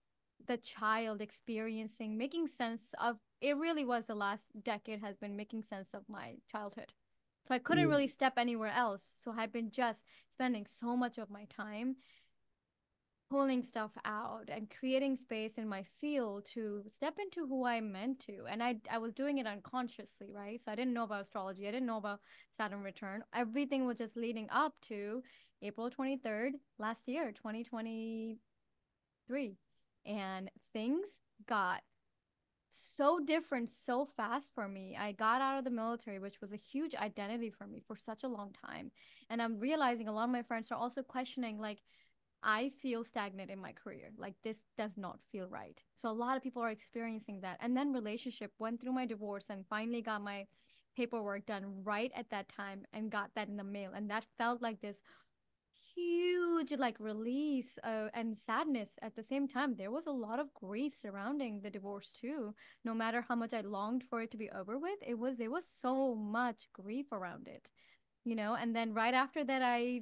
the 0.47 0.58
child 0.58 1.21
experiencing 1.21 2.17
making 2.17 2.47
sense 2.47 2.93
of 2.99 3.17
it 3.41 3.55
really 3.58 3.86
was 3.86 4.08
the 4.08 4.15
last 4.15 4.51
decade 4.63 5.01
has 5.01 5.17
been 5.17 5.36
making 5.36 5.62
sense 5.63 5.93
of 5.93 6.08
my 6.10 6.36
childhood. 6.51 6.93
So 7.47 7.53
i 7.55 7.60
couldn't 7.60 7.86
Mm. 7.86 7.89
really 7.89 8.08
step 8.08 8.34
anywhere 8.38 8.71
else. 8.71 9.13
So 9.17 9.34
i've 9.38 9.51
been 9.51 9.71
just 9.71 10.05
spending 10.29 10.65
so 10.65 10.95
much 10.97 11.17
of 11.17 11.29
my 11.29 11.45
time 11.45 11.97
pulling 13.29 13.63
stuff 13.63 13.91
out 14.05 14.49
and 14.49 14.69
creating 14.79 15.17
space 15.17 15.58
in 15.58 15.67
my 15.67 15.84
field 15.99 16.45
to 16.45 16.84
step 16.91 17.17
into 17.19 17.47
who 17.47 17.65
i 17.65 17.81
meant 17.81 18.19
to. 18.19 18.45
And 18.47 18.62
i 18.63 18.79
i 18.89 18.97
was 18.99 19.13
doing 19.13 19.39
it 19.39 19.47
unconsciously 19.47 20.31
right? 20.31 20.62
So 20.62 20.71
i 20.71 20.75
didn't 20.75 20.93
know 20.93 21.03
about 21.03 21.21
astrology. 21.21 21.67
I 21.67 21.71
didn't 21.71 21.88
know 21.88 21.97
about 21.97 22.21
saturn 22.51 22.84
return. 22.84 23.23
Everything 23.34 23.86
was 23.86 23.97
just 23.97 24.15
leading 24.15 24.47
up 24.51 24.73
to 24.84 25.23
april 25.62 25.89
23rd 25.89 26.53
last 26.77 27.08
year 27.08 27.31
2023 27.31 29.58
and 30.05 30.49
things 30.73 31.19
got 31.47 31.81
so 32.69 33.19
different 33.19 33.71
so 33.71 34.05
fast 34.17 34.53
for 34.53 34.67
me. 34.67 34.97
I 34.99 35.13
got 35.13 35.41
out 35.41 35.57
of 35.57 35.63
the 35.63 35.71
military, 35.71 36.19
which 36.19 36.41
was 36.41 36.51
a 36.51 36.57
huge 36.57 36.93
identity 36.95 37.49
for 37.49 37.65
me 37.65 37.81
for 37.87 37.95
such 37.95 38.23
a 38.23 38.27
long 38.27 38.53
time. 38.65 38.91
And 39.29 39.41
I'm 39.41 39.59
realizing 39.59 40.07
a 40.07 40.11
lot 40.11 40.25
of 40.25 40.29
my 40.31 40.43
friends 40.43 40.71
are 40.71 40.77
also 40.77 41.01
questioning, 41.01 41.59
like, 41.59 41.81
I 42.43 42.71
feel 42.81 43.03
stagnant 43.03 43.49
in 43.49 43.59
my 43.59 43.71
career. 43.71 44.11
Like, 44.17 44.35
this 44.43 44.65
does 44.77 44.91
not 44.97 45.19
feel 45.31 45.47
right. 45.47 45.81
So, 45.95 46.09
a 46.09 46.11
lot 46.11 46.35
of 46.35 46.43
people 46.43 46.61
are 46.61 46.69
experiencing 46.69 47.41
that. 47.41 47.57
And 47.61 47.75
then, 47.75 47.93
relationship 47.93 48.51
went 48.59 48.81
through 48.81 48.93
my 48.93 49.05
divorce 49.05 49.45
and 49.49 49.65
finally 49.67 50.01
got 50.01 50.21
my 50.21 50.45
paperwork 50.95 51.45
done 51.45 51.83
right 51.83 52.11
at 52.15 52.29
that 52.29 52.49
time 52.49 52.85
and 52.93 53.11
got 53.11 53.29
that 53.35 53.47
in 53.47 53.57
the 53.57 53.63
mail. 53.63 53.91
And 53.95 54.09
that 54.09 54.25
felt 54.37 54.61
like 54.61 54.81
this 54.81 55.01
huge 55.95 56.71
like 56.77 56.99
release 56.99 57.77
uh, 57.84 58.10
and 58.13 58.38
sadness 58.38 58.97
at 59.01 59.15
the 59.15 59.23
same 59.23 59.47
time 59.47 59.75
there 59.75 59.91
was 59.91 60.05
a 60.08 60.12
lot 60.12 60.39
of 60.39 60.53
grief 60.53 60.93
surrounding 60.95 61.62
the 61.62 61.69
divorce 61.69 62.12
too 62.12 62.53
no 62.84 62.93
matter 62.93 63.23
how 63.27 63.36
much 63.36 63.53
i 63.53 63.62
longed 63.62 64.03
for 64.10 64.21
it 64.21 64.31
to 64.31 64.38
be 64.38 64.49
over 64.51 64.77
with 64.77 64.99
it 65.05 65.17
was 65.17 65.38
there 65.38 65.51
was 65.51 65.65
so 65.67 66.15
much 66.15 66.67
grief 66.73 67.05
around 67.12 67.47
it 67.47 67.71
you 68.25 68.36
know 68.36 68.55
and 68.55 68.75
then 68.75 68.93
right 68.93 69.13
after 69.13 69.43
that 69.43 69.62
i 69.63 70.01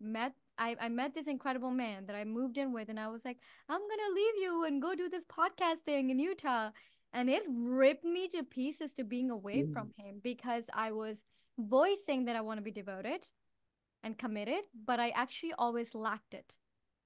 met 0.00 0.32
I, 0.58 0.76
I 0.80 0.88
met 0.90 1.14
this 1.14 1.26
incredible 1.26 1.70
man 1.70 2.04
that 2.06 2.16
I 2.16 2.24
moved 2.24 2.58
in 2.58 2.72
with 2.74 2.90
and 2.90 3.00
I 3.00 3.08
was 3.08 3.24
like, 3.24 3.38
I'm 3.68 3.80
gonna 3.80 4.14
leave 4.14 4.34
you 4.42 4.64
and 4.64 4.82
go 4.82 4.94
do 4.94 5.08
this 5.08 5.24
podcast 5.24 5.78
thing 5.86 6.10
in 6.10 6.18
Utah. 6.18 6.70
And 7.14 7.30
it 7.30 7.42
ripped 7.48 8.04
me 8.04 8.28
to 8.28 8.42
pieces 8.42 8.92
to 8.94 9.04
being 9.04 9.30
away 9.30 9.62
Mm. 9.62 9.72
from 9.72 9.92
him 9.96 10.20
because 10.22 10.68
I 10.74 10.92
was 10.92 11.24
voicing 11.58 12.26
that 12.26 12.36
I 12.36 12.42
want 12.42 12.58
to 12.58 12.62
be 12.62 12.70
devoted 12.70 13.26
and 14.02 14.18
committed, 14.18 14.62
but 14.86 15.00
I 15.00 15.10
actually 15.10 15.52
always 15.58 15.94
lacked 15.94 16.34
it. 16.34 16.54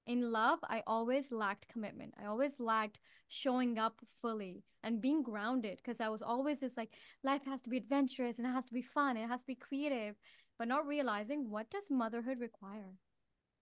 In 0.07 0.31
love, 0.31 0.59
I 0.63 0.83
always 0.85 1.31
lacked 1.31 1.67
commitment. 1.67 2.13
I 2.21 2.25
always 2.25 2.59
lacked 2.59 2.99
showing 3.27 3.79
up 3.79 4.01
fully 4.21 4.63
and 4.83 5.01
being 5.01 5.23
grounded 5.23 5.77
because 5.77 5.99
I 5.99 6.09
was 6.09 6.21
always 6.21 6.59
this 6.59 6.77
like 6.77 6.91
life 7.23 7.41
has 7.45 7.61
to 7.63 7.69
be 7.69 7.77
adventurous 7.77 8.37
and 8.37 8.47
it 8.47 8.51
has 8.51 8.65
to 8.65 8.73
be 8.73 8.83
fun, 8.83 9.17
and 9.17 9.25
it 9.25 9.29
has 9.29 9.41
to 9.41 9.47
be 9.47 9.55
creative, 9.55 10.15
but 10.59 10.67
not 10.67 10.87
realizing 10.87 11.49
what 11.49 11.71
does 11.71 11.89
motherhood 11.89 12.39
require? 12.39 12.93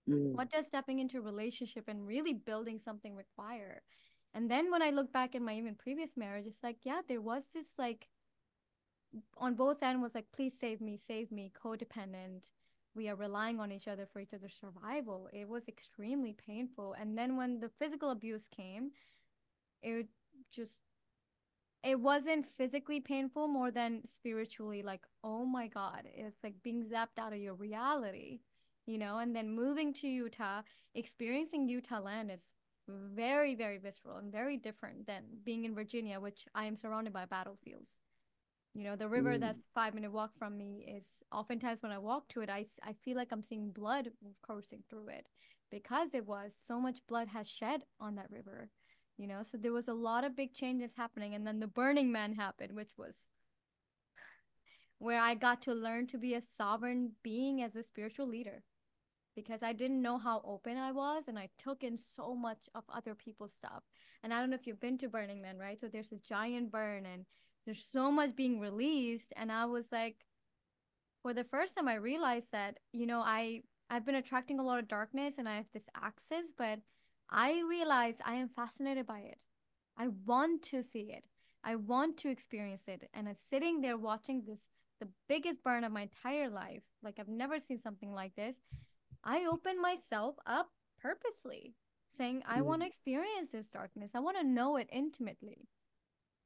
Mm. 0.09 0.33
What 0.33 0.51
does 0.51 0.67
stepping 0.67 0.99
into 0.99 1.19
a 1.19 1.21
relationship 1.21 1.85
and 1.87 2.05
really 2.05 2.33
building 2.33 2.77
something 2.77 3.15
require? 3.15 3.81
And 4.33 4.49
then 4.51 4.69
when 4.69 4.81
I 4.81 4.89
look 4.89 5.13
back 5.13 5.35
at 5.35 5.41
my 5.41 5.55
even 5.55 5.75
previous 5.75 6.17
marriage, 6.17 6.45
it's 6.45 6.63
like, 6.63 6.77
yeah, 6.83 7.01
there 7.07 7.21
was 7.21 7.43
this 7.53 7.73
like 7.77 8.07
on 9.37 9.53
both 9.53 9.83
end 9.83 10.01
was 10.01 10.15
like, 10.15 10.25
please 10.33 10.59
save 10.59 10.81
me, 10.81 10.97
save 10.97 11.31
me, 11.31 11.51
codependent. 11.63 12.49
We 12.95 13.09
are 13.09 13.15
relying 13.15 13.59
on 13.59 13.71
each 13.71 13.87
other 13.87 14.05
for 14.05 14.19
each 14.19 14.33
other's 14.33 14.59
survival. 14.59 15.29
It 15.33 15.47
was 15.47 15.67
extremely 15.67 16.33
painful. 16.33 16.95
And 16.99 17.17
then 17.17 17.37
when 17.37 17.59
the 17.59 17.69
physical 17.79 18.11
abuse 18.11 18.47
came, 18.47 18.91
it 19.81 20.07
just 20.51 20.77
it 21.83 21.99
wasn't 21.99 22.47
physically 22.47 23.01
painful 23.01 23.47
more 23.47 23.69
than 23.69 24.01
spiritually 24.07 24.81
like 24.81 25.01
oh 25.23 25.45
my 25.45 25.67
god 25.67 26.03
it's 26.15 26.43
like 26.43 26.55
being 26.63 26.85
zapped 26.85 27.19
out 27.19 27.33
of 27.33 27.39
your 27.39 27.53
reality 27.55 28.39
you 28.85 28.97
know 28.97 29.17
and 29.19 29.35
then 29.35 29.49
moving 29.49 29.93
to 29.93 30.07
utah 30.07 30.61
experiencing 30.95 31.67
utah 31.67 31.99
land 31.99 32.31
is 32.31 32.53
very 32.87 33.55
very 33.55 33.77
visceral 33.77 34.17
and 34.17 34.31
very 34.31 34.57
different 34.57 35.05
than 35.05 35.23
being 35.43 35.65
in 35.65 35.75
virginia 35.75 36.19
which 36.19 36.45
i 36.55 36.65
am 36.65 36.75
surrounded 36.75 37.13
by 37.13 37.25
battlefields 37.25 37.99
you 38.73 38.83
know 38.83 38.95
the 38.95 39.07
river 39.09 39.37
Mm. 39.37 39.39
that's 39.39 39.67
five 39.73 39.93
minute 39.93 40.11
walk 40.11 40.31
from 40.37 40.57
me 40.57 40.85
is 40.97 41.23
oftentimes 41.31 41.81
when 41.83 41.91
i 41.91 41.97
walk 41.97 42.27
to 42.29 42.41
it 42.41 42.49
I, 42.49 42.65
I 42.83 42.93
feel 42.93 43.17
like 43.17 43.31
i'm 43.31 43.43
seeing 43.43 43.71
blood 43.71 44.11
coursing 44.41 44.83
through 44.89 45.09
it 45.09 45.27
because 45.71 46.13
it 46.13 46.25
was 46.25 46.55
so 46.67 46.79
much 46.79 47.05
blood 47.07 47.27
has 47.29 47.49
shed 47.49 47.83
on 47.99 48.15
that 48.15 48.31
river 48.31 48.69
you 49.19 49.27
know? 49.27 49.43
So 49.43 49.57
there 49.57 49.71
was 49.71 49.87
a 49.87 49.93
lot 49.93 50.23
of 50.23 50.35
big 50.35 50.53
changes 50.55 50.95
happening 50.95 51.35
and 51.35 51.45
then 51.45 51.59
the 51.59 51.67
burning 51.67 52.11
man 52.11 52.33
happened 52.33 52.73
which 52.75 52.91
was 52.97 53.27
where 54.99 55.19
i 55.19 55.35
got 55.35 55.61
to 55.61 55.73
learn 55.73 56.07
to 56.07 56.17
be 56.17 56.33
a 56.33 56.41
sovereign 56.41 57.11
being 57.23 57.61
as 57.61 57.75
a 57.75 57.83
spiritual 57.83 58.27
leader 58.27 58.63
because 59.35 59.63
i 59.63 59.73
didn't 59.73 60.01
know 60.01 60.17
how 60.17 60.41
open 60.45 60.77
i 60.77 60.91
was 60.91 61.27
and 61.27 61.37
i 61.39 61.49
took 61.57 61.83
in 61.83 61.97
so 61.97 62.35
much 62.35 62.69
of 62.75 62.83
other 62.89 63.15
people's 63.15 63.53
stuff. 63.53 63.83
And 64.23 64.33
i 64.33 64.39
don't 64.39 64.49
know 64.49 64.55
if 64.55 64.67
you've 64.67 64.79
been 64.79 64.97
to 64.99 65.09
burning 65.09 65.41
man 65.41 65.57
right? 65.57 65.79
So 65.79 65.87
there's 65.87 66.09
this 66.09 66.21
giant 66.21 66.71
burn 66.71 67.05
and 67.05 67.25
there's 67.65 67.85
so 67.85 68.11
much 68.11 68.35
being 68.35 68.59
released 68.59 69.33
and 69.35 69.51
i 69.51 69.65
was 69.65 69.91
like 69.91 70.25
for 71.21 71.33
the 71.33 71.43
first 71.43 71.75
time 71.75 71.87
i 71.87 71.95
realized 71.95 72.51
that 72.51 72.79
you 72.91 73.05
know 73.05 73.21
i 73.21 73.61
i've 73.89 74.05
been 74.05 74.15
attracting 74.15 74.59
a 74.59 74.63
lot 74.63 74.79
of 74.79 74.87
darkness 74.87 75.37
and 75.37 75.47
i 75.47 75.55
have 75.55 75.71
this 75.73 75.87
access 76.01 76.53
but 76.57 76.79
i 77.29 77.61
realized 77.67 78.21
i 78.25 78.35
am 78.35 78.49
fascinated 78.49 79.05
by 79.05 79.19
it. 79.19 79.37
I 79.95 80.07
want 80.25 80.63
to 80.71 80.81
see 80.81 81.11
it. 81.11 81.27
I 81.63 81.75
want 81.75 82.17
to 82.17 82.29
experience 82.29 82.87
it. 82.87 83.09
And 83.13 83.27
it's 83.27 83.43
sitting 83.43 83.81
there 83.81 83.95
watching 83.97 84.43
this 84.45 84.69
the 84.99 85.07
biggest 85.29 85.63
burn 85.63 85.83
of 85.83 85.91
my 85.91 86.01
entire 86.03 86.49
life. 86.49 86.83
Like 87.03 87.19
i've 87.19 87.27
never 87.27 87.59
seen 87.59 87.77
something 87.77 88.11
like 88.11 88.35
this. 88.35 88.57
I 89.23 89.45
open 89.45 89.81
myself 89.81 90.35
up 90.45 90.69
purposely 91.01 91.75
saying 92.09 92.43
i 92.47 92.59
Mm. 92.59 92.65
want 92.65 92.81
to 92.81 92.87
experience 92.87 93.51
this 93.51 93.69
darkness. 93.69 94.11
I 94.15 94.19
want 94.19 94.37
to 94.37 94.43
know 94.43 94.77
it 94.77 94.89
intimately 94.91 95.67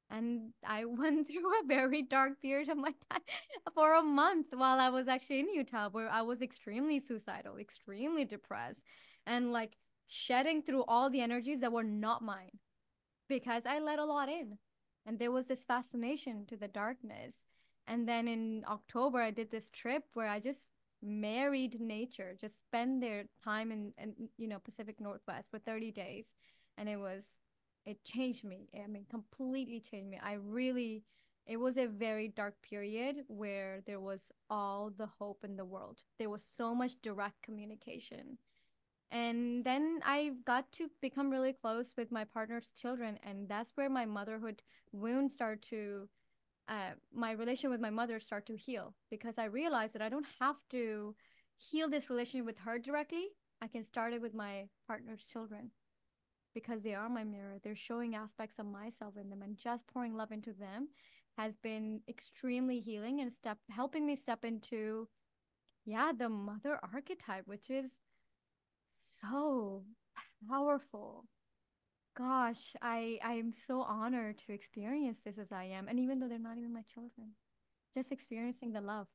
and 0.09 0.53
I 0.65 0.85
went 0.85 1.27
through 1.27 1.47
a 1.59 1.67
very 1.67 2.01
dark 2.01 2.41
period 2.41 2.69
of 2.69 2.77
my 2.77 2.93
time 3.09 3.21
for 3.73 3.95
a 3.95 4.03
month 4.03 4.47
while 4.51 4.79
I 4.79 4.89
was 4.89 5.07
actually 5.07 5.41
in 5.41 5.49
Utah, 5.49 5.89
where 5.89 6.09
I 6.09 6.21
was 6.21 6.41
extremely 6.41 6.99
suicidal, 6.99 7.57
extremely 7.57 8.25
depressed, 8.25 8.85
and 9.25 9.51
like 9.51 9.77
shedding 10.07 10.61
through 10.61 10.85
all 10.87 11.09
the 11.09 11.21
energies 11.21 11.59
that 11.59 11.71
were 11.71 11.83
not 11.83 12.21
mine 12.23 12.59
because 13.27 13.65
I 13.65 13.79
let 13.79 13.99
a 13.99 14.05
lot 14.05 14.29
in. 14.29 14.57
And 15.05 15.19
there 15.19 15.31
was 15.31 15.47
this 15.47 15.63
fascination 15.63 16.45
to 16.47 16.57
the 16.57 16.67
darkness. 16.67 17.45
And 17.87 18.07
then 18.07 18.27
in 18.27 18.63
October, 18.69 19.21
I 19.21 19.31
did 19.31 19.51
this 19.51 19.69
trip 19.69 20.03
where 20.13 20.27
I 20.27 20.39
just 20.39 20.67
married 21.01 21.79
nature, 21.79 22.35
just 22.39 22.59
spend 22.59 23.01
their 23.01 23.25
time 23.43 23.71
in, 23.71 23.93
in 23.97 24.29
you 24.37 24.47
know 24.47 24.59
Pacific 24.59 24.99
Northwest 24.99 25.49
for 25.49 25.59
30 25.59 25.91
days. 25.91 26.33
And 26.77 26.89
it 26.89 26.97
was 26.97 27.39
it 27.87 28.03
changed 28.03 28.43
me. 28.43 28.67
I 28.75 28.85
mean, 28.87 29.05
completely 29.09 29.79
changed 29.79 30.09
me. 30.09 30.19
I 30.21 30.33
really, 30.33 31.05
it 31.45 31.55
was 31.55 31.77
a 31.77 31.87
very 31.87 32.27
dark 32.27 32.55
period 32.61 33.23
where 33.29 33.79
there 33.87 34.01
was 34.01 34.29
all 34.49 34.91
the 34.95 35.07
hope 35.07 35.45
in 35.45 35.55
the 35.55 35.63
world. 35.63 36.03
There 36.19 36.29
was 36.29 36.43
so 36.43 36.75
much 36.75 37.01
direct 37.01 37.41
communication. 37.41 38.37
And 39.09 39.63
then 39.63 40.01
I 40.03 40.33
got 40.43 40.69
to 40.73 40.89
become 41.01 41.29
really 41.29 41.53
close 41.53 41.93
with 41.97 42.11
my 42.11 42.25
partner's 42.25 42.73
children. 42.75 43.17
And 43.23 43.47
that's 43.47 43.71
where 43.75 43.89
my 43.89 44.05
motherhood 44.05 44.61
wounds 44.91 45.33
start 45.33 45.61
to, 45.69 46.09
uh, 46.67 46.91
my 47.13 47.31
relation 47.31 47.69
with 47.69 47.79
my 47.79 47.89
mother 47.89 48.19
start 48.19 48.45
to 48.47 48.57
heal 48.57 48.93
because 49.09 49.37
I 49.37 49.45
realized 49.45 49.93
that 49.93 50.01
I 50.01 50.09
don't 50.09 50.27
have 50.41 50.57
to 50.71 51.15
heal 51.55 51.89
this 51.89 52.09
relationship 52.09 52.45
with 52.45 52.57
her 52.57 52.79
directly. 52.79 53.29
I 53.61 53.67
can 53.67 53.85
start 53.85 54.11
it 54.11 54.21
with 54.21 54.33
my 54.33 54.67
partner's 54.87 55.25
children 55.25 55.71
because 56.57 56.81
they 56.81 56.95
are 56.95 57.07
my 57.07 57.23
mirror. 57.23 57.59
They're 57.63 57.75
showing 57.75 58.15
aspects 58.15 58.57
of 58.57 58.65
myself 58.65 59.13
in 59.15 59.29
them, 59.29 59.43
and 59.43 59.55
just 59.55 59.85
pouring 59.85 60.15
love 60.15 60.31
into 60.31 60.53
them 60.53 60.87
has 61.37 61.55
been 61.55 62.01
extremely 62.09 62.79
healing 62.79 63.21
and 63.21 63.31
step 63.31 63.59
helping 63.69 64.07
me 64.07 64.15
step 64.15 64.43
into, 64.43 65.07
yeah, 65.85 66.11
the 66.17 66.29
mother 66.29 66.79
archetype, 66.91 67.43
which 67.45 67.69
is 67.69 67.99
so 69.21 69.83
powerful. 70.49 71.25
Gosh, 72.17 72.73
I 72.81 73.19
I 73.23 73.33
am 73.33 73.53
so 73.53 73.81
honored 73.81 74.39
to 74.39 74.53
experience 74.53 75.19
this 75.23 75.37
as 75.37 75.51
I 75.51 75.65
am, 75.65 75.87
and 75.87 75.99
even 75.99 76.19
though 76.19 76.27
they're 76.27 76.39
not 76.39 76.57
even 76.57 76.73
my 76.73 76.85
children, 76.91 77.33
just 77.93 78.11
experiencing 78.11 78.73
the 78.73 78.81
love. 78.81 79.05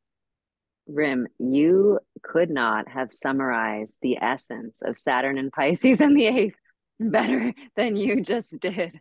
Rim, 0.87 1.26
you 1.40 1.98
could 2.22 2.50
not 2.50 2.88
have 2.88 3.12
summarized 3.12 3.96
the 4.00 4.18
essence 4.22 4.81
of 4.81 4.96
Saturn 4.96 5.38
and 5.38 5.50
Pisces 5.50 6.00
in 6.07 6.14
the 6.14 6.26
eighth 6.26 6.62
better 7.11 7.53
than 7.77 7.97
you 7.97 8.23
just 8.23 8.59
did, 8.61 9.01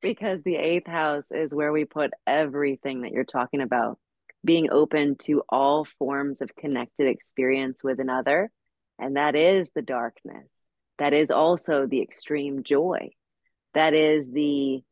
because 0.00 0.42
the 0.42 0.56
eighth 0.56 0.86
house 0.86 1.30
is 1.30 1.54
where 1.54 1.72
we 1.72 1.84
put 1.84 2.12
everything 2.26 3.02
that 3.02 3.12
you're 3.12 3.24
talking 3.24 3.60
about 3.60 3.98
being 4.44 4.70
open 4.70 5.16
to 5.16 5.42
all 5.48 5.84
forms 5.84 6.40
of 6.40 6.54
connected 6.54 7.08
experience 7.08 7.82
with 7.82 7.98
another. 7.98 8.50
And 8.98 9.16
that 9.16 9.34
is 9.34 9.72
the 9.72 9.82
darkness. 9.82 10.68
That 10.98 11.12
is 11.12 11.30
also 11.30 11.86
the 11.86 12.02
extreme 12.02 12.62
joy. 12.62 13.10
That 13.72 13.94
is 13.94 14.30
the 14.30 14.82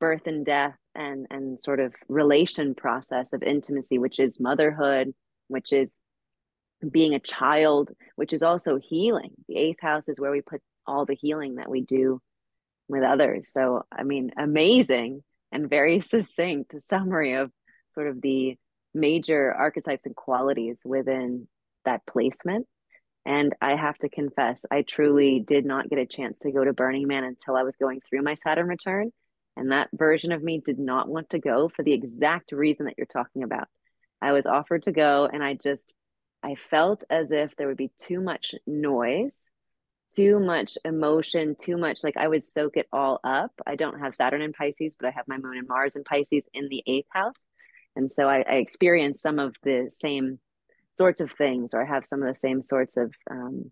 birth 0.00 0.26
and 0.26 0.44
death 0.44 0.76
and, 0.94 1.26
and 1.30 1.60
sort 1.60 1.78
of 1.78 1.94
relation 2.08 2.74
process 2.74 3.32
of 3.32 3.42
intimacy, 3.42 3.98
which 3.98 4.18
is 4.18 4.40
motherhood, 4.40 5.12
which 5.48 5.72
is 5.72 5.98
being 6.90 7.14
a 7.14 7.20
child, 7.20 7.90
which 8.16 8.32
is 8.32 8.42
also 8.42 8.78
healing. 8.82 9.30
The 9.48 9.56
eighth 9.56 9.80
house 9.80 10.08
is 10.08 10.18
where 10.18 10.32
we 10.32 10.40
put 10.40 10.60
all 10.86 11.04
the 11.04 11.14
healing 11.14 11.56
that 11.56 11.70
we 11.70 11.82
do 11.82 12.20
with 12.88 13.02
others. 13.02 13.50
So, 13.52 13.84
I 13.90 14.02
mean, 14.02 14.32
amazing 14.36 15.22
and 15.50 15.68
very 15.68 16.00
succinct 16.02 16.74
summary 16.82 17.34
of 17.34 17.50
sort 17.88 18.08
of 18.08 18.20
the 18.20 18.56
major 18.94 19.52
archetypes 19.52 20.06
and 20.06 20.16
qualities 20.16 20.82
within 20.84 21.48
that 21.84 22.06
placement. 22.06 22.66
And 23.24 23.54
I 23.60 23.76
have 23.76 23.96
to 23.98 24.08
confess, 24.08 24.64
I 24.70 24.82
truly 24.82 25.40
did 25.40 25.64
not 25.64 25.88
get 25.88 25.98
a 25.98 26.06
chance 26.06 26.40
to 26.40 26.50
go 26.50 26.64
to 26.64 26.72
Burning 26.72 27.06
Man 27.06 27.24
until 27.24 27.56
I 27.56 27.62
was 27.62 27.76
going 27.76 28.00
through 28.00 28.22
my 28.22 28.34
Saturn 28.34 28.66
return. 28.66 29.12
And 29.56 29.70
that 29.70 29.90
version 29.92 30.32
of 30.32 30.42
me 30.42 30.60
did 30.64 30.78
not 30.78 31.08
want 31.08 31.30
to 31.30 31.38
go 31.38 31.68
for 31.68 31.82
the 31.82 31.92
exact 31.92 32.52
reason 32.52 32.86
that 32.86 32.94
you're 32.96 33.06
talking 33.06 33.42
about. 33.42 33.68
I 34.20 34.32
was 34.32 34.46
offered 34.46 34.84
to 34.84 34.92
go 34.92 35.28
and 35.32 35.42
I 35.42 35.54
just 35.54 35.94
I 36.42 36.56
felt 36.56 37.04
as 37.08 37.30
if 37.30 37.54
there 37.56 37.68
would 37.68 37.76
be 37.76 37.92
too 37.98 38.20
much 38.20 38.54
noise, 38.66 39.50
too 40.14 40.38
much 40.38 40.76
emotion, 40.84 41.56
too 41.58 41.76
much 41.76 42.04
like 42.04 42.16
I 42.16 42.28
would 42.28 42.44
soak 42.44 42.76
it 42.76 42.88
all 42.92 43.20
up. 43.24 43.52
I 43.66 43.76
don't 43.76 44.00
have 44.00 44.14
Saturn 44.14 44.42
in 44.42 44.52
Pisces, 44.52 44.96
but 44.98 45.08
I 45.08 45.10
have 45.12 45.28
my 45.28 45.38
moon 45.38 45.58
and 45.58 45.68
Mars 45.68 45.96
in 45.96 46.04
Pisces 46.04 46.48
in 46.52 46.68
the 46.68 46.82
eighth 46.86 47.08
house. 47.10 47.46
And 47.96 48.10
so 48.10 48.28
I, 48.28 48.38
I 48.38 48.54
experienced 48.54 49.22
some 49.22 49.38
of 49.38 49.54
the 49.62 49.90
same 49.90 50.38
sorts 50.96 51.20
of 51.20 51.30
things, 51.32 51.74
or 51.74 51.82
I 51.82 51.86
have 51.86 52.06
some 52.06 52.22
of 52.22 52.28
the 52.28 52.38
same 52.38 52.62
sorts 52.62 52.96
of 52.96 53.12
um, 53.30 53.70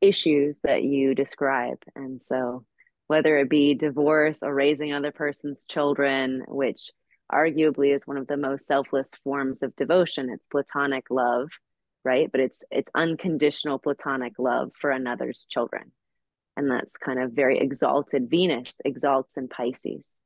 issues 0.00 0.60
that 0.62 0.82
you 0.82 1.14
describe. 1.14 1.78
And 1.94 2.22
so 2.22 2.64
whether 3.06 3.38
it 3.38 3.48
be 3.48 3.74
divorce 3.74 4.42
or 4.42 4.54
raising 4.54 4.92
other 4.92 5.12
person's 5.12 5.66
children, 5.66 6.42
which 6.48 6.90
arguably 7.30 7.94
is 7.94 8.06
one 8.06 8.16
of 8.16 8.26
the 8.26 8.36
most 8.36 8.66
selfless 8.66 9.10
forms 9.24 9.62
of 9.62 9.74
devotion 9.76 10.30
it's 10.30 10.46
platonic 10.46 11.06
love 11.10 11.48
right? 12.06 12.30
But 12.30 12.40
it's 12.40 12.64
it's 12.70 12.90
unconditional 12.94 13.78
platonic 13.78 14.34
love 14.38 14.70
for 14.80 14.90
another's 14.90 15.46
children. 15.50 15.92
And 16.56 16.70
that's 16.70 16.96
kind 16.96 17.20
of 17.20 17.32
very 17.32 17.58
exalted. 17.58 18.30
Venus 18.30 18.80
exalts 18.84 19.36
in 19.36 19.48
pisces. 19.48 20.16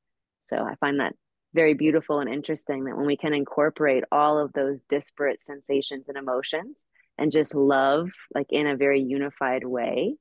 So 0.43 0.57
i 0.59 0.75
find 0.77 1.01
that 1.01 1.15
very 1.53 1.75
beautiful 1.75 2.21
and 2.21 2.33
interesting 2.33 2.85
that 2.85 2.97
when 2.97 3.07
we 3.07 3.17
can 3.17 3.35
incorporate 3.35 4.05
all 4.13 4.39
of 4.39 4.53
those 4.53 4.85
disparate 4.85 5.43
sensations 5.43 6.05
and 6.09 6.17
emotions 6.17 6.85
and 7.19 7.33
just 7.33 7.55
love 7.55 8.11
like 8.35 8.47
in 8.51 8.69
a 8.69 8.77
very 8.77 9.01
unified 9.01 9.65
way 9.65 10.15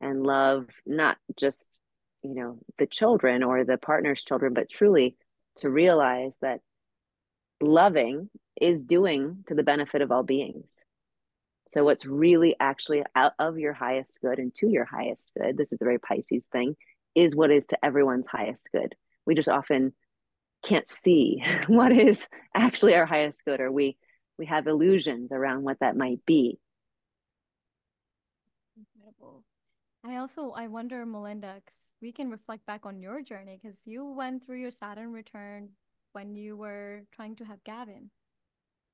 and 0.00 0.22
love 0.22 0.68
not 0.86 1.18
just 1.36 1.78
you 2.22 2.34
know 2.34 2.58
the 2.78 2.86
children 2.86 3.42
or 3.42 3.64
the 3.64 3.76
partner's 3.76 4.24
children 4.24 4.54
but 4.54 4.70
truly 4.70 5.16
to 5.56 5.68
realize 5.68 6.36
that 6.40 6.60
loving 7.60 8.30
is 8.60 8.84
doing 8.84 9.44
to 9.48 9.54
the 9.54 9.62
benefit 9.62 10.02
of 10.02 10.10
all 10.10 10.22
beings. 10.22 10.80
So, 11.70 11.84
what's 11.84 12.04
really 12.04 12.56
actually 12.58 13.04
out 13.14 13.32
of 13.38 13.56
your 13.56 13.72
highest 13.72 14.18
good 14.20 14.40
and 14.40 14.52
to 14.56 14.68
your 14.68 14.84
highest 14.84 15.30
good, 15.38 15.56
this 15.56 15.72
is 15.72 15.80
a 15.80 15.84
very 15.84 16.00
Pisces 16.00 16.46
thing, 16.46 16.74
is 17.14 17.36
what 17.36 17.52
is 17.52 17.68
to 17.68 17.84
everyone's 17.84 18.26
highest 18.26 18.68
good. 18.72 18.96
We 19.24 19.36
just 19.36 19.48
often 19.48 19.92
can't 20.64 20.88
see 20.88 21.44
what 21.68 21.92
is 21.92 22.26
actually 22.56 22.96
our 22.96 23.06
highest 23.06 23.44
good, 23.44 23.60
or 23.60 23.70
we 23.70 23.96
we 24.36 24.46
have 24.46 24.66
illusions 24.66 25.30
around 25.30 25.62
what 25.62 25.78
that 25.78 25.96
might 25.96 26.26
be. 26.26 26.58
Incredible. 28.76 29.44
I 30.04 30.16
also 30.16 30.50
I 30.50 30.66
wonder, 30.66 31.06
Melinda, 31.06 31.62
we 32.02 32.10
can 32.10 32.30
reflect 32.30 32.66
back 32.66 32.84
on 32.84 33.00
your 33.00 33.22
journey 33.22 33.60
because 33.62 33.82
you 33.86 34.04
went 34.04 34.44
through 34.44 34.60
your 34.60 34.72
Saturn 34.72 35.12
return 35.12 35.68
when 36.14 36.34
you 36.34 36.56
were 36.56 37.02
trying 37.12 37.36
to 37.36 37.44
have 37.44 37.62
Gavin, 37.62 38.10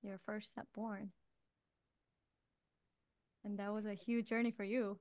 your 0.03 0.19
first 0.27 0.53
set 0.53 0.67
born. 0.75 1.13
And 3.47 3.59
that 3.59 3.73
was 3.73 3.87
a 3.87 3.95
huge 3.95 4.29
journey 4.29 4.51
for 4.51 4.65
you. 4.65 4.99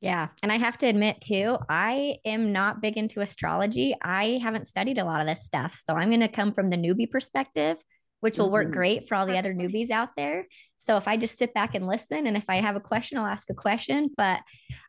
Yeah. 0.00 0.28
And 0.42 0.52
I 0.52 0.58
have 0.58 0.78
to 0.78 0.86
admit, 0.86 1.20
too, 1.20 1.56
I 1.68 2.18
am 2.24 2.52
not 2.52 2.80
big 2.80 2.96
into 2.96 3.22
astrology. 3.22 3.96
I 4.00 4.38
haven't 4.42 4.66
studied 4.66 4.98
a 4.98 5.04
lot 5.04 5.20
of 5.20 5.26
this 5.26 5.44
stuff. 5.44 5.80
So 5.80 5.94
I'm 5.94 6.10
going 6.10 6.20
to 6.20 6.28
come 6.28 6.52
from 6.52 6.70
the 6.70 6.76
newbie 6.76 7.10
perspective 7.10 7.82
which 8.24 8.38
will 8.38 8.50
work 8.50 8.68
mm-hmm. 8.68 8.72
great 8.72 9.06
for 9.06 9.16
all 9.16 9.26
the 9.26 9.36
other 9.36 9.52
newbies 9.52 9.90
out 9.90 10.08
there. 10.16 10.46
So 10.78 10.96
if 10.96 11.06
I 11.06 11.18
just 11.18 11.36
sit 11.36 11.52
back 11.52 11.74
and 11.74 11.86
listen, 11.86 12.26
and 12.26 12.38
if 12.38 12.44
I 12.48 12.56
have 12.56 12.74
a 12.74 12.80
question, 12.80 13.18
I'll 13.18 13.26
ask 13.26 13.50
a 13.50 13.54
question. 13.54 14.08
But 14.16 14.40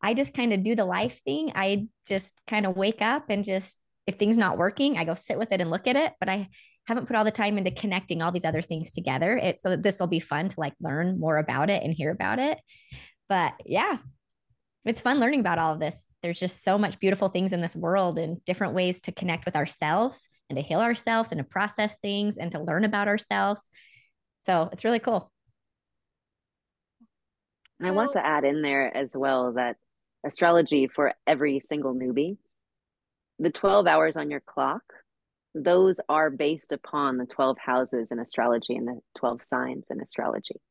I 0.02 0.14
just 0.14 0.34
kind 0.34 0.54
of 0.54 0.64
do 0.64 0.74
the 0.74 0.86
life 0.86 1.20
thing. 1.26 1.52
I 1.54 1.88
just 2.08 2.34
kind 2.48 2.66
of 2.66 2.78
wake 2.78 3.02
up 3.02 3.26
and 3.28 3.44
just, 3.44 3.78
if 4.08 4.16
things 4.16 4.38
not 4.38 4.58
working, 4.58 4.98
I 4.98 5.04
go 5.04 5.16
sit 5.16 5.38
with 5.38 5.52
it 5.52 5.60
and 5.60 5.70
look 5.70 5.86
at 5.86 5.98
it. 5.98 6.14
But 6.18 6.30
I 6.30 6.48
haven't 6.88 7.08
put 7.08 7.16
all 7.16 7.24
the 7.24 7.32
time 7.32 7.58
into 7.58 7.72
connecting 7.72 8.22
all 8.22 8.32
these 8.32 8.46
other 8.46 8.62
things 8.62 8.92
together. 8.92 9.38
It 9.38 9.60
so 9.60 9.76
this 9.76 10.00
will 10.00 10.08
be 10.08 10.20
fun 10.20 10.50
to 10.50 10.60
like 10.60 10.74
learn 10.80 11.20
more 11.20 11.38
about 11.38 11.70
it 11.70 11.84
and 11.84 11.94
hear 11.94 12.12
about 12.12 12.40
it. 12.40 12.60
But 13.28 13.54
yeah, 13.66 13.98
it's 14.86 15.02
fun 15.02 15.20
learning 15.20 15.40
about 15.40 15.58
all 15.58 15.74
of 15.74 15.80
this. 15.80 16.08
There's 16.22 16.40
just 16.40 16.64
so 16.64 16.78
much 16.78 17.00
beautiful 17.00 17.30
things 17.30 17.54
in 17.54 17.62
this 17.62 17.76
world 17.76 18.20
and 18.20 18.44
different 18.46 18.74
ways 18.74 19.02
to 19.02 19.12
connect 19.12 19.46
with 19.46 19.56
ourselves 19.56 20.30
and 20.50 20.58
to 20.58 20.64
heal 20.64 20.80
ourselves 20.80 21.32
and 21.32 21.40
to 21.40 21.44
process 21.44 21.98
things 22.02 22.38
and 22.38 22.52
to 22.52 22.60
learn 22.60 22.84
about 22.84 23.08
ourselves. 23.08 23.68
So 24.42 24.70
it's 24.72 24.86
really 24.86 25.00
cool. 25.00 25.32
I 27.82 27.92
want 27.92 28.14
to 28.14 28.26
add 28.26 28.46
in 28.46 28.62
there 28.62 28.96
as 28.96 29.12
well 29.16 29.54
that 29.54 29.76
astrology 30.26 30.88
for 30.88 31.14
every 31.28 31.60
single 31.60 31.94
newbie, 31.94 32.38
the 33.40 33.50
12 33.50 33.86
hours 33.86 34.16
on 34.16 34.32
your 34.32 34.40
clock, 34.40 34.84
those 35.56 36.00
are 36.08 36.30
based 36.30 36.72
upon 36.72 37.18
the 37.18 37.26
12 37.26 37.58
houses 37.58 38.12
in 38.12 38.20
astrology 38.20 38.76
and 38.76 38.88
the 38.88 39.00
12 39.18 39.44
signs 39.44 39.88
in 39.90 40.02
astrology. 40.02 40.62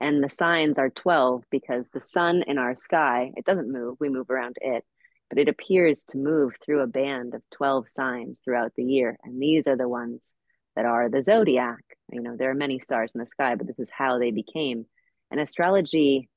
And 0.00 0.22
the 0.22 0.28
signs 0.28 0.78
are 0.78 0.90
12 0.90 1.42
because 1.50 1.90
the 1.90 2.00
sun 2.00 2.44
in 2.46 2.58
our 2.58 2.76
sky, 2.76 3.32
it 3.36 3.44
doesn't 3.44 3.72
move, 3.72 3.96
we 3.98 4.10
move 4.10 4.30
around 4.30 4.56
it 4.60 4.84
but 5.28 5.38
it 5.38 5.48
appears 5.48 6.04
to 6.04 6.18
move 6.18 6.54
through 6.60 6.80
a 6.80 6.86
band 6.86 7.34
of 7.34 7.42
12 7.54 7.88
signs 7.88 8.40
throughout 8.44 8.72
the 8.76 8.84
year. 8.84 9.18
And 9.24 9.40
these 9.40 9.66
are 9.66 9.76
the 9.76 9.88
ones 9.88 10.34
that 10.76 10.84
are 10.84 11.08
the 11.08 11.22
zodiac. 11.22 11.82
You 12.12 12.22
know, 12.22 12.36
there 12.36 12.50
are 12.50 12.54
many 12.54 12.78
stars 12.78 13.10
in 13.14 13.20
the 13.20 13.26
sky, 13.26 13.54
but 13.56 13.66
this 13.66 13.78
is 13.78 13.90
how 13.90 14.18
they 14.18 14.30
became. 14.30 14.86
And 15.30 15.40
astrology 15.40 16.28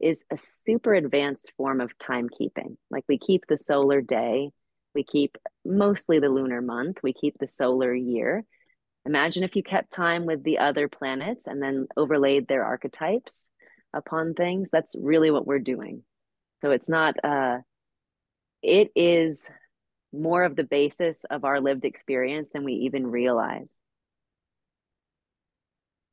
is 0.00 0.24
a 0.30 0.36
super 0.36 0.94
advanced 0.94 1.52
form 1.56 1.80
of 1.80 1.96
timekeeping. 1.98 2.76
Like 2.90 3.04
we 3.08 3.18
keep 3.18 3.46
the 3.46 3.58
solar 3.58 4.00
day, 4.00 4.50
we 4.94 5.04
keep 5.04 5.36
mostly 5.64 6.18
the 6.18 6.28
lunar 6.28 6.60
month, 6.62 6.98
we 7.02 7.12
keep 7.12 7.36
the 7.38 7.48
solar 7.48 7.94
year. 7.94 8.44
Imagine 9.06 9.42
if 9.42 9.56
you 9.56 9.62
kept 9.62 9.92
time 9.92 10.26
with 10.26 10.42
the 10.42 10.58
other 10.58 10.88
planets 10.88 11.46
and 11.46 11.62
then 11.62 11.86
overlaid 11.96 12.46
their 12.46 12.64
archetypes 12.64 13.50
upon 13.94 14.34
things. 14.34 14.70
That's 14.70 14.94
really 14.98 15.30
what 15.30 15.46
we're 15.46 15.58
doing. 15.58 16.02
So 16.62 16.70
it's 16.70 16.88
not 16.88 17.16
uh 17.24 17.58
it 18.62 18.90
is 18.94 19.48
more 20.12 20.44
of 20.44 20.56
the 20.56 20.64
basis 20.64 21.24
of 21.24 21.44
our 21.44 21.60
lived 21.60 21.84
experience 21.84 22.50
than 22.52 22.64
we 22.64 22.74
even 22.74 23.06
realize. 23.06 23.80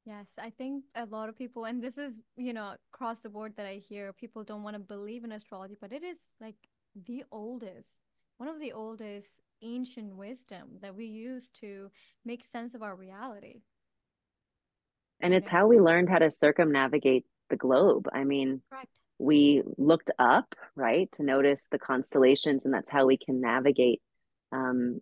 Yes, 0.06 0.28
I 0.38 0.52
think 0.52 0.86
a 0.96 1.06
lot 1.06 1.28
of 1.28 1.36
people, 1.36 1.66
and 1.66 1.84
this 1.84 1.98
is, 1.98 2.22
you 2.38 2.54
know, 2.54 2.76
across 2.94 3.20
the 3.20 3.30
board 3.30 3.54
that 3.58 3.66
I 3.66 3.76
hear, 3.76 4.14
people 4.14 4.44
don't 4.46 4.64
want 4.64 4.76
to 4.76 4.80
believe 4.80 5.26
in 5.26 5.34
astrology, 5.34 5.76
but 5.80 5.92
it 5.92 6.04
is 6.04 6.20
like 6.40 6.56
the 6.96 7.26
oldest, 7.30 8.07
one 8.38 8.50
of 8.50 8.60
the 8.60 8.72
oldest 8.72 9.42
ancient 9.62 10.16
wisdom 10.16 10.78
that 10.82 10.96
we 10.96 11.06
use 11.06 11.50
to 11.62 11.90
make 12.24 12.46
sense 12.46 12.74
of 12.74 12.84
our 12.84 12.96
reality. 12.96 13.62
And 15.20 15.34
it's 15.34 15.48
how 15.48 15.68
we 15.68 15.80
learned 15.80 16.10
how 16.10 16.20
to 16.20 16.32
circumnavigate 16.32 17.26
the 17.50 17.56
globe. 17.56 18.08
I 18.14 18.24
mean, 18.24 18.62
Correct. 18.70 18.92
we 19.18 19.64
looked 19.78 20.12
up, 20.20 20.54
right, 20.76 21.12
to 21.14 21.24
notice 21.24 21.68
the 21.72 21.80
constellations, 21.80 22.66
and 22.66 22.74
that's 22.74 22.92
how 22.92 23.08
we 23.08 23.18
can 23.18 23.42
navigate 23.42 24.02
um, 24.52 25.02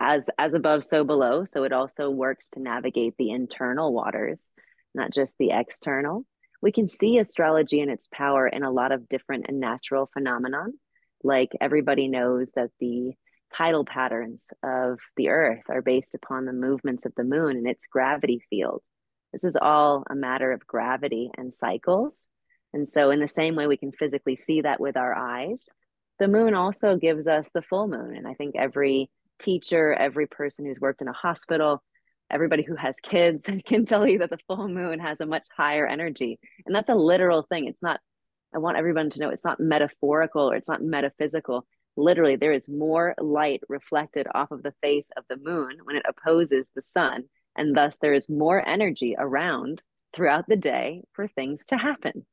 as 0.00 0.30
as 0.38 0.54
above, 0.54 0.84
so 0.84 1.04
below. 1.04 1.44
So 1.44 1.64
it 1.64 1.72
also 1.72 2.08
works 2.08 2.48
to 2.50 2.60
navigate 2.60 3.14
the 3.18 3.30
internal 3.30 3.92
waters, 3.92 4.52
not 4.94 5.12
just 5.12 5.36
the 5.38 5.50
external. 5.50 6.24
We 6.62 6.72
can 6.72 6.88
see 6.88 7.18
astrology 7.18 7.80
and 7.80 7.90
its 7.90 8.08
power 8.10 8.48
in 8.48 8.62
a 8.62 8.70
lot 8.70 8.90
of 8.90 9.08
different 9.08 9.44
and 9.48 9.60
natural 9.60 10.08
phenomenon. 10.14 10.72
Like 11.22 11.50
everybody 11.60 12.08
knows 12.08 12.52
that 12.52 12.70
the 12.80 13.12
tidal 13.54 13.84
patterns 13.84 14.48
of 14.62 14.98
the 15.16 15.28
earth 15.28 15.62
are 15.68 15.82
based 15.82 16.14
upon 16.14 16.44
the 16.44 16.52
movements 16.52 17.06
of 17.06 17.14
the 17.16 17.24
moon 17.24 17.56
and 17.56 17.66
its 17.66 17.86
gravity 17.86 18.40
field. 18.50 18.82
This 19.32 19.44
is 19.44 19.56
all 19.56 20.04
a 20.08 20.14
matter 20.14 20.52
of 20.52 20.66
gravity 20.66 21.30
and 21.36 21.54
cycles. 21.54 22.28
And 22.72 22.88
so, 22.88 23.10
in 23.10 23.20
the 23.20 23.28
same 23.28 23.54
way 23.54 23.66
we 23.66 23.76
can 23.76 23.92
physically 23.92 24.36
see 24.36 24.62
that 24.62 24.80
with 24.80 24.96
our 24.96 25.14
eyes, 25.14 25.68
the 26.18 26.28
moon 26.28 26.54
also 26.54 26.96
gives 26.96 27.28
us 27.28 27.50
the 27.50 27.62
full 27.62 27.88
moon. 27.88 28.16
And 28.16 28.26
I 28.26 28.34
think 28.34 28.56
every 28.56 29.10
teacher, 29.38 29.92
every 29.92 30.26
person 30.26 30.66
who's 30.66 30.80
worked 30.80 31.02
in 31.02 31.08
a 31.08 31.12
hospital, 31.12 31.82
everybody 32.30 32.62
who 32.62 32.76
has 32.76 32.96
kids 33.00 33.48
can 33.66 33.86
tell 33.86 34.08
you 34.08 34.18
that 34.18 34.30
the 34.30 34.38
full 34.46 34.68
moon 34.68 34.98
has 35.00 35.20
a 35.20 35.26
much 35.26 35.46
higher 35.56 35.86
energy. 35.86 36.38
And 36.64 36.74
that's 36.74 36.88
a 36.88 36.94
literal 36.94 37.42
thing. 37.42 37.66
It's 37.66 37.82
not, 37.82 38.00
I 38.54 38.58
want 38.58 38.76
everyone 38.78 39.10
to 39.10 39.20
know 39.20 39.30
it's 39.30 39.44
not 39.44 39.60
metaphorical 39.60 40.50
or 40.50 40.56
it's 40.56 40.68
not 40.68 40.82
metaphysical. 40.82 41.66
Literally, 41.96 42.36
there 42.36 42.52
is 42.52 42.68
more 42.68 43.14
light 43.18 43.62
reflected 43.68 44.26
off 44.34 44.50
of 44.50 44.62
the 44.62 44.74
face 44.82 45.10
of 45.16 45.24
the 45.28 45.36
moon 45.36 45.78
when 45.84 45.96
it 45.96 46.06
opposes 46.08 46.70
the 46.70 46.82
sun. 46.82 47.24
And 47.56 47.76
thus, 47.76 47.98
there 47.98 48.12
is 48.14 48.28
more 48.28 48.66
energy 48.66 49.14
around 49.18 49.82
throughout 50.14 50.46
the 50.48 50.56
day 50.56 51.02
for 51.12 51.26
things 51.28 51.66
to 51.66 51.76
happen. 51.76 52.26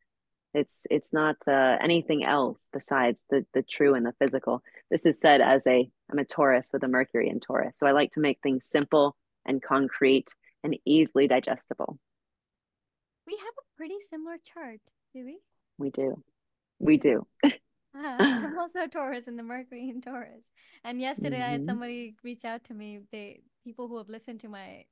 It's 0.54 0.86
it's 0.91 1.12
not 1.12 1.38
uh, 1.47 1.78
anything 1.82 2.23
else 2.23 2.69
besides 2.71 3.23
the 3.30 3.45
the 3.54 3.63
true 3.63 3.95
and 3.95 4.06
the 4.06 4.13
physical. 4.19 4.62
This 4.91 5.06
is 5.06 5.19
said 5.19 5.41
as 5.41 5.65
a 5.65 5.89
I'm 6.12 6.19
a 6.19 6.26
Taurus 6.26 6.69
with 6.71 6.84
a 6.84 6.88
Mercury 6.88 7.30
in 7.30 7.39
Taurus, 7.39 7.78
so 7.78 7.88
I 7.88 7.91
like 7.91 8.12
to 8.12 8.19
make 8.19 8.39
things 8.43 8.67
simple 8.67 9.15
and 9.45 9.62
concrete 9.62 10.30
and 10.63 10.78
easily 10.86 11.28
digestible. 11.28 11.97
We 13.26 13.34
have 13.38 13.54
a 13.58 13.78
pretty 13.78 13.97
similar 14.10 14.38
chart, 14.54 14.80
do 15.13 15.26
we? 15.26 15.39
We 15.78 15.90
do, 15.90 16.22
we 16.80 16.98
do. 16.98 17.26
Uh, 17.44 17.50
I'm 17.96 18.58
also 18.58 18.88
Taurus 18.88 19.28
and 19.28 19.38
the 19.38 19.44
Mercury 19.44 19.90
in 19.90 20.02
Taurus. 20.02 20.46
And 20.84 21.00
yesterday 21.00 21.38
mm-hmm. 21.38 21.44
I 21.44 21.48
had 21.48 21.62
mm-hmm. 21.62 21.70
somebody 21.70 22.16
reach 22.24 22.46
out 22.46 22.64
to 22.66 22.74
me. 22.74 23.00
They 23.12 23.42
people 23.64 23.88
who 23.88 23.98
have 23.98 24.10
listened 24.10 24.40
to 24.42 24.50
my 24.50 24.86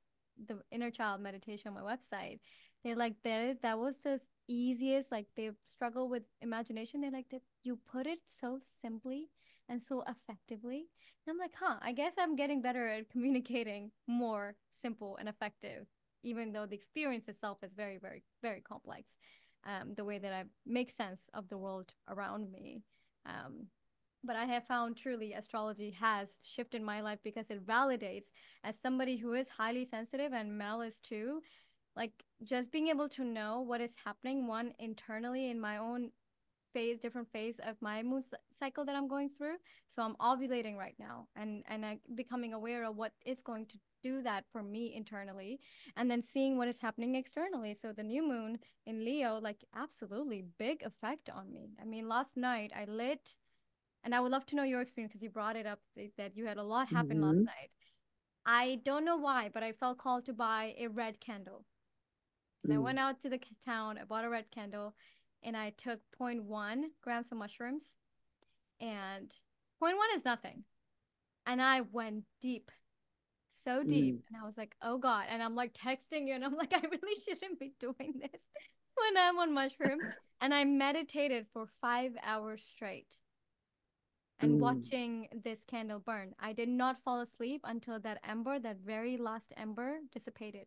the 0.46 0.58
inner 0.70 0.90
child 0.90 1.20
meditation 1.20 1.68
on 1.68 1.74
my 1.74 1.96
website 1.96 2.38
they're 2.84 2.96
like 2.96 3.14
that 3.22 3.62
that 3.62 3.78
was 3.78 3.98
the 3.98 4.20
easiest 4.48 5.12
like 5.12 5.26
they 5.36 5.50
struggle 5.66 6.08
with 6.08 6.22
imagination 6.40 7.00
they're 7.00 7.10
like 7.10 7.28
that 7.30 7.42
you 7.62 7.78
put 7.90 8.06
it 8.06 8.18
so 8.26 8.58
simply 8.60 9.28
and 9.68 9.82
so 9.82 10.02
effectively 10.08 10.86
and 11.26 11.32
i'm 11.32 11.38
like 11.38 11.52
huh 11.58 11.76
i 11.82 11.92
guess 11.92 12.12
i'm 12.18 12.36
getting 12.36 12.62
better 12.62 12.88
at 12.88 13.08
communicating 13.12 13.90
more 14.06 14.54
simple 14.70 15.16
and 15.18 15.28
effective 15.28 15.86
even 16.24 16.52
though 16.52 16.66
the 16.66 16.76
experience 16.76 17.28
itself 17.28 17.58
is 17.62 17.72
very 17.72 17.98
very 17.98 18.22
very 18.42 18.60
complex 18.60 19.16
um, 19.64 19.94
the 19.94 20.04
way 20.04 20.18
that 20.18 20.32
i 20.32 20.44
make 20.66 20.90
sense 20.90 21.30
of 21.34 21.48
the 21.48 21.58
world 21.58 21.92
around 22.08 22.50
me. 22.50 22.82
Um, 23.26 23.68
but 24.24 24.36
I 24.36 24.44
have 24.44 24.66
found 24.66 24.96
truly 24.96 25.32
astrology 25.32 25.90
has 25.90 26.38
shifted 26.42 26.82
my 26.82 27.00
life 27.00 27.18
because 27.24 27.50
it 27.50 27.66
validates 27.66 28.30
as 28.62 28.78
somebody 28.78 29.16
who 29.16 29.32
is 29.32 29.48
highly 29.48 29.84
sensitive 29.84 30.32
and 30.32 30.56
Mel 30.56 30.80
is 30.80 30.98
too 31.00 31.42
like 31.96 32.12
just 32.42 32.72
being 32.72 32.88
able 32.88 33.08
to 33.10 33.24
know 33.24 33.60
what 33.60 33.80
is 33.80 33.94
happening 34.04 34.46
one 34.46 34.72
internally 34.78 35.50
in 35.50 35.60
my 35.60 35.76
own 35.78 36.10
phase 36.72 36.98
different 36.98 37.30
phase 37.32 37.58
of 37.60 37.76
my 37.80 38.02
moon 38.02 38.22
cycle 38.52 38.84
that 38.84 38.94
i'm 38.94 39.08
going 39.08 39.30
through. 39.30 39.56
So 39.86 40.02
i'm 40.02 40.16
ovulating 40.16 40.76
right 40.76 40.94
now 40.98 41.28
and 41.36 41.62
and 41.68 41.84
I, 41.84 41.98
becoming 42.14 42.54
aware 42.54 42.84
of 42.84 42.96
what 42.96 43.12
is 43.24 43.42
going 43.42 43.66
to 43.66 43.78
do 44.02 44.22
that 44.22 44.44
for 44.50 44.62
me 44.62 44.94
internally 44.94 45.60
and 45.96 46.10
then 46.10 46.22
seeing 46.22 46.58
what 46.58 46.68
is 46.68 46.80
happening 46.80 47.14
externally. 47.14 47.74
So 47.74 47.92
the 47.92 48.02
new 48.02 48.26
moon 48.26 48.58
in 48.86 49.04
leo 49.04 49.38
like 49.38 49.64
absolutely 49.74 50.44
big 50.58 50.82
effect 50.82 51.30
on 51.30 51.52
me. 51.52 51.70
I 51.80 51.84
mean 51.84 52.08
last 52.08 52.36
night 52.36 52.72
i 52.76 52.84
lit 52.84 53.36
and 54.04 54.14
i 54.14 54.20
would 54.20 54.32
love 54.32 54.46
to 54.46 54.56
know 54.56 54.64
your 54.64 54.80
experience 54.80 55.12
because 55.12 55.22
you 55.22 55.30
brought 55.30 55.56
it 55.56 55.66
up 55.66 55.80
that 56.18 56.36
you 56.36 56.46
had 56.46 56.58
a 56.58 56.62
lot 56.62 56.88
happen 56.88 57.18
mm-hmm. 57.18 57.38
last 57.38 57.46
night. 57.46 57.70
I 58.44 58.80
don't 58.84 59.04
know 59.04 59.16
why 59.16 59.50
but 59.52 59.62
i 59.62 59.72
felt 59.72 59.98
called 59.98 60.24
to 60.26 60.32
buy 60.32 60.74
a 60.78 60.88
red 60.88 61.20
candle. 61.20 61.64
And 62.64 62.72
mm. 62.72 62.76
I 62.76 62.78
went 62.78 62.98
out 62.98 63.20
to 63.22 63.28
the 63.28 63.40
town, 63.64 63.98
I 63.98 64.04
bought 64.04 64.24
a 64.24 64.30
red 64.30 64.50
candle, 64.50 64.94
and 65.42 65.56
I 65.56 65.70
took 65.70 66.00
0.1 66.20 66.84
grams 67.02 67.32
of 67.32 67.38
mushrooms. 67.38 67.96
And 68.80 69.30
0.1 69.82 69.92
is 70.14 70.24
nothing. 70.24 70.64
And 71.46 71.60
I 71.60 71.82
went 71.92 72.24
deep, 72.40 72.70
so 73.48 73.82
deep. 73.82 74.16
Mm. 74.16 74.22
And 74.28 74.42
I 74.42 74.46
was 74.46 74.56
like, 74.56 74.74
oh 74.82 74.98
God. 74.98 75.26
And 75.28 75.42
I'm 75.42 75.54
like 75.54 75.74
texting 75.74 76.26
you, 76.26 76.34
and 76.34 76.44
I'm 76.44 76.54
like, 76.56 76.72
I 76.72 76.82
really 76.90 77.20
shouldn't 77.24 77.58
be 77.58 77.72
doing 77.80 78.14
this 78.20 78.40
when 78.96 79.16
I'm 79.16 79.38
on 79.38 79.52
mushrooms. 79.52 80.02
and 80.40 80.52
I 80.52 80.64
meditated 80.64 81.46
for 81.52 81.66
five 81.80 82.12
hours 82.24 82.62
straight 82.62 83.18
and 84.40 84.52
mm. 84.52 84.58
watching 84.58 85.28
this 85.44 85.64
candle 85.64 86.00
burn. 86.00 86.34
I 86.40 86.52
did 86.52 86.68
not 86.68 87.02
fall 87.04 87.20
asleep 87.20 87.60
until 87.64 88.00
that 88.00 88.18
ember, 88.28 88.58
that 88.58 88.78
very 88.84 89.16
last 89.16 89.52
ember, 89.56 89.98
dissipated 90.12 90.66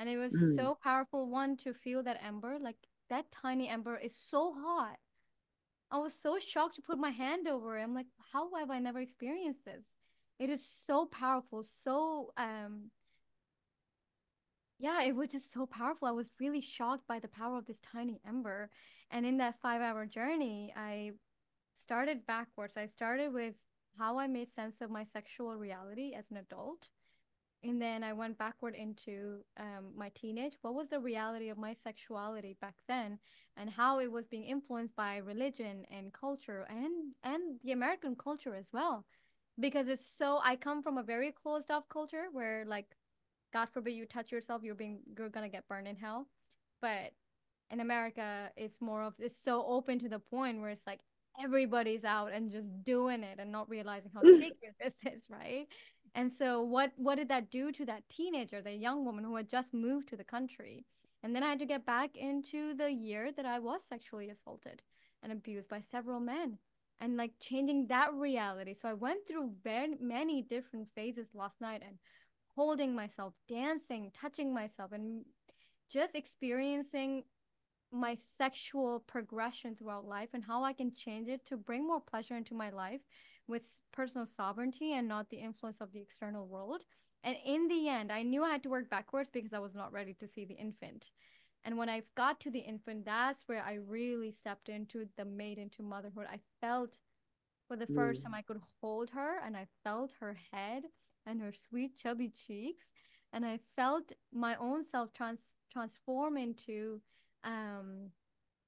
and 0.00 0.08
it 0.08 0.16
was 0.16 0.34
mm. 0.34 0.56
so 0.56 0.78
powerful 0.82 1.28
one 1.28 1.56
to 1.58 1.74
feel 1.74 2.02
that 2.02 2.20
ember 2.26 2.56
like 2.58 2.76
that 3.10 3.30
tiny 3.30 3.68
ember 3.68 3.96
is 3.96 4.16
so 4.16 4.54
hot. 4.56 4.96
I 5.90 5.98
was 5.98 6.14
so 6.14 6.38
shocked 6.38 6.76
to 6.76 6.82
put 6.82 6.98
my 6.98 7.10
hand 7.10 7.48
over 7.48 7.76
it. 7.76 7.82
I'm 7.82 7.94
like 7.94 8.06
how 8.32 8.54
have 8.54 8.70
i 8.70 8.78
never 8.78 9.00
experienced 9.00 9.64
this? 9.64 9.84
It 10.38 10.48
is 10.48 10.64
so 10.66 11.06
powerful 11.06 11.64
so 11.64 12.32
um 12.36 12.90
yeah 14.78 15.02
it 15.02 15.14
was 15.14 15.28
just 15.28 15.52
so 15.52 15.66
powerful. 15.66 16.08
I 16.08 16.12
was 16.12 16.30
really 16.40 16.60
shocked 16.62 17.06
by 17.06 17.18
the 17.18 17.28
power 17.28 17.58
of 17.58 17.66
this 17.66 17.80
tiny 17.80 18.20
ember. 18.26 18.70
And 19.10 19.26
in 19.26 19.36
that 19.38 19.60
five 19.60 19.82
hour 19.82 20.06
journey 20.06 20.72
i 20.76 21.12
started 21.74 22.26
backwards. 22.26 22.76
I 22.76 22.86
started 22.86 23.32
with 23.32 23.54
how 23.98 24.18
i 24.18 24.26
made 24.26 24.48
sense 24.48 24.80
of 24.80 24.90
my 24.90 25.04
sexual 25.04 25.56
reality 25.56 26.14
as 26.16 26.30
an 26.30 26.36
adult 26.36 26.88
and 27.62 27.80
then 27.80 28.02
I 28.02 28.12
went 28.12 28.38
backward 28.38 28.74
into 28.74 29.40
um, 29.58 29.92
my 29.96 30.10
teenage. 30.14 30.54
What 30.62 30.74
was 30.74 30.88
the 30.90 31.00
reality 31.00 31.48
of 31.50 31.58
my 31.58 31.74
sexuality 31.74 32.56
back 32.60 32.74
then, 32.88 33.18
and 33.56 33.68
how 33.70 33.98
it 33.98 34.10
was 34.10 34.26
being 34.26 34.44
influenced 34.44 34.96
by 34.96 35.18
religion 35.18 35.84
and 35.90 36.12
culture, 36.12 36.66
and 36.68 37.14
and 37.22 37.60
the 37.64 37.72
American 37.72 38.16
culture 38.16 38.54
as 38.54 38.72
well, 38.72 39.04
because 39.58 39.88
it's 39.88 40.04
so. 40.06 40.40
I 40.44 40.56
come 40.56 40.82
from 40.82 40.98
a 40.98 41.02
very 41.02 41.32
closed 41.32 41.70
off 41.70 41.88
culture 41.88 42.26
where, 42.32 42.64
like, 42.66 42.86
God 43.52 43.68
forbid 43.72 43.92
you 43.92 44.06
touch 44.06 44.32
yourself, 44.32 44.62
you're 44.62 44.74
being 44.74 45.00
you're 45.18 45.28
gonna 45.28 45.48
get 45.48 45.68
burned 45.68 45.88
in 45.88 45.96
hell. 45.96 46.28
But 46.80 47.12
in 47.70 47.80
America, 47.80 48.50
it's 48.56 48.80
more 48.80 49.02
of 49.02 49.14
it's 49.18 49.36
so 49.36 49.64
open 49.66 49.98
to 50.00 50.08
the 50.08 50.18
point 50.18 50.60
where 50.60 50.70
it's 50.70 50.86
like 50.86 51.00
everybody's 51.42 52.04
out 52.04 52.32
and 52.32 52.50
just 52.50 52.68
doing 52.84 53.22
it 53.22 53.38
and 53.38 53.50
not 53.52 53.68
realizing 53.70 54.10
how 54.14 54.22
secret 54.24 54.74
this 54.82 54.94
is, 55.12 55.28
right? 55.30 55.66
And 56.14 56.32
so 56.32 56.60
what 56.62 56.92
what 56.96 57.16
did 57.16 57.28
that 57.28 57.50
do 57.50 57.72
to 57.72 57.84
that 57.86 58.08
teenager, 58.08 58.60
the 58.60 58.74
young 58.74 59.04
woman 59.04 59.24
who 59.24 59.36
had 59.36 59.48
just 59.48 59.72
moved 59.72 60.08
to 60.08 60.16
the 60.16 60.24
country? 60.24 60.84
And 61.22 61.36
then 61.36 61.42
I 61.42 61.50
had 61.50 61.58
to 61.58 61.66
get 61.66 61.84
back 61.84 62.16
into 62.16 62.74
the 62.74 62.90
year 62.90 63.30
that 63.32 63.46
I 63.46 63.58
was 63.58 63.84
sexually 63.84 64.30
assaulted 64.30 64.82
and 65.22 65.32
abused 65.32 65.68
by 65.68 65.80
several 65.80 66.18
men 66.18 66.58
and 67.00 67.16
like 67.16 67.32
changing 67.40 67.86
that 67.86 68.12
reality. 68.14 68.74
So 68.74 68.88
I 68.88 68.94
went 68.94 69.26
through 69.26 69.52
very 69.62 69.96
many 70.00 70.42
different 70.42 70.88
phases 70.94 71.30
last 71.34 71.60
night 71.60 71.82
and 71.86 71.98
holding 72.56 72.94
myself, 72.94 73.34
dancing, 73.48 74.10
touching 74.12 74.52
myself 74.52 74.92
and 74.92 75.24
just 75.90 76.14
experiencing 76.14 77.24
my 77.92 78.16
sexual 78.38 79.00
progression 79.00 79.74
throughout 79.74 80.06
life 80.06 80.30
and 80.32 80.44
how 80.44 80.64
I 80.64 80.72
can 80.72 80.94
change 80.94 81.28
it 81.28 81.44
to 81.46 81.56
bring 81.56 81.86
more 81.86 82.00
pleasure 82.00 82.36
into 82.36 82.54
my 82.54 82.70
life 82.70 83.00
with 83.48 83.80
personal 83.92 84.26
sovereignty 84.26 84.94
and 84.94 85.08
not 85.08 85.28
the 85.28 85.38
influence 85.38 85.80
of 85.80 85.92
the 85.92 86.00
external 86.00 86.46
world. 86.46 86.84
And 87.24 87.36
in 87.44 87.68
the 87.68 87.88
end, 87.88 88.10
I 88.10 88.22
knew 88.22 88.42
I 88.44 88.50
had 88.50 88.62
to 88.62 88.70
work 88.70 88.88
backwards 88.88 89.28
because 89.28 89.52
I 89.52 89.58
was 89.58 89.74
not 89.74 89.92
ready 89.92 90.14
to 90.14 90.28
see 90.28 90.44
the 90.44 90.54
infant. 90.54 91.10
And 91.64 91.76
when 91.76 91.90
I 91.90 92.02
got 92.16 92.40
to 92.40 92.50
the 92.50 92.60
infant, 92.60 93.04
that's 93.04 93.42
where 93.46 93.62
I 93.62 93.74
really 93.74 94.30
stepped 94.30 94.68
into 94.68 95.06
the 95.18 95.24
made 95.24 95.58
into 95.58 95.82
motherhood. 95.82 96.26
I 96.30 96.38
felt 96.60 96.98
for 97.68 97.76
the 97.76 97.86
first 97.88 98.20
mm. 98.20 98.24
time 98.24 98.34
I 98.34 98.42
could 98.42 98.60
hold 98.80 99.10
her 99.10 99.38
and 99.44 99.56
I 99.56 99.66
felt 99.84 100.12
her 100.20 100.36
head 100.52 100.84
and 101.26 101.40
her 101.40 101.52
sweet 101.52 101.96
chubby 101.96 102.30
cheeks. 102.30 102.92
and 103.32 103.44
I 103.44 103.60
felt 103.76 104.12
my 104.32 104.56
own 104.56 104.84
self 104.84 105.12
trans 105.12 105.40
transform 105.72 106.36
into 106.36 107.00
um 107.44 108.10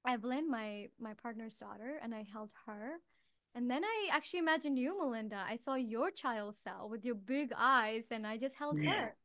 Evelyn, 0.07 0.49
my 0.49 0.89
my 0.99 1.13
partner's 1.13 1.55
daughter, 1.55 1.99
and 2.01 2.13
I 2.13 2.25
held 2.31 2.49
her. 2.65 2.99
And 3.55 3.69
then 3.69 3.83
I 3.83 4.07
actually 4.11 4.39
imagined 4.39 4.79
you, 4.79 4.97
Melinda. 4.97 5.43
I 5.47 5.57
saw 5.57 5.75
your 5.75 6.09
child 6.09 6.55
cell 6.55 6.87
with 6.89 7.05
your 7.05 7.15
big 7.15 7.53
eyes, 7.55 8.07
and 8.11 8.25
I 8.25 8.37
just 8.37 8.55
held 8.55 8.79
yeah. 8.79 8.91
her, 8.91 9.15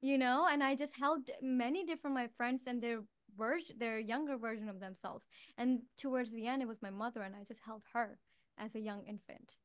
you 0.00 0.18
know, 0.18 0.46
and 0.50 0.62
I 0.62 0.74
just 0.74 0.96
held 0.96 1.30
many 1.40 1.84
different 1.84 2.14
my 2.14 2.28
friends 2.36 2.64
and 2.66 2.82
their 2.82 3.02
version, 3.38 3.76
their 3.78 3.98
younger 3.98 4.36
version 4.36 4.68
of 4.68 4.80
themselves. 4.80 5.28
And 5.56 5.82
towards 5.96 6.32
the 6.32 6.48
end, 6.48 6.62
it 6.62 6.68
was 6.68 6.82
my 6.82 6.90
mother, 6.90 7.22
and 7.22 7.34
I 7.36 7.44
just 7.44 7.62
held 7.64 7.82
her 7.92 8.18
as 8.58 8.74
a 8.74 8.80
young 8.80 9.04
infant, 9.06 9.56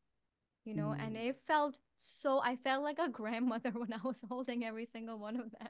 you 0.65 0.75
know, 0.75 0.89
mm. 0.89 1.03
and 1.03 1.17
it 1.17 1.41
felt 1.47 1.79
so. 1.99 2.39
I 2.43 2.57
felt 2.57 2.83
like 2.83 2.99
a 2.99 3.09
grandmother 3.19 3.71
when 3.71 3.91
I 3.91 3.99
was 4.03 4.23
holding 4.29 4.63
every 4.63 4.85
single 4.85 5.17
one 5.17 5.35
of 5.35 5.51
them 5.51 5.69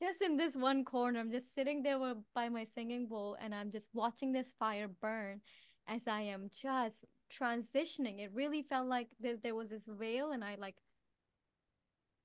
just 0.00 0.22
in 0.22 0.36
this 0.36 0.54
one 0.54 0.84
corner. 0.84 1.20
I'm 1.20 1.30
just 1.30 1.54
sitting 1.54 1.82
there 1.82 1.98
by 2.34 2.48
my 2.48 2.64
singing 2.64 3.06
bowl 3.06 3.36
and 3.40 3.54
I'm 3.54 3.70
just 3.70 3.88
watching 3.92 4.32
this 4.32 4.52
fire 4.58 4.88
burn 4.88 5.40
as 5.86 6.06
I 6.06 6.22
am 6.22 6.50
just 6.54 7.04
transitioning. 7.32 8.20
It 8.20 8.30
really 8.34 8.62
felt 8.62 8.86
like 8.86 9.08
there, 9.20 9.54
was 9.54 9.70
this 9.70 9.86
veil 9.86 10.32
and 10.32 10.44
I 10.44 10.56
like 10.58 10.76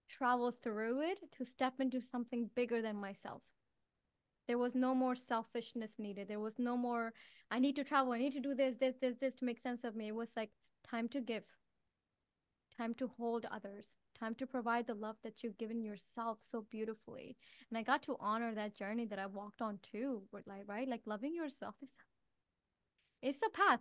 traveled 0.10 0.62
through 0.62 1.02
it 1.02 1.20
to 1.38 1.46
step 1.46 1.74
into 1.80 2.02
something 2.02 2.50
bigger 2.56 2.82
than 2.82 2.96
myself. 2.96 3.42
There 4.48 4.58
was 4.58 4.76
no 4.76 4.94
more 4.94 5.16
selfishness 5.16 5.96
needed. 5.98 6.28
There 6.28 6.40
was 6.40 6.60
no 6.60 6.76
more, 6.76 7.14
I 7.50 7.60
need 7.60 7.76
to 7.78 7.84
travel. 7.84 8.12
I 8.12 8.18
need 8.18 8.34
to 8.34 8.42
do 8.42 8.54
this, 8.54 8.76
this, 8.80 8.96
this, 9.00 9.16
this 9.20 9.36
to 9.36 9.46
make 9.46 9.60
sense 9.60 9.84
of 9.84 9.96
me. 9.96 10.10
It 10.10 10.16
was 10.16 10.34
like 10.36 10.52
time 10.84 11.08
to 11.10 11.22
give, 11.22 11.44
time 12.78 12.94
to 12.96 13.10
hold 13.18 13.46
others, 13.52 13.98
time 14.20 14.36
to 14.36 14.48
provide 14.48 14.88
the 14.88 14.94
love 14.94 15.16
that 15.24 15.44
you've 15.44 15.58
given 15.58 15.84
yourself 15.84 16.40
so 16.42 16.66
beautifully. 16.70 17.36
And 17.70 17.78
I 17.78 17.84
got 17.84 18.04
to 18.04 18.18
honor 18.20 18.54
that 18.56 18.76
journey 18.76 19.06
that 19.06 19.20
I 19.20 19.26
walked 19.26 19.62
on 19.62 19.80
too. 19.84 20.24
Like, 20.32 20.64
right? 20.68 20.88
Like 20.88 21.02
loving 21.06 21.36
yourself 21.36 21.76
is 21.82 21.90
it's 23.22 23.40
a 23.46 23.50
path. 23.50 23.80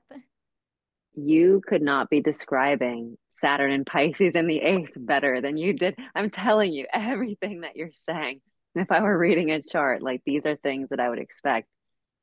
You 1.14 1.60
could 1.66 1.82
not 1.82 2.08
be 2.08 2.20
describing 2.20 3.18
Saturn 3.28 3.70
and 3.70 3.84
Pisces 3.84 4.34
in 4.34 4.46
the 4.46 4.60
eighth 4.60 4.92
better 4.96 5.40
than 5.40 5.56
you 5.56 5.74
did. 5.74 5.98
I'm 6.14 6.30
telling 6.30 6.72
you, 6.72 6.86
everything 6.92 7.62
that 7.62 7.76
you're 7.76 7.90
saying. 7.92 8.40
If 8.74 8.90
I 8.90 9.02
were 9.02 9.18
reading 9.18 9.50
a 9.50 9.60
chart, 9.60 10.02
like 10.02 10.22
these 10.24 10.46
are 10.46 10.56
things 10.56 10.88
that 10.88 11.00
I 11.00 11.10
would 11.10 11.18
expect 11.18 11.68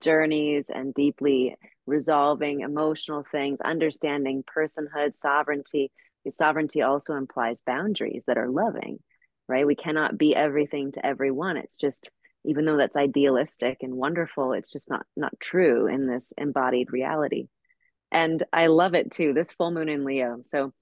journeys 0.01 0.71
and 0.73 0.93
deeply 0.95 1.55
resolving 1.85 2.61
emotional 2.61 3.23
things, 3.31 3.61
understanding 3.61 4.43
personhood, 4.43 5.13
sovereignty, 5.13 5.91
sovereignty 6.29 6.81
also 6.81 7.15
implies 7.15 7.61
boundaries 7.65 8.25
that 8.27 8.37
are 8.37 8.49
loving, 8.49 8.99
right? 9.47 9.65
We 9.65 9.75
cannot 9.75 10.17
be 10.17 10.35
everything 10.35 10.91
to 10.93 11.05
everyone. 11.05 11.57
It's 11.57 11.77
just, 11.77 12.11
even 12.45 12.65
though 12.65 12.77
that's 12.77 12.95
idealistic 12.95 13.79
and 13.81 13.95
wonderful, 13.95 14.53
it's 14.53 14.71
just 14.71 14.89
not 14.89 15.05
not 15.15 15.39
true 15.39 15.87
in 15.87 16.07
this 16.07 16.33
embodied 16.37 16.91
reality. 16.91 17.47
And 18.11 18.43
I 18.51 18.67
love 18.67 18.95
it 18.95 19.11
too. 19.11 19.33
This 19.33 19.51
full 19.51 19.71
moon 19.71 19.89
in 19.89 20.03
Leo. 20.03 20.39
So 20.43 20.73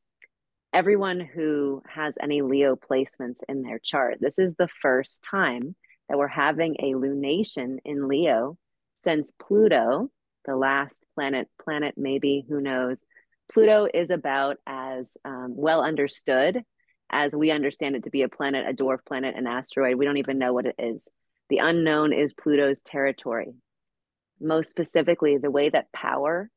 everyone 0.74 1.20
who 1.20 1.82
has 1.88 2.18
any 2.22 2.42
Leo 2.42 2.76
placements 2.76 3.40
in 3.48 3.62
their 3.62 3.80
chart, 3.80 4.18
this 4.20 4.40
is 4.40 4.56
the 4.56 4.68
first 4.68 5.24
time 5.24 5.76
that 6.10 6.18
we're 6.18 6.28
having 6.28 6.76
a 6.80 6.94
lunation 6.94 7.78
in 7.84 8.08
Leo 8.08 8.58
since 8.96 9.32
Pluto, 9.32 10.10
the 10.46 10.56
last 10.56 11.04
planet, 11.16 11.48
planet 11.62 11.96
maybe, 11.98 12.46
who 12.48 12.62
knows, 12.62 13.06
Pluto 13.52 13.88
is 13.94 14.10
about 14.10 14.58
as 14.98 15.18
um, 15.26 15.54
well 15.56 15.84
understood 15.84 16.62
as 17.10 17.36
we 17.36 17.52
understand 17.52 17.96
it 17.96 18.04
to 18.04 18.10
be 18.10 18.24
a 18.24 18.30
planet, 18.30 18.66
a 18.68 18.74
dwarf 18.74 19.00
planet, 19.06 19.36
an 19.36 19.48
asteroid. 19.48 19.96
We 19.96 20.06
don't 20.06 20.18
even 20.18 20.38
know 20.38 20.54
what 20.54 20.66
it 20.66 20.76
is. 20.78 21.08
The 21.50 21.60
unknown 21.60 22.14
is 22.14 22.34
Pluto's 22.34 22.82
territory. 22.82 23.54
Most 24.42 24.70
specifically, 24.70 25.38
the 25.38 25.52
way 25.52 25.70
that 25.70 25.92
power 25.92 26.50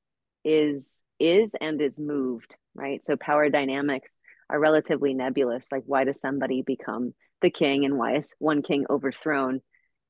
is 0.45 1.05
is 1.19 1.55
and 1.61 1.81
is 1.81 2.01
moved, 2.01 2.57
right? 2.75 3.05
So 3.05 3.17
power 3.17 3.49
dynamics 3.51 4.17
are 4.49 4.59
relatively 4.59 5.15
nebulous. 5.15 5.71
Like 5.71 5.85
why 5.87 6.05
does 6.05 6.21
somebody 6.21 6.63
become 6.63 7.15
the 7.43 7.51
king 7.51 7.85
and 7.85 7.97
why 7.97 8.17
is 8.17 8.35
one 8.39 8.63
king 8.63 8.87
overthrown? 8.91 9.61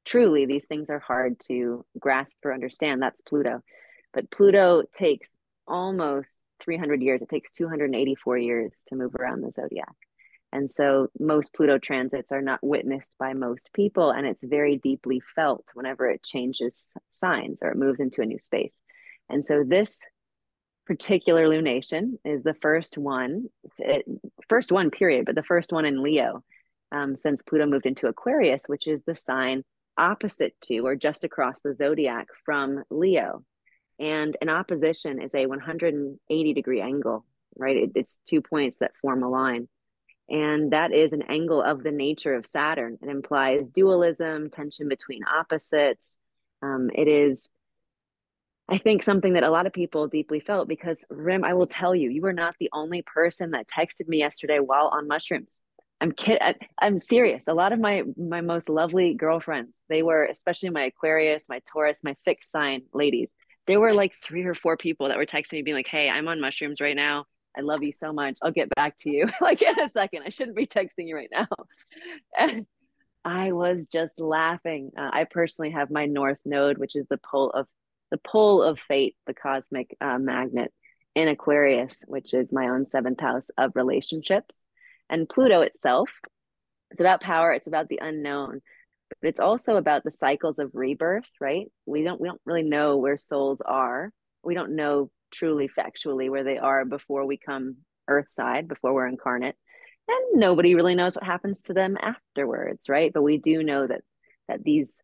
Truly, 0.05 0.47
these 0.47 0.67
things 0.67 0.89
are 0.89 1.01
hard 1.01 1.39
to 1.49 1.85
grasp 1.99 2.39
or 2.45 2.55
understand. 2.55 3.03
That's 3.03 3.21
Pluto. 3.21 3.61
But 4.15 4.31
Pluto 4.31 4.83
takes 4.93 5.37
almost 5.67 6.41
300 6.61 7.03
years. 7.03 7.23
It 7.23 7.29
takes 7.29 7.53
284 7.53 8.39
years 8.39 8.85
to 8.89 8.97
move 8.97 9.15
around 9.15 9.43
the 9.43 9.51
zodiac. 9.51 9.95
And 10.53 10.71
so 10.71 11.09
most 11.19 11.55
Pluto 11.55 11.79
transits 11.79 12.33
are 12.33 12.43
not 12.43 12.59
witnessed 12.63 13.13
by 13.19 13.35
most 13.35 13.71
people, 13.73 14.11
and 14.11 14.27
it's 14.27 14.43
very 14.43 14.77
deeply 14.77 15.21
felt 15.21 15.65
whenever 15.75 16.09
it 16.11 16.25
changes 16.25 16.95
signs 17.09 17.63
or 17.63 17.71
it 17.71 17.77
moves 17.77 18.01
into 18.01 18.21
a 18.21 18.27
new 18.27 18.39
space. 18.39 18.83
And 19.29 19.45
so 19.45 19.63
this 19.65 20.01
particular 20.87 21.47
lunation 21.47 22.19
is 22.25 22.43
the 22.43 22.55
first 22.55 22.99
one, 22.99 23.47
it, 23.79 24.05
first 24.49 24.73
one 24.73 24.91
period, 24.91 25.25
but 25.25 25.37
the 25.37 25.43
first 25.45 25.73
one 25.73 25.85
in 25.85 26.03
Leo 26.03 26.43
um, 26.91 27.17
since 27.17 27.43
Pluto 27.43 27.67
moved 27.67 27.87
into 27.87 28.09
Aquarius, 28.09 28.65
which 28.67 28.89
is 28.89 29.05
the 29.05 29.15
sign 29.15 29.63
opposite 29.97 30.55
to 30.63 30.81
or 30.81 30.97
just 30.97 31.23
across 31.23 31.61
the 31.61 31.75
zodiac 31.75 32.27
from 32.45 32.83
Leo. 32.91 33.45
And 34.01 34.35
an 34.41 34.49
opposition 34.49 35.21
is 35.21 35.35
a 35.35 35.45
180 35.45 36.55
degree 36.55 36.81
angle, 36.81 37.27
right? 37.57 37.77
It, 37.77 37.91
it's 37.95 38.21
two 38.27 38.41
points 38.41 38.79
that 38.79 38.93
form 39.01 39.23
a 39.23 39.29
line. 39.29 39.69
And 40.31 40.73
that 40.73 40.93
is 40.93 41.13
an 41.13 41.23
angle 41.29 41.61
of 41.61 41.83
the 41.83 41.91
nature 41.91 42.35
of 42.35 42.47
Saturn. 42.47 42.97
It 43.03 43.09
implies 43.09 43.69
dualism, 43.69 44.49
tension 44.49 44.89
between 44.89 45.23
opposites. 45.25 46.17
Um, 46.63 46.89
it 46.95 47.09
is, 47.09 47.51
I 48.69 48.79
think, 48.79 49.03
something 49.03 49.35
that 49.35 49.43
a 49.43 49.51
lot 49.51 49.67
of 49.67 49.73
people 49.73 50.07
deeply 50.07 50.41
felt 50.41 50.69
because, 50.69 51.05
Rim, 51.11 51.45
I 51.45 51.55
will 51.55 51.67
tell 51.67 51.95
you, 51.95 52.11
you 52.11 52.23
were 52.23 52.33
not 52.33 52.55
the 52.59 52.71
only 52.73 53.03
person 53.03 53.51
that 53.51 53.67
texted 53.69 54.09
me 54.09 54.19
yesterday 54.19 54.61
while 54.61 54.89
on 54.95 55.09
mushrooms. 55.09 55.61
I'm 56.01 56.13
kid. 56.13 56.39
I'm 56.81 56.99
serious. 56.99 57.47
A 57.49 57.53
lot 57.53 57.75
of 57.75 57.81
my 57.81 58.05
my 58.17 58.41
most 58.41 58.71
lovely 58.71 59.13
girlfriends, 59.13 59.83
they 59.91 60.03
were, 60.03 60.25
especially 60.25 60.71
my 60.71 60.85
Aquarius, 60.85 61.45
my 61.47 61.61
Taurus, 61.71 62.01
my 62.03 62.17
fixed 62.25 62.51
sign 62.51 62.83
ladies 62.95 63.31
there 63.71 63.81
were 63.81 63.95
like 63.95 64.13
three 64.21 64.45
or 64.45 64.55
four 64.55 64.77
people 64.77 65.09
that 65.09 65.17
were 65.17 65.27
texting 65.27 65.53
me 65.53 65.63
being 65.63 65.77
like, 65.77 65.87
Hey, 65.87 66.11
I'm 66.11 66.27
on 66.27 66.41
mushrooms 66.41 66.81
right 66.81 66.97
now. 66.97 67.25
I 67.57 67.61
love 67.61 67.83
you 67.83 67.93
so 67.93 68.13
much. 68.13 68.37
I'll 68.43 68.51
get 68.51 68.69
back 68.75 68.97
to 68.99 69.11
you 69.11 69.29
like 69.41 69.63
in 69.63 69.79
a 69.79 69.89
second. 69.89 70.25
I 70.27 70.31
shouldn't 70.31 70.57
be 70.57 70.67
texting 70.67 71.07
you 71.07 71.17
right 71.17 71.31
now. 71.31 71.47
And 72.39 72.67
I 73.25 73.53
was 73.53 73.87
just 73.87 74.19
laughing. 74.19 74.93
Uh, 74.99 75.11
I 75.13 75.25
personally 75.31 75.71
have 75.73 75.91
my 75.91 76.07
North 76.07 76.39
Node, 76.45 76.79
which 76.79 76.97
is 76.97 77.07
the 77.11 77.19
pole 77.19 77.51
of 77.51 77.67
the 78.11 78.19
pole 78.19 78.63
of 78.63 78.79
fate, 78.89 79.15
the 79.27 79.35
cosmic 79.35 79.97
uh, 80.01 80.19
magnet 80.19 80.73
in 81.15 81.29
Aquarius, 81.29 82.03
which 82.07 82.35
is 82.35 82.53
my 82.53 82.69
own 82.69 82.87
seventh 82.87 83.21
house 83.21 83.47
of 83.57 83.73
relationships. 83.77 84.67
And 85.09 85.29
Pluto 85.29 85.61
itself, 85.61 86.09
it's 86.91 87.01
about 87.01 87.21
power, 87.21 87.53
it's 87.53 87.67
about 87.67 87.89
the 87.89 88.01
unknown 88.03 88.63
but 89.21 89.29
it's 89.29 89.41
also 89.41 89.77
about 89.77 90.05
the 90.05 90.11
cycles 90.11 90.59
of 90.59 90.71
rebirth 90.75 91.29
right? 91.41 91.67
We 91.87 92.03
don't 92.03 92.21
we 92.21 92.29
don't 92.29 92.41
really 92.45 92.63
know 92.63 92.97
where 92.97 93.19
souls 93.19 93.61
are. 93.61 94.13
We 94.43 94.55
don't 94.55 94.77
know 94.77 95.11
truly 95.31 95.69
factually 95.69 96.31
where 96.31 96.45
they 96.45 96.59
are 96.59 96.85
before 96.85 97.27
we 97.27 97.37
come 97.37 97.77
earthside 98.09 98.69
before 98.69 98.93
we're 98.93 99.07
incarnate. 99.07 99.57
And 100.09 100.41
nobody 100.41 100.75
really 100.75 100.97
knows 100.97 101.15
what 101.15 101.25
happens 101.25 101.63
to 101.65 101.75
them 101.75 101.97
afterwards 102.01 102.89
right? 102.89 103.13
But 103.13 103.23
we 103.23 103.39
do 103.39 103.63
know 103.63 103.87
that 103.87 104.03
that 104.49 104.65
these 104.65 105.03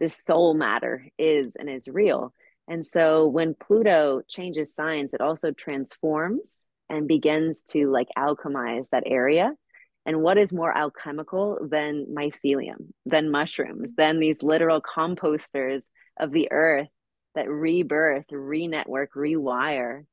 this 0.00 0.22
soul 0.22 0.54
matter 0.54 1.06
is 1.18 1.56
and 1.56 1.70
is 1.70 1.88
real. 1.88 2.34
And 2.68 2.84
so 2.86 3.28
when 3.28 3.54
pluto 3.54 4.22
changes 4.28 4.74
signs 4.74 5.14
it 5.14 5.20
also 5.20 5.52
transforms 5.52 6.66
and 6.88 7.08
begins 7.08 7.64
to 7.64 7.90
like 7.90 8.08
alchemize 8.16 8.88
that 8.90 9.04
area 9.06 9.52
and 10.06 10.22
what 10.22 10.38
is 10.38 10.52
more 10.52 10.76
alchemical 10.76 11.58
than 11.68 12.06
mycelium, 12.16 12.92
than 13.04 13.30
mushrooms, 13.30 13.94
than 13.94 14.20
these 14.20 14.42
literal 14.42 14.80
composters 14.80 15.90
of 16.18 16.30
the 16.30 16.48
earth 16.52 16.88
that 17.34 17.50
rebirth, 17.50 18.24
re-network, 18.30 19.12
rewire, 19.14 20.04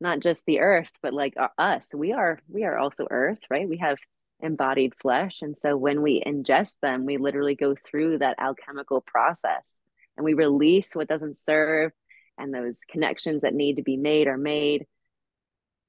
not 0.00 0.20
just 0.20 0.44
the 0.44 0.60
earth, 0.60 0.90
but 1.00 1.14
like 1.14 1.34
uh, 1.38 1.48
us. 1.56 1.94
We 1.94 2.12
are 2.12 2.40
we 2.48 2.64
are 2.64 2.76
also 2.76 3.06
earth, 3.10 3.38
right? 3.48 3.68
We 3.68 3.78
have 3.78 3.98
embodied 4.40 4.94
flesh. 4.94 5.38
And 5.40 5.56
so 5.56 5.76
when 5.76 6.02
we 6.02 6.22
ingest 6.26 6.78
them, 6.82 7.06
we 7.06 7.16
literally 7.16 7.54
go 7.54 7.74
through 7.74 8.18
that 8.18 8.38
alchemical 8.38 9.00
process 9.00 9.80
and 10.16 10.24
we 10.24 10.34
release 10.34 10.94
what 10.94 11.08
doesn't 11.08 11.38
serve 11.38 11.92
and 12.38 12.52
those 12.52 12.80
connections 12.90 13.42
that 13.42 13.54
need 13.54 13.76
to 13.76 13.82
be 13.82 13.96
made 13.96 14.26
are 14.26 14.36
made 14.36 14.86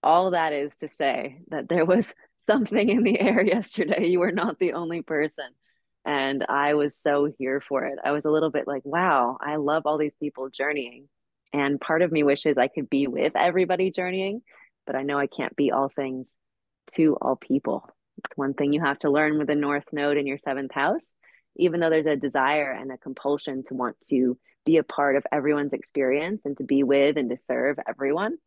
all 0.04 0.32
that 0.32 0.54
is 0.54 0.76
to 0.78 0.88
say 0.88 1.40
that 1.50 1.70
there 1.70 1.86
was 1.86 2.14
something 2.38 2.90
in 2.90 3.04
the 3.04 3.20
air 3.20 3.42
yesterday. 3.46 4.08
You 4.08 4.20
were 4.20 4.32
not 4.32 4.60
the 4.60 4.74
only 4.74 5.02
person. 5.02 5.48
And 6.06 6.46
I 6.48 6.76
was 6.76 6.98
so 6.98 7.30
here 7.38 7.60
for 7.60 7.86
it. 7.86 8.00
I 8.04 8.12
was 8.12 8.24
a 8.26 8.32
little 8.32 8.50
bit 8.50 8.68
like, 8.68 8.84
wow, 8.86 9.38
I 9.42 9.58
love 9.58 9.84
all 9.86 9.98
these 9.98 10.16
people 10.16 10.50
journeying. 10.50 11.10
And 11.52 11.82
part 11.82 12.02
of 12.02 12.12
me 12.12 12.24
wishes 12.24 12.58
I 12.58 12.68
could 12.68 12.90
be 12.90 13.08
with 13.08 13.34
everybody 13.36 13.92
journeying, 13.92 14.42
but 14.86 14.96
I 14.96 15.04
know 15.04 15.20
I 15.20 15.28
can't 15.28 15.56
be 15.56 15.72
all 15.72 15.90
things 15.90 16.38
to 16.94 17.18
all 17.22 17.36
people. 17.36 17.90
It's 18.18 18.38
one 18.38 18.54
thing 18.54 18.72
you 18.72 18.82
have 18.82 19.00
to 19.00 19.10
learn 19.10 19.38
with 19.38 19.48
the 19.48 19.56
North 19.56 19.86
Node 19.92 20.18
in 20.18 20.28
your 20.28 20.38
seventh 20.38 20.74
house. 20.74 21.16
Even 21.58 21.80
though 21.80 21.90
there's 21.90 22.06
a 22.06 22.16
desire 22.16 22.72
and 22.72 22.92
a 22.92 22.98
compulsion 22.98 23.64
to 23.66 23.74
want 23.74 23.98
to 24.10 24.38
be 24.66 24.78
a 24.78 24.84
part 24.84 25.16
of 25.16 25.26
everyone's 25.32 25.74
experience 25.74 26.44
and 26.46 26.56
to 26.58 26.64
be 26.64 26.84
with 26.84 27.18
and 27.18 27.30
to 27.30 27.38
serve 27.38 27.78
everyone, 27.88 28.38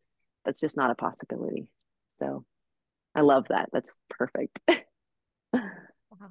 that's 0.45 0.61
just 0.61 0.77
not 0.77 0.91
a 0.91 0.95
possibility. 0.95 1.69
So 2.09 2.45
I 3.15 3.23
love 3.23 3.47
that. 3.49 3.71
That's 3.73 3.99
perfect. 4.09 4.59
wow. 5.53 6.31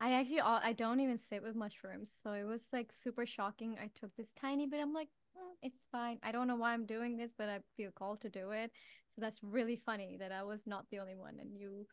I 0.00 0.12
actually 0.12 0.40
I 0.40 0.72
don't 0.74 1.00
even 1.00 1.18
sit 1.18 1.42
with 1.42 1.56
mushrooms, 1.56 2.14
so 2.22 2.32
it 2.32 2.44
was 2.44 2.68
like 2.72 2.92
super 2.92 3.26
shocking. 3.26 3.76
I 3.80 3.90
took 3.98 4.14
this 4.16 4.30
tiny 4.40 4.66
bit. 4.66 4.80
I'm 4.80 4.94
like, 4.94 5.08
mm, 5.36 5.56
it's 5.60 5.86
fine. 5.90 6.18
I 6.22 6.30
don't 6.30 6.46
know 6.46 6.54
why 6.54 6.72
I'm 6.72 6.86
doing 6.86 7.16
this, 7.16 7.32
but 7.36 7.48
I 7.48 7.58
feel 7.76 7.90
called 7.90 8.20
to 8.20 8.28
do 8.28 8.52
it. 8.52 8.70
So 9.14 9.20
that's 9.20 9.40
really 9.42 9.76
funny 9.84 10.16
that 10.20 10.30
I 10.30 10.44
was 10.44 10.66
not 10.66 10.86
the 10.90 11.00
only 11.00 11.16
one, 11.16 11.38
and 11.40 11.52
you 11.52 11.86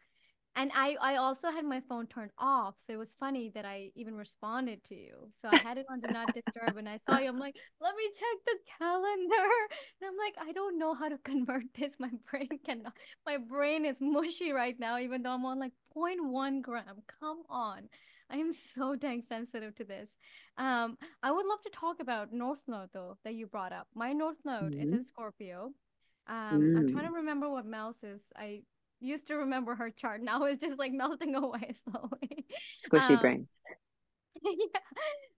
and 0.56 0.72
I 0.74 0.96
I 1.02 1.16
also 1.18 1.52
had 1.52 1.66
my 1.66 1.82
phone 1.82 2.08
turned 2.08 2.32
off, 2.38 2.76
so 2.78 2.94
it 2.94 2.98
was 2.98 3.16
funny 3.20 3.50
that 3.50 3.66
I 3.66 3.92
even 3.96 4.16
responded 4.16 4.84
to 4.86 4.96
you. 4.96 5.30
So 5.42 5.50
I 5.52 5.58
had 5.58 5.78
it 5.78 5.86
on 5.90 6.00
do 6.00 6.12
not 6.12 6.34
disturb, 6.34 6.78
and 6.78 6.88
I 6.88 6.98
saw 6.98 7.18
you. 7.20 7.28
I'm 7.28 7.40
like, 7.40 7.56
let 7.82 7.96
me 7.96 8.04
check 8.06 8.38
the 8.46 8.58
calendar, 8.80 9.50
and 10.02 10.10
I'm 10.10 10.18
like, 10.18 10.36
I 10.42 10.52
don't 10.52 10.78
know 10.78 10.94
how 10.94 11.10
to 11.10 11.18
convert 11.24 11.66
this. 11.76 11.96
My 12.00 12.12
brain 12.30 12.60
cannot. 12.66 12.94
My 13.26 13.38
brain 13.38 13.86
is 13.86 13.98
mushy 14.00 14.52
right 14.52 14.80
now, 14.80 14.98
even 15.00 15.24
though 15.24 15.32
I'm 15.32 15.46
on 15.46 15.60
like 15.60 15.74
0.1 15.96 16.62
gram. 16.62 17.04
Come 17.20 17.44
on. 17.50 17.90
I 18.30 18.38
am 18.38 18.54
so 18.54 18.96
dang 18.96 19.22
sensitive 19.22 19.76
to 19.76 19.84
this. 19.84 20.18
Um, 20.58 20.98
I 21.22 21.32
would 21.32 21.46
love 21.46 21.62
to 21.62 21.70
talk 21.70 22.00
about 22.00 22.34
North 22.34 22.64
Node 22.68 22.90
though 22.92 23.18
that 23.24 23.36
you 23.36 23.46
brought 23.46 23.72
up. 23.72 23.88
My 23.94 24.14
North 24.14 24.38
Node 24.44 24.72
mm-hmm. 24.72 24.82
is 24.82 24.92
in 24.92 25.06
Scorpio. 25.06 25.72
Um, 26.28 26.62
mm. 26.62 26.78
I'm 26.78 26.92
trying 26.92 27.06
to 27.06 27.12
mm. 27.12 27.18
remember 27.18 27.50
what 27.50 27.68
Mel's 27.68 28.04
is. 28.04 28.32
I 28.36 28.62
used 29.06 29.28
to 29.28 29.36
remember 29.36 29.76
her 29.76 29.90
chart. 29.90 30.22
Now 30.22 30.44
it's 30.44 30.62
just 30.62 30.80
like 30.80 30.92
melting 31.04 31.36
away 31.36 31.76
slowly. 31.84 32.46
Squishy 32.86 33.12
um, 33.12 33.22
brain. 33.22 33.48
yeah, 34.44 34.80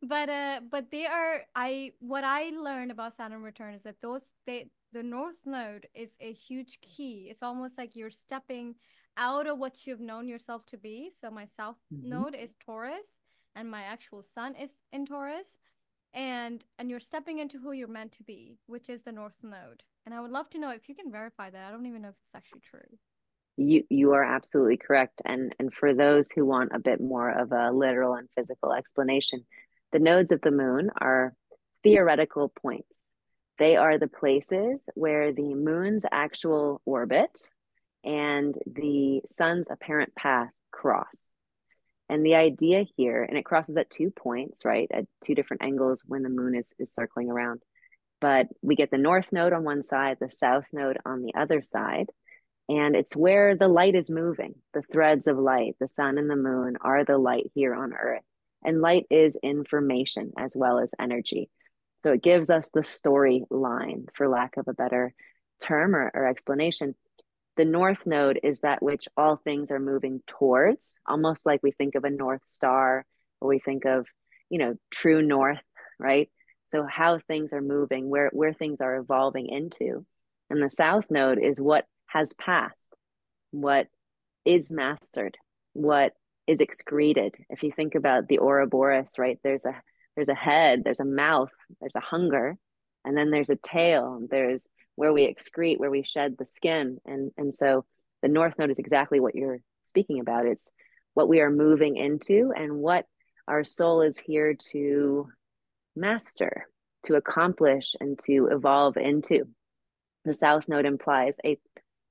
but 0.02 0.30
uh, 0.30 0.62
but 0.70 0.92
they 0.92 1.06
are. 1.06 1.42
I 1.56 1.92
what 2.00 2.24
I 2.24 2.50
learned 2.50 2.92
about 2.92 3.14
Saturn 3.14 3.42
return 3.42 3.74
is 3.74 3.84
that 3.84 4.02
those 4.02 4.34
they 4.46 4.70
the 4.94 5.04
North 5.04 5.46
Node 5.46 5.88
is 5.94 6.16
a 6.20 6.34
huge 6.34 6.80
key. 6.82 7.28
It's 7.30 7.44
almost 7.44 7.78
like 7.78 7.96
you're 7.96 8.12
stepping 8.12 8.76
out 9.18 9.48
of 9.48 9.58
what 9.58 9.86
you've 9.86 10.00
known 10.00 10.28
yourself 10.28 10.66
to 10.68 10.78
be. 10.78 11.12
So 11.12 11.30
my 11.30 11.46
South 11.46 11.78
mm-hmm. 11.94 12.10
Node 12.10 12.36
is 12.36 12.56
Taurus, 12.64 13.20
and 13.56 13.70
my 13.70 13.82
actual 13.84 14.22
Sun 14.22 14.56
is 14.56 14.78
in 14.92 15.06
Taurus, 15.06 15.60
and 16.14 16.64
and 16.80 16.90
you're 16.90 17.00
stepping 17.00 17.40
into 17.40 17.60
who 17.60 17.72
you're 17.72 17.88
meant 17.88 18.12
to 18.14 18.24
be, 18.24 18.58
which 18.66 18.90
is 18.90 19.04
the 19.04 19.12
North 19.12 19.44
Node. 19.44 19.84
And 20.06 20.14
I 20.16 20.22
would 20.22 20.32
love 20.32 20.50
to 20.52 20.60
know 20.60 20.72
if 20.72 20.88
you 20.88 20.96
can 20.96 21.12
verify 21.12 21.50
that. 21.50 21.66
I 21.68 21.72
don't 21.72 21.86
even 21.86 22.02
know 22.02 22.10
if 22.10 22.16
it's 22.24 22.36
actually 22.36 22.62
true 22.62 22.98
you 23.58 23.84
you 23.90 24.14
are 24.14 24.24
absolutely 24.24 24.78
correct 24.78 25.22
and 25.26 25.54
and 25.60 25.74
for 25.74 25.94
those 25.94 26.30
who 26.32 26.46
want 26.46 26.72
a 26.74 26.80
bit 26.80 27.02
more 27.02 27.30
of 27.30 27.52
a 27.52 27.72
literal 27.72 28.14
and 28.14 28.30
physical 28.36 28.72
explanation 28.72 29.44
the 29.92 30.00
nodes 30.00 30.32
of 30.32 30.42
the 30.42 30.52
moon 30.52 30.90
are 31.00 31.34
theoretical 31.84 32.50
points. 32.50 33.10
They 33.60 33.76
are 33.76 33.98
the 33.98 34.08
places 34.08 34.90
where 34.96 35.34
the 35.34 35.56
moon's 35.56 36.06
actual 36.12 36.82
orbit 36.86 37.32
and 38.04 38.56
the 38.66 39.22
sun's 39.26 39.72
apparent 39.72 40.14
path 40.16 40.52
cross. 40.72 41.34
And 42.10 42.26
the 42.26 42.36
idea 42.36 42.86
here 42.96 43.24
and 43.24 43.38
it 43.38 43.46
crosses 43.46 43.78
at 43.78 43.90
two 43.90 44.12
points 44.12 44.64
right 44.64 44.88
at 44.94 45.06
two 45.24 45.36
different 45.36 45.64
angles 45.64 46.02
when 46.06 46.24
the 46.24 46.30
moon 46.30 46.56
is 46.56 46.74
is 46.80 46.94
circling 46.94 47.30
around 47.30 47.62
but 48.22 48.48
we 48.62 48.78
get 48.78 48.92
the 48.92 48.98
north 48.98 49.28
node 49.34 49.52
on 49.52 49.66
one 49.66 49.84
side 49.84 50.16
the 50.22 50.32
south 50.32 50.64
node 50.72 50.98
on 51.06 51.22
the 51.22 51.34
other 51.36 51.62
side 51.64 52.08
and 52.70 52.96
it's 52.96 53.16
where 53.16 53.56
the 53.56 53.68
light 53.68 53.96
is 53.96 54.10
moving. 54.10 54.56
The 54.74 54.82
threads 54.82 55.28
of 55.28 55.38
light, 55.38 55.76
the 55.80 55.88
sun 55.88 56.18
and 56.18 56.30
the 56.30 56.36
moon 56.36 56.78
are 56.82 57.06
the 57.06 57.18
light 57.18 57.52
here 57.54 57.74
on 57.74 57.94
earth. 57.94 58.24
And 58.64 58.82
light 58.82 59.06
is 59.10 59.38
information 59.42 60.34
as 60.38 60.54
well 60.56 60.80
as 60.80 60.94
energy. 61.00 61.50
So 62.00 62.12
it 62.12 62.24
gives 62.24 62.50
us 62.50 62.70
the 62.70 62.82
storyline, 62.82 64.08
for 64.16 64.28
lack 64.28 64.58
of 64.58 64.68
a 64.68 64.74
better 64.74 65.14
term 65.64 65.96
or, 65.96 66.12
or 66.14 66.28
explanation. 66.28 66.96
The 67.56 67.66
north 67.66 68.06
node 68.06 68.40
is 68.44 68.60
that 68.60 68.84
which 68.84 69.08
all 69.16 69.38
things 69.38 69.72
are 69.72 69.80
moving 69.80 70.22
towards, 70.28 71.00
almost 71.08 71.46
like 71.46 71.62
we 71.64 71.72
think 71.72 71.96
of 71.96 72.04
a 72.04 72.10
north 72.10 72.44
star 72.46 73.06
or 73.42 73.48
we 73.48 73.60
think 73.60 73.86
of, 73.86 74.06
you 74.50 74.60
know, 74.60 74.76
true 74.92 75.22
north, 75.22 75.62
right? 76.00 76.30
So 76.68 76.86
how 76.86 77.20
things 77.20 77.54
are 77.54 77.62
moving, 77.62 78.10
where 78.10 78.30
where 78.34 78.54
things 78.54 78.82
are 78.82 78.98
evolving 78.98 79.48
into. 79.48 80.06
And 80.50 80.62
the 80.62 80.70
south 80.70 81.10
node 81.10 81.40
is 81.40 81.60
what 81.60 81.86
has 82.08 82.34
passed, 82.34 82.94
what 83.52 83.88
is 84.46 84.72
mastered, 84.72 85.38
what 85.74 86.14
is 86.48 86.62
excreted. 86.62 87.36
If 87.50 87.64
you 87.64 87.72
think 87.72 87.96
about 87.96 88.28
the 88.28 88.40
Ouroboros, 88.40 89.14
right, 89.18 89.38
there's 89.44 89.66
a 89.66 89.76
there's 90.16 90.30
a 90.30 90.36
head, 90.36 90.82
there's 90.84 91.00
a 91.00 91.06
mouth, 91.06 91.52
there's 91.80 91.96
a 91.96 92.00
hunger, 92.00 92.58
and 93.06 93.16
then 93.16 93.30
there's 93.30 93.52
a 93.52 93.56
tail. 93.58 94.20
There's 94.30 94.68
where 94.96 95.14
we 95.14 95.32
excrete, 95.32 95.78
where 95.78 95.92
we 95.92 96.04
shed 96.04 96.36
the 96.38 96.46
skin, 96.46 96.98
and 97.06 97.32
and 97.38 97.54
so 97.54 97.86
the 98.22 98.28
North 98.28 98.58
Node 98.58 98.72
is 98.72 98.80
exactly 98.80 99.20
what 99.20 99.36
you're 99.36 99.60
speaking 99.86 100.20
about. 100.20 100.46
It's 100.46 100.70
what 101.14 101.30
we 101.30 101.42
are 101.42 101.52
moving 101.52 101.98
into 101.98 102.52
and 102.56 102.78
what 102.78 103.06
our 103.48 103.64
soul 103.64 104.02
is 104.02 104.18
here 104.18 104.56
to 104.72 105.28
master, 105.96 106.68
to 107.04 107.16
accomplish, 107.16 107.96
and 108.00 108.18
to 108.26 108.50
evolve 108.52 108.98
into. 108.98 109.46
The 110.26 110.34
South 110.34 110.68
Node 110.68 110.86
implies 110.86 111.38
a 111.46 111.58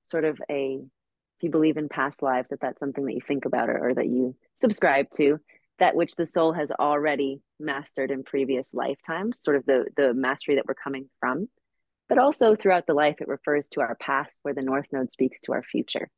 sort 0.08 0.24
of 0.24 0.40
a 0.50 0.80
if 1.38 1.42
you 1.42 1.50
believe 1.50 1.76
in 1.76 1.88
past 1.88 2.22
lives 2.22 2.48
that 2.48 2.60
that's 2.60 2.80
something 2.80 3.04
that 3.04 3.14
you 3.14 3.20
think 3.26 3.44
about 3.44 3.68
or, 3.68 3.90
or 3.90 3.94
that 3.94 4.06
you 4.06 4.34
subscribe 4.56 5.10
to 5.10 5.38
that 5.78 5.94
which 5.94 6.14
the 6.16 6.26
soul 6.26 6.52
has 6.52 6.70
already 6.70 7.40
mastered 7.60 8.10
in 8.10 8.22
previous 8.22 8.72
lifetimes 8.72 9.42
sort 9.42 9.56
of 9.56 9.66
the 9.66 9.86
the 9.96 10.14
mastery 10.14 10.56
that 10.56 10.66
we're 10.66 10.74
coming 10.74 11.08
from. 11.20 11.48
But 12.08 12.18
also 12.18 12.54
throughout 12.54 12.86
the 12.86 12.94
life 12.94 13.16
it 13.20 13.28
refers 13.28 13.68
to 13.70 13.80
our 13.80 13.96
past 13.96 14.38
where 14.42 14.54
the 14.54 14.62
north 14.62 14.86
node 14.92 15.12
speaks 15.12 15.40
to 15.42 15.52
our 15.52 15.62
future. 15.62 16.08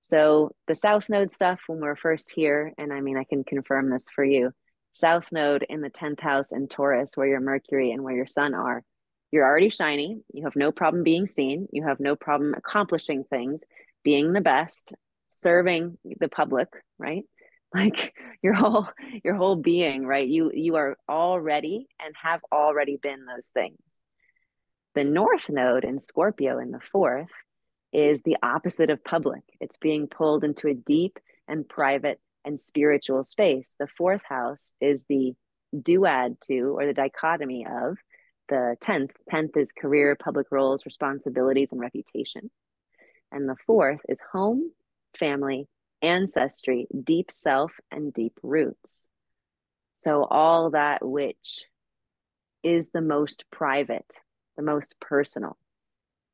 So 0.00 0.50
the 0.66 0.74
south 0.74 1.08
node 1.08 1.30
stuff 1.30 1.60
when 1.66 1.80
we're 1.80 1.96
first 1.96 2.30
here 2.32 2.72
and 2.76 2.92
i 2.92 3.00
mean 3.00 3.16
i 3.16 3.24
can 3.24 3.44
confirm 3.44 3.88
this 3.88 4.06
for 4.10 4.24
you 4.24 4.50
south 4.92 5.30
node 5.32 5.64
in 5.68 5.80
the 5.80 5.90
10th 5.90 6.20
house 6.20 6.52
in 6.52 6.68
taurus 6.68 7.16
where 7.16 7.28
your 7.28 7.40
mercury 7.40 7.92
and 7.92 8.02
where 8.02 8.14
your 8.14 8.26
sun 8.26 8.52
are 8.52 8.82
you're 9.32 9.46
already 9.46 9.70
shiny. 9.70 10.20
You 10.32 10.44
have 10.44 10.54
no 10.54 10.70
problem 10.70 11.02
being 11.02 11.26
seen. 11.26 11.66
You 11.72 11.84
have 11.84 11.98
no 11.98 12.14
problem 12.14 12.54
accomplishing 12.54 13.24
things, 13.24 13.64
being 14.04 14.32
the 14.32 14.42
best, 14.42 14.92
serving 15.30 15.96
the 16.20 16.28
public, 16.28 16.68
right? 16.98 17.24
Like 17.74 18.14
your 18.42 18.52
whole 18.52 18.86
your 19.24 19.34
whole 19.34 19.56
being, 19.56 20.04
right? 20.04 20.28
You 20.28 20.50
you 20.52 20.76
are 20.76 20.94
already 21.08 21.86
and 22.04 22.14
have 22.22 22.42
already 22.52 22.98
been 22.98 23.24
those 23.24 23.46
things. 23.46 23.78
The 24.94 25.04
north 25.04 25.48
node 25.48 25.84
in 25.84 25.98
Scorpio 25.98 26.58
in 26.58 26.70
the 26.70 26.80
fourth 26.80 27.30
is 27.90 28.20
the 28.20 28.36
opposite 28.42 28.90
of 28.90 29.02
public. 29.02 29.40
It's 29.58 29.78
being 29.78 30.06
pulled 30.06 30.44
into 30.44 30.68
a 30.68 30.74
deep 30.74 31.18
and 31.48 31.66
private 31.66 32.20
and 32.44 32.60
spiritual 32.60 33.24
space. 33.24 33.74
The 33.78 33.86
fourth 33.86 34.22
house 34.28 34.74
is 34.78 35.06
the 35.08 35.32
duad 35.74 36.40
to 36.48 36.76
or 36.76 36.84
the 36.84 36.92
dichotomy 36.92 37.66
of 37.66 37.96
the 38.52 38.76
10th 38.82 39.12
10th 39.32 39.56
is 39.56 39.72
career 39.72 40.14
public 40.14 40.48
roles 40.50 40.84
responsibilities 40.84 41.72
and 41.72 41.80
reputation. 41.80 42.50
And 43.30 43.48
the 43.48 43.56
fourth 43.66 44.00
is 44.10 44.20
home 44.30 44.70
family 45.18 45.68
ancestry 46.02 46.86
deep 47.02 47.30
self 47.30 47.72
and 47.90 48.12
deep 48.12 48.38
roots. 48.42 49.08
So 49.94 50.24
all 50.24 50.70
that 50.70 51.02
which 51.02 51.64
is 52.62 52.90
the 52.90 53.00
most 53.00 53.46
private 53.50 54.12
the 54.58 54.62
most 54.62 54.96
personal 55.00 55.56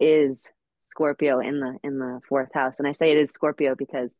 is 0.00 0.48
scorpio 0.80 1.38
in 1.38 1.60
the 1.60 1.78
in 1.84 2.00
the 2.00 2.18
fourth 2.28 2.52
house. 2.52 2.80
And 2.80 2.88
i 2.88 2.92
say 2.92 3.12
it 3.12 3.18
is 3.18 3.30
scorpio 3.30 3.76
because 3.76 4.16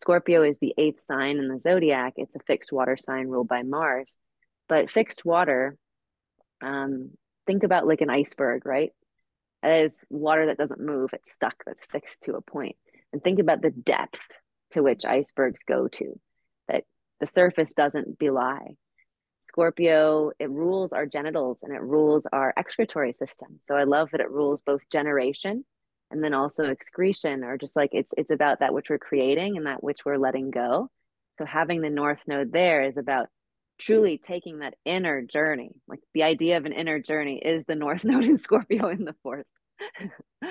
scorpio 0.00 0.42
is 0.42 0.58
the 0.58 0.72
eighth 0.78 1.02
sign 1.02 1.36
in 1.36 1.48
the 1.48 1.58
zodiac. 1.58 2.14
It's 2.16 2.34
a 2.34 2.46
fixed 2.46 2.72
water 2.72 2.96
sign 2.98 3.28
ruled 3.28 3.48
by 3.48 3.62
mars. 3.62 4.16
But 4.70 4.90
fixed 4.90 5.26
water 5.26 5.76
um, 6.62 7.10
think 7.46 7.62
about 7.62 7.86
like 7.86 8.00
an 8.00 8.10
iceberg, 8.10 8.66
right? 8.66 8.92
It 9.62 9.84
is 9.84 10.04
water 10.10 10.46
that 10.46 10.58
doesn't 10.58 10.80
move, 10.80 11.10
it's 11.12 11.32
stuck, 11.32 11.62
that's 11.64 11.86
fixed 11.86 12.24
to 12.24 12.34
a 12.34 12.40
point. 12.40 12.76
And 13.12 13.22
think 13.22 13.38
about 13.38 13.62
the 13.62 13.70
depth 13.70 14.20
to 14.70 14.82
which 14.82 15.04
icebergs 15.04 15.62
go 15.66 15.88
to, 15.88 16.18
that 16.68 16.84
the 17.20 17.26
surface 17.26 17.74
doesn't 17.74 18.18
belie. 18.18 18.76
Scorpio, 19.40 20.30
it 20.38 20.50
rules 20.50 20.92
our 20.92 21.04
genitals 21.04 21.62
and 21.62 21.74
it 21.74 21.82
rules 21.82 22.26
our 22.32 22.52
excretory 22.56 23.12
system. 23.12 23.56
So 23.58 23.76
I 23.76 23.84
love 23.84 24.10
that 24.12 24.20
it 24.20 24.30
rules 24.30 24.62
both 24.62 24.88
generation 24.90 25.64
and 26.10 26.22
then 26.22 26.34
also 26.34 26.64
excretion, 26.66 27.42
or 27.42 27.56
just 27.56 27.74
like 27.74 27.90
it's 27.92 28.12
it's 28.16 28.30
about 28.30 28.60
that 28.60 28.74
which 28.74 28.90
we're 28.90 28.98
creating 28.98 29.56
and 29.56 29.66
that 29.66 29.82
which 29.82 30.04
we're 30.04 30.18
letting 30.18 30.50
go. 30.50 30.90
So 31.38 31.44
having 31.44 31.80
the 31.80 31.90
north 31.90 32.20
node 32.26 32.52
there 32.52 32.84
is 32.84 32.98
about 32.98 33.28
truly 33.78 34.18
taking 34.18 34.58
that 34.60 34.74
inner 34.84 35.22
journey. 35.22 35.72
Like 35.88 36.00
the 36.14 36.22
idea 36.24 36.56
of 36.56 36.66
an 36.66 36.72
inner 36.72 37.00
journey 37.00 37.38
is 37.38 37.64
the 37.64 37.74
North 37.74 38.04
Node 38.06 38.24
in 38.24 38.36
Scorpio 38.36 38.88
in 38.88 39.04
the 39.04 39.16
fourth. 39.22 39.46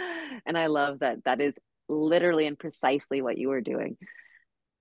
and 0.46 0.58
I 0.58 0.68
love 0.68 1.00
that 1.00 1.24
that 1.26 1.42
is 1.42 1.54
literally 1.90 2.48
and 2.48 2.58
precisely 2.60 3.22
what 3.22 3.38
you 3.38 3.50
were 3.50 3.62
doing. 3.62 3.98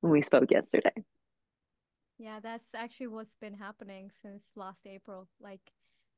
when 0.01 0.12
we 0.12 0.22
spoke 0.22 0.51
yesterday. 0.51 0.93
Yeah, 2.18 2.41
that's 2.41 2.74
actually 2.74 3.09
what's 3.09 3.34
been 3.36 3.55
happening 3.55 4.11
since 4.11 4.45
last 4.55 4.86
April. 4.86 5.28
Like, 5.41 5.61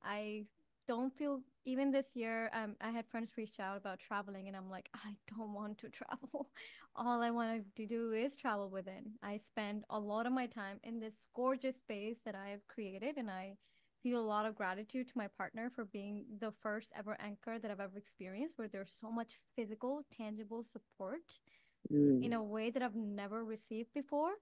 I 0.02 0.46
don't 0.88 1.16
feel 1.16 1.40
even 1.64 1.90
this 1.90 2.16
year. 2.16 2.50
Um, 2.52 2.76
I 2.80 2.90
had 2.90 3.06
friends 3.06 3.32
reach 3.36 3.60
out 3.60 3.76
about 3.76 4.00
traveling, 4.00 4.48
and 4.48 4.56
I'm 4.56 4.70
like, 4.70 4.88
I 4.94 5.14
don't 5.36 5.52
want 5.52 5.78
to 5.78 5.88
travel. 5.90 6.50
All 6.96 7.22
I 7.22 7.30
want 7.30 7.64
to 7.76 7.86
do 7.86 8.12
is 8.12 8.36
travel 8.36 8.68
within. 8.68 9.12
I 9.22 9.36
spend 9.36 9.84
a 9.90 9.98
lot 9.98 10.26
of 10.26 10.32
my 10.32 10.46
time 10.46 10.78
in 10.82 11.00
this 11.00 11.26
gorgeous 11.34 11.76
space 11.76 12.20
that 12.24 12.34
I 12.34 12.50
have 12.50 12.66
created, 12.68 13.16
and 13.16 13.30
I 13.30 13.56
feel 14.02 14.20
a 14.20 14.22
lot 14.22 14.46
of 14.46 14.56
gratitude 14.56 15.06
to 15.08 15.16
my 15.16 15.28
partner 15.38 15.70
for 15.74 15.84
being 15.84 16.24
the 16.40 16.52
first 16.60 16.92
ever 16.96 17.16
anchor 17.20 17.58
that 17.58 17.70
I've 17.70 17.80
ever 17.80 17.98
experienced, 17.98 18.58
where 18.58 18.68
there's 18.68 18.96
so 19.00 19.10
much 19.10 19.38
physical, 19.56 20.04
tangible 20.10 20.64
support 20.64 21.38
mm. 21.92 22.24
in 22.24 22.32
a 22.32 22.42
way 22.42 22.70
that 22.70 22.82
I've 22.82 22.96
never 22.96 23.44
received 23.44 23.90
before. 23.94 24.32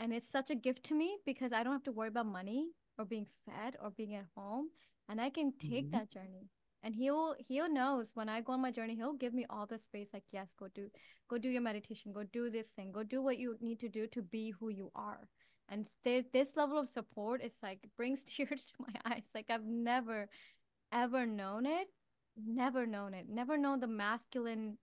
And 0.00 0.12
it's 0.12 0.28
such 0.28 0.50
a 0.50 0.56
gift 0.56 0.82
to 0.84 0.94
me 0.94 1.18
because 1.24 1.52
I 1.52 1.62
don't 1.62 1.72
have 1.72 1.84
to 1.84 1.92
worry 1.92 2.08
about 2.08 2.26
money 2.26 2.70
or 2.98 3.04
being 3.04 3.26
fed 3.46 3.76
or 3.80 3.90
being 3.90 4.16
at 4.16 4.26
home. 4.36 4.68
And 5.08 5.20
I 5.20 5.30
can 5.30 5.52
take 5.58 5.86
mm-hmm. 5.86 5.98
that 5.98 6.10
journey. 6.10 6.48
And 6.82 6.94
he'll 6.94 7.34
he'll 7.38 7.72
knows 7.72 8.10
when 8.14 8.28
I 8.28 8.42
go 8.42 8.52
on 8.52 8.60
my 8.60 8.70
journey, 8.70 8.94
he'll 8.94 9.14
give 9.14 9.32
me 9.32 9.46
all 9.48 9.66
the 9.66 9.78
space, 9.78 10.10
like, 10.12 10.24
yes, 10.32 10.52
go 10.58 10.68
do 10.74 10.88
go 11.28 11.38
do 11.38 11.48
your 11.48 11.62
meditation, 11.62 12.12
go 12.12 12.24
do 12.24 12.50
this 12.50 12.68
thing, 12.68 12.92
go 12.92 13.02
do 13.02 13.22
what 13.22 13.38
you 13.38 13.56
need 13.60 13.80
to 13.80 13.88
do 13.88 14.06
to 14.08 14.22
be 14.22 14.50
who 14.50 14.68
you 14.68 14.90
are. 14.94 15.28
And 15.70 15.88
th- 16.04 16.26
this 16.32 16.56
level 16.56 16.78
of 16.78 16.88
support 16.88 17.42
is 17.42 17.54
like 17.62 17.88
brings 17.96 18.22
tears 18.24 18.66
to 18.66 18.74
my 18.80 18.94
eyes. 19.14 19.30
Like 19.34 19.46
I've 19.48 19.64
never 19.64 20.28
ever 20.92 21.24
known 21.24 21.64
it, 21.64 21.88
never 22.36 22.86
known 22.86 23.14
it, 23.14 23.26
never 23.28 23.56
known 23.56 23.80
the 23.80 23.86
masculine 23.86 24.76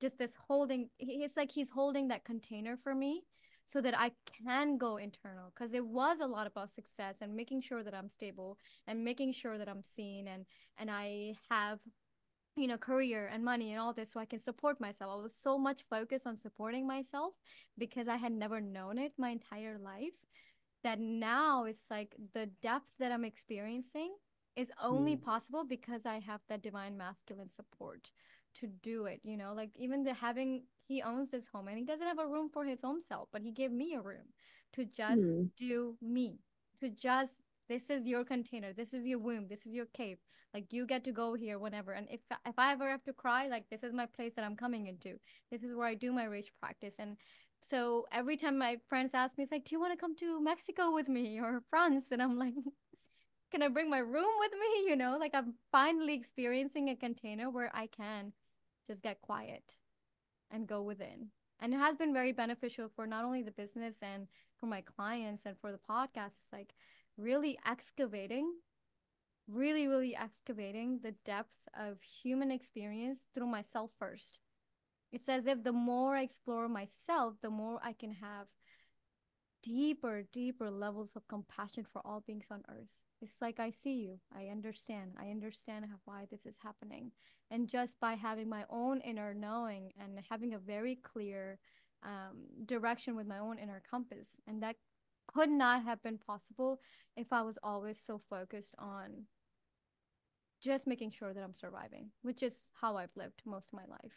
just 0.00 0.18
this 0.18 0.36
holding 0.48 0.88
it's 0.98 1.36
like 1.36 1.52
he's 1.52 1.68
holding 1.68 2.08
that 2.08 2.24
container 2.24 2.76
for 2.82 2.94
me 2.94 3.22
so 3.70 3.80
that 3.80 3.98
I 3.98 4.10
can 4.44 4.78
go 4.78 4.96
internal 4.96 5.52
because 5.54 5.74
it 5.74 5.86
was 5.86 6.18
a 6.20 6.26
lot 6.26 6.46
about 6.46 6.70
success 6.70 7.18
and 7.20 7.34
making 7.34 7.62
sure 7.62 7.84
that 7.84 7.94
I'm 7.94 8.08
stable 8.08 8.58
and 8.86 9.04
making 9.04 9.32
sure 9.32 9.58
that 9.58 9.68
I'm 9.68 9.84
seen 9.84 10.26
and 10.28 10.44
and 10.78 10.90
I 10.90 11.34
have 11.50 11.78
you 12.56 12.66
know 12.66 12.76
career 12.76 13.30
and 13.32 13.44
money 13.44 13.70
and 13.70 13.80
all 13.80 13.92
this 13.92 14.12
so 14.12 14.20
I 14.20 14.24
can 14.24 14.40
support 14.40 14.80
myself. 14.80 15.12
I 15.12 15.22
was 15.22 15.34
so 15.34 15.56
much 15.56 15.84
focused 15.88 16.26
on 16.26 16.36
supporting 16.36 16.86
myself 16.86 17.34
because 17.78 18.08
I 18.08 18.16
had 18.16 18.32
never 18.32 18.60
known 18.60 18.98
it 18.98 19.12
my 19.16 19.30
entire 19.30 19.78
life 19.78 20.18
that 20.82 20.98
now 20.98 21.64
it's 21.64 21.90
like 21.90 22.16
the 22.34 22.46
depth 22.62 22.90
that 22.98 23.12
I'm 23.12 23.24
experiencing 23.24 24.14
is 24.56 24.72
only 24.82 25.16
mm. 25.16 25.22
possible 25.22 25.64
because 25.64 26.06
I 26.06 26.18
have 26.18 26.40
that 26.48 26.62
divine 26.62 26.96
masculine 26.96 27.48
support 27.48 28.10
to 28.56 28.66
do 28.66 29.04
it 29.04 29.20
you 29.22 29.36
know 29.36 29.52
like 29.54 29.70
even 29.76 30.02
the 30.02 30.12
having 30.12 30.64
he 30.90 31.02
owns 31.02 31.30
this 31.30 31.46
home 31.46 31.68
and 31.68 31.78
he 31.78 31.84
doesn't 31.84 32.06
have 32.06 32.18
a 32.18 32.26
room 32.26 32.50
for 32.52 32.64
his 32.64 32.80
own 32.82 33.00
self 33.00 33.28
but 33.32 33.42
he 33.42 33.52
gave 33.52 33.70
me 33.70 33.94
a 33.94 34.00
room 34.00 34.26
to 34.72 34.84
just 34.84 35.22
mm. 35.22 35.48
do 35.56 35.96
me 36.02 36.40
to 36.80 36.90
just 36.90 37.34
this 37.70 37.88
is 37.88 38.04
your 38.04 38.24
container. 38.24 38.72
This 38.72 38.92
is 38.92 39.06
your 39.06 39.20
womb. 39.20 39.46
This 39.48 39.64
is 39.64 39.72
your 39.72 39.86
cave. 39.86 40.18
Like 40.52 40.72
you 40.72 40.86
get 40.86 41.04
to 41.04 41.12
go 41.12 41.34
here 41.34 41.60
whenever 41.60 41.92
and 41.92 42.08
if 42.10 42.20
if 42.44 42.58
i 42.58 42.72
ever 42.72 42.90
have 42.90 43.04
to 43.04 43.12
cry 43.12 43.46
like 43.46 43.70
this 43.70 43.84
is 43.84 43.92
my 43.92 44.06
place 44.06 44.32
that 44.34 44.44
i'm 44.44 44.56
coming 44.56 44.88
into. 44.88 45.20
This 45.52 45.62
is 45.62 45.76
where 45.76 45.86
i 45.86 45.94
do 45.94 46.12
my 46.12 46.24
rage 46.24 46.52
practice. 46.60 46.96
And 46.98 47.16
so 47.60 48.06
every 48.10 48.36
time 48.36 48.58
my 48.58 48.80
friends 48.88 49.14
ask 49.14 49.38
me 49.38 49.44
it's 49.44 49.52
like 49.52 49.66
do 49.66 49.76
you 49.76 49.80
want 49.80 49.92
to 49.92 49.98
come 49.98 50.16
to 50.16 50.42
mexico 50.42 50.92
with 50.92 51.08
me 51.08 51.38
or 51.38 51.62
france? 51.70 52.06
And 52.10 52.20
i'm 52.20 52.36
like 52.36 52.54
can 53.52 53.62
i 53.62 53.68
bring 53.68 53.88
my 53.88 53.98
room 53.98 54.34
with 54.40 54.52
me? 54.52 54.90
You 54.90 54.96
know 54.96 55.16
like 55.20 55.34
i'm 55.34 55.54
finally 55.70 56.14
experiencing 56.14 56.88
a 56.88 56.96
container 56.96 57.48
where 57.50 57.70
i 57.72 57.86
can 57.86 58.32
just 58.88 59.00
get 59.02 59.20
quiet 59.20 59.76
and 60.50 60.66
go 60.66 60.82
within. 60.82 61.28
And 61.60 61.74
it 61.74 61.78
has 61.78 61.96
been 61.96 62.12
very 62.12 62.32
beneficial 62.32 62.88
for 62.94 63.06
not 63.06 63.24
only 63.24 63.42
the 63.42 63.50
business 63.50 64.02
and 64.02 64.28
for 64.58 64.66
my 64.66 64.80
clients 64.80 65.44
and 65.44 65.56
for 65.58 65.72
the 65.72 65.78
podcast. 65.78 66.36
It's 66.36 66.52
like 66.52 66.74
really 67.16 67.58
excavating, 67.66 68.54
really, 69.46 69.86
really 69.86 70.16
excavating 70.16 71.00
the 71.02 71.14
depth 71.24 71.68
of 71.78 72.02
human 72.02 72.50
experience 72.50 73.26
through 73.34 73.46
myself 73.46 73.90
first. 73.98 74.38
It's 75.12 75.28
as 75.28 75.46
if 75.46 75.64
the 75.64 75.72
more 75.72 76.16
I 76.16 76.22
explore 76.22 76.68
myself, 76.68 77.34
the 77.42 77.50
more 77.50 77.78
I 77.82 77.92
can 77.92 78.12
have 78.12 78.46
deeper, 79.62 80.22
deeper 80.32 80.70
levels 80.70 81.16
of 81.16 81.28
compassion 81.28 81.84
for 81.92 82.00
all 82.04 82.22
beings 82.26 82.46
on 82.50 82.62
earth. 82.68 82.88
It's 83.22 83.38
like 83.40 83.60
I 83.60 83.70
see 83.70 83.94
you. 83.94 84.18
I 84.34 84.46
understand. 84.46 85.12
I 85.20 85.30
understand 85.30 85.86
why 86.04 86.26
this 86.30 86.46
is 86.46 86.58
happening. 86.62 87.12
And 87.50 87.68
just 87.68 87.98
by 88.00 88.14
having 88.14 88.48
my 88.48 88.64
own 88.70 89.00
inner 89.00 89.34
knowing 89.34 89.92
and 90.00 90.18
having 90.28 90.54
a 90.54 90.58
very 90.58 90.96
clear 90.96 91.58
um, 92.02 92.46
direction 92.66 93.16
with 93.16 93.26
my 93.26 93.38
own 93.38 93.58
inner 93.58 93.82
compass, 93.90 94.40
and 94.46 94.62
that 94.62 94.76
could 95.26 95.50
not 95.50 95.84
have 95.84 96.02
been 96.02 96.18
possible 96.18 96.80
if 97.16 97.32
I 97.32 97.42
was 97.42 97.58
always 97.62 98.00
so 98.00 98.20
focused 98.30 98.74
on 98.78 99.26
just 100.60 100.86
making 100.86 101.10
sure 101.10 101.32
that 101.32 101.42
I'm 101.42 101.54
surviving, 101.54 102.10
which 102.22 102.42
is 102.42 102.72
how 102.80 102.96
I've 102.96 103.16
lived 103.16 103.42
most 103.44 103.68
of 103.68 103.74
my 103.74 103.86
life. 103.86 104.12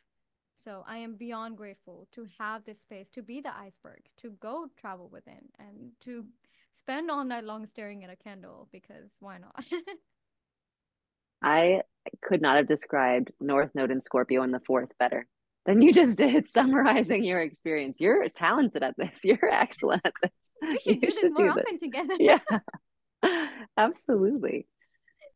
So 0.55 0.83
I 0.87 0.97
am 0.97 1.15
beyond 1.15 1.57
grateful 1.57 2.07
to 2.13 2.27
have 2.37 2.63
this 2.63 2.79
space, 2.79 3.09
to 3.09 3.21
be 3.21 3.41
the 3.41 3.55
iceberg, 3.55 4.01
to 4.17 4.31
go 4.39 4.67
travel 4.77 5.09
within, 5.11 5.49
and 5.57 5.91
to 6.01 6.25
spend 6.73 7.09
all 7.09 7.23
night 7.23 7.43
long 7.43 7.65
staring 7.65 8.03
at 8.03 8.09
a 8.09 8.15
candle 8.15 8.67
because 8.71 9.15
why 9.19 9.37
not? 9.37 9.71
I 11.43 11.81
could 12.21 12.41
not 12.41 12.57
have 12.57 12.67
described 12.67 13.31
North 13.39 13.71
Node 13.75 13.91
and 13.91 14.01
Scorpio 14.01 14.43
in 14.43 14.51
the 14.51 14.61
fourth 14.61 14.89
better 14.97 15.27
than 15.65 15.81
you 15.81 15.93
just 15.93 16.17
did 16.17 16.47
summarizing 16.53 17.23
your 17.23 17.41
experience. 17.41 17.97
You're 17.99 18.27
talented 18.29 18.83
at 18.83 18.95
this. 18.97 19.21
You're 19.23 19.49
excellent 19.49 20.05
at 20.05 20.13
this. 20.21 20.31
We 20.61 20.79
should 20.79 21.01
do 21.01 21.07
this 21.07 21.31
more 21.31 21.49
often 21.49 21.79
together. 21.79 22.13
Yeah, 22.19 22.39
absolutely. 23.77 24.65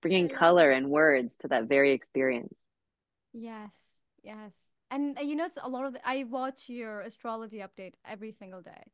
Bringing 0.02 0.30
color 0.30 0.72
and 0.72 0.90
words 0.90 1.38
to 1.42 1.50
that 1.50 1.68
very 1.68 1.92
experience. 1.92 2.56
Yes, 3.34 3.74
yes. 4.24 4.54
And 4.90 5.18
uh, 5.18 5.22
you 5.22 5.36
know, 5.36 5.46
it's 5.46 5.58
a 5.62 5.68
lot 5.68 5.86
of 5.86 5.94
the, 5.94 6.08
I 6.08 6.24
watch 6.24 6.70
your 6.70 7.02
astrology 7.02 7.58
update 7.58 7.94
every 8.06 8.32
single 8.32 8.62
day. 8.62 8.92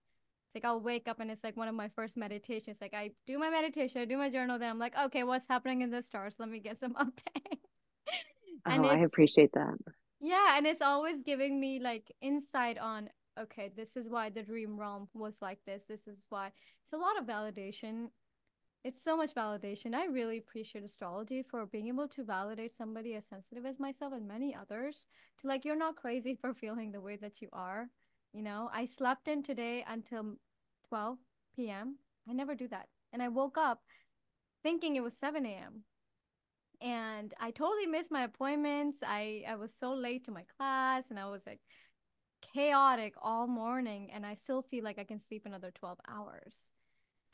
It's 0.53 0.63
like 0.63 0.69
I'll 0.69 0.81
wake 0.81 1.07
up 1.07 1.19
and 1.19 1.31
it's 1.31 1.43
like 1.43 1.57
one 1.57 1.67
of 1.67 1.73
my 1.73 1.89
first 1.89 2.15
meditations. 2.15 2.77
Like 2.79 2.93
I 2.93 3.11
do 3.25 3.39
my 3.39 3.49
meditation, 3.49 4.01
I 4.01 4.05
do 4.05 4.17
my 4.17 4.29
journal, 4.29 4.59
then 4.59 4.69
I'm 4.69 4.77
like, 4.77 4.95
okay, 5.05 5.23
what's 5.23 5.47
happening 5.47 5.81
in 5.81 5.89
the 5.89 6.03
stars? 6.03 6.35
Let 6.37 6.49
me 6.49 6.59
get 6.59 6.79
some 6.79 6.93
update. 7.05 7.59
and 8.65 8.85
oh, 8.85 8.89
I 8.89 8.99
appreciate 8.99 9.51
that. 9.53 9.77
Yeah, 10.19 10.57
and 10.57 10.67
it's 10.67 10.81
always 10.81 11.23
giving 11.23 11.59
me 11.59 11.79
like 11.79 12.11
insight 12.21 12.77
on 12.77 13.09
okay, 13.41 13.71
this 13.75 13.97
is 13.97 14.11
why 14.11 14.29
the 14.29 14.43
dream 14.43 14.79
realm 14.79 15.07
was 15.15 15.37
like 15.41 15.57
this. 15.65 15.85
This 15.85 16.07
is 16.07 16.27
why 16.29 16.51
it's 16.83 16.93
a 16.93 16.97
lot 16.97 17.17
of 17.17 17.25
validation 17.25 18.09
it's 18.83 19.01
so 19.01 19.15
much 19.15 19.33
validation. 19.33 19.95
I 19.95 20.07
really 20.07 20.39
appreciate 20.39 20.83
astrology 20.83 21.41
for 21.41 21.65
being 21.65 21.87
able 21.87 22.07
to 22.09 22.23
validate 22.23 22.73
somebody 22.75 23.15
as 23.15 23.25
sensitive 23.25 23.65
as 23.65 23.79
myself 23.79 24.11
and 24.11 24.27
many 24.27 24.53
others 24.53 25.05
to 25.39 25.47
like, 25.47 25.63
you're 25.63 25.77
not 25.77 25.95
crazy 25.95 26.35
for 26.35 26.53
feeling 26.53 26.91
the 26.91 26.99
way 26.99 27.15
that 27.15 27.41
you 27.41 27.47
are. 27.53 27.87
You 28.33 28.41
know, 28.41 28.69
I 28.73 28.85
slept 28.85 29.27
in 29.27 29.43
today 29.43 29.85
until 29.87 30.37
12 30.89 31.17
p.m. 31.55 31.97
I 32.27 32.33
never 32.33 32.55
do 32.55 32.67
that. 32.69 32.87
And 33.11 33.21
I 33.21 33.27
woke 33.27 33.57
up 33.57 33.83
thinking 34.63 34.95
it 34.95 35.03
was 35.03 35.15
7 35.15 35.45
a.m. 35.45 35.83
And 36.81 37.33
I 37.39 37.51
totally 37.51 37.85
missed 37.85 38.11
my 38.11 38.23
appointments. 38.23 39.03
I, 39.05 39.43
I 39.47 39.55
was 39.55 39.73
so 39.73 39.93
late 39.93 40.25
to 40.25 40.31
my 40.31 40.45
class 40.57 41.09
and 41.09 41.19
I 41.19 41.29
was 41.29 41.45
like 41.45 41.61
chaotic 42.53 43.13
all 43.21 43.47
morning. 43.47 44.09
And 44.11 44.25
I 44.25 44.33
still 44.33 44.63
feel 44.63 44.83
like 44.83 44.99
I 44.99 45.03
can 45.03 45.19
sleep 45.19 45.43
another 45.45 45.71
12 45.71 45.99
hours 46.07 46.71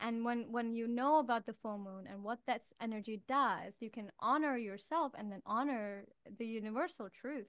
and 0.00 0.24
when 0.24 0.50
when 0.50 0.74
you 0.74 0.88
know 0.88 1.18
about 1.18 1.46
the 1.46 1.52
full 1.52 1.78
moon 1.78 2.06
and 2.10 2.22
what 2.22 2.38
that 2.46 2.62
energy 2.80 3.20
does 3.28 3.76
you 3.80 3.90
can 3.90 4.10
honor 4.20 4.56
yourself 4.56 5.12
and 5.16 5.30
then 5.30 5.42
honor 5.46 6.04
the 6.38 6.46
universal 6.46 7.08
truth 7.10 7.48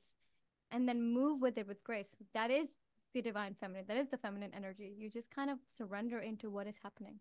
and 0.71 0.87
then 0.87 1.01
move 1.01 1.41
with 1.41 1.57
it 1.57 1.67
with 1.67 1.83
grace 1.83 2.15
that 2.33 2.51
is 2.51 2.75
the 3.13 3.21
divine 3.21 3.55
feminine 3.59 3.85
that 3.87 3.97
is 3.97 4.09
the 4.09 4.17
feminine 4.17 4.51
energy 4.55 4.93
you 4.97 5.09
just 5.09 5.33
kind 5.33 5.49
of 5.49 5.57
surrender 5.75 6.19
into 6.19 6.49
what 6.49 6.67
is 6.67 6.75
happening 6.81 7.19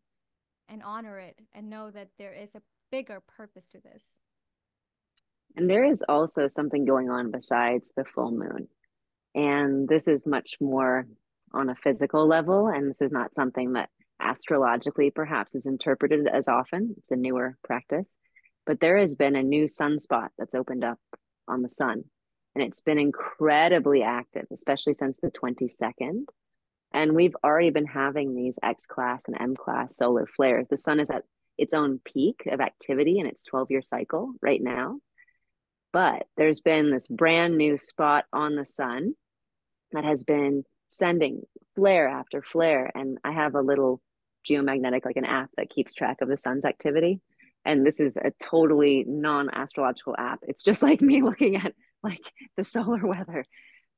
and 0.69 0.83
honor 0.83 1.19
it 1.19 1.39
and 1.53 1.69
know 1.69 1.91
that 1.91 2.09
there 2.19 2.33
is 2.33 2.55
a 2.55 2.63
bigger 2.91 3.21
purpose 3.37 3.69
to 3.69 3.81
this 3.81 4.21
and 5.57 5.69
there 5.69 5.85
is 5.85 6.05
also 6.09 6.47
something 6.47 6.85
going 6.85 7.11
on 7.11 7.31
besides 7.31 7.93
the 7.97 8.05
full 8.05 8.31
moon 8.31 8.69
and 9.35 9.89
this 9.89 10.09
is 10.09 10.27
much 10.27 10.57
more 10.61 11.07
on 11.53 11.69
a 11.69 11.75
physical 11.75 12.27
level 12.27 12.69
and 12.69 12.89
this 12.89 13.01
is 13.01 13.13
not 13.13 13.35
something 13.35 13.73
that 13.73 13.91
astrologically 14.21 15.11
perhaps 15.11 15.55
is 15.55 15.67
interpreted 15.67 16.27
as 16.29 16.49
often. 16.49 16.95
It's 16.99 17.11
a 17.11 17.17
newer 17.17 17.57
practice. 17.65 18.17
But 18.67 18.81
there 18.81 18.99
has 18.99 19.15
been 19.15 19.37
a 19.37 19.43
new 19.43 19.65
sunspot 19.65 20.29
that's 20.39 20.55
opened 20.55 20.85
up 20.85 20.99
on 21.49 21.63
the 21.63 21.71
sun. 21.71 22.05
And 22.55 22.65
it's 22.65 22.81
been 22.81 22.99
incredibly 22.99 24.03
active, 24.03 24.47
especially 24.53 24.95
since 24.95 25.19
the 25.23 25.31
22nd. 25.31 26.25
And 26.93 27.15
we've 27.15 27.37
already 27.45 27.71
been 27.71 27.87
having 27.87 28.35
these 28.35 28.59
X 28.63 28.87
class 28.87 29.25
and 29.27 29.41
M 29.41 29.55
class 29.55 29.97
solar 29.97 30.27
flares. 30.27 30.69
The 30.69 30.79
sun 30.79 30.99
is 30.99 31.11
at 31.11 31.23
its 31.57 31.75
own 31.75 32.01
peak 32.05 32.43
of 32.47 32.61
activity 32.61 33.19
in 33.19 33.27
its 33.27 33.45
12 33.45 33.71
year 33.71 33.83
cycle 33.83 34.33
right 34.43 34.61
now. 34.61 34.99
But 35.93 36.27
there's 36.37 36.61
been 36.61 36.91
this 36.91 37.07
brand 37.07 37.57
new 37.57 37.79
spot 37.79 38.25
on 38.33 38.57
the 38.57 38.67
sun 38.67 39.15
that 39.93 40.05
has 40.05 40.25
been 40.25 40.65
sending 40.91 41.43
flare 41.75 42.09
after 42.09 42.43
flare. 42.43 42.91
And 42.95 43.19
I 43.25 43.33
have 43.33 43.55
a 43.55 43.61
little 43.61 44.01
geomagnetic, 44.49 45.05
like 45.05 45.17
an 45.17 45.25
app 45.25 45.51
that 45.57 45.71
keeps 45.71 45.95
track 45.95 46.19
of 46.21 46.29
the 46.29 46.37
sun's 46.37 46.65
activity. 46.65 47.21
And 47.65 47.85
this 47.85 48.01
is 48.01 48.17
a 48.17 48.33
totally 48.43 49.05
non 49.07 49.51
astrological 49.53 50.15
app. 50.19 50.41
It's 50.43 50.63
just 50.63 50.83
like 50.89 51.01
me 51.01 51.23
looking 51.23 51.57
at 51.57 51.75
like 52.03 52.21
the 52.57 52.65
solar 52.65 53.07
weather. 53.07 53.45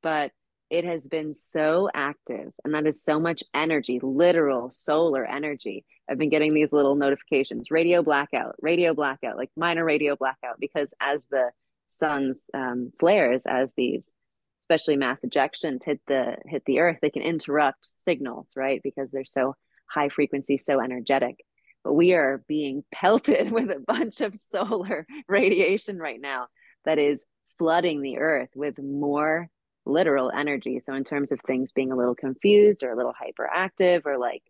But 0.03 0.33
it 0.73 0.87
has 0.87 1.07
been 1.07 1.35
so 1.35 1.91
active 1.95 2.51
and 2.65 2.75
that 2.75 2.87
is 2.87 3.05
so 3.05 3.21
much 3.21 3.45
energy 3.53 4.01
literal 4.03 4.71
solar 4.71 5.25
energy 5.25 5.85
i've 6.09 6.17
been 6.17 6.31
getting 6.31 6.55
these 6.55 6.73
little 6.73 6.95
notifications 6.95 7.71
radio 7.71 8.03
blackout 8.03 8.57
radio 8.63 8.95
blackout 8.95 9.37
like 9.37 9.51
minor 9.55 9.85
radio 9.85 10.17
blackout 10.17 10.59
because 10.59 10.95
as 10.99 11.27
the 11.27 11.51
sun's 11.89 12.49
um, 12.55 12.91
flares 12.99 13.45
as 13.45 13.75
these 13.75 14.11
especially 14.59 14.97
mass 14.97 15.23
ejections 15.27 15.85
hit 15.85 16.01
the 16.07 16.37
hit 16.47 16.63
the 16.65 16.79
earth 16.79 16.97
they 17.03 17.11
can 17.11 17.23
interrupt 17.23 17.93
signals 17.99 18.49
right 18.57 18.81
because 18.83 19.11
they're 19.11 19.25
so 19.27 19.55
high 19.91 20.09
frequency 20.09 20.57
so 20.57 20.81
energetic 20.81 21.37
but 21.85 21.93
we 21.93 22.15
are 22.15 22.43
being 22.49 22.83
pelted 22.93 23.53
with 23.53 23.71
a 23.71 23.85
bunch 23.87 24.23
of 24.23 24.35
solar 24.51 25.07
radiation 25.29 25.99
right 25.99 26.21
now 26.21 26.47
that 26.87 26.99
is 26.99 27.27
flooding 27.59 28.03
the 28.03 28.19
earth 28.19 28.51
with 28.55 28.79
more 28.79 29.49
literal 29.85 30.31
energy. 30.31 30.81
So, 30.81 30.95
in 30.95 31.05
terms 31.05 31.33
of 31.33 31.41
things 31.41 31.73
being 31.73 31.93
a 31.93 31.97
little 31.97 32.15
confused 32.15 32.83
or 32.83 32.91
a 32.91 32.97
little 32.97 33.13
hyperactive 33.13 34.03
or 34.07 34.19
like 34.19 34.43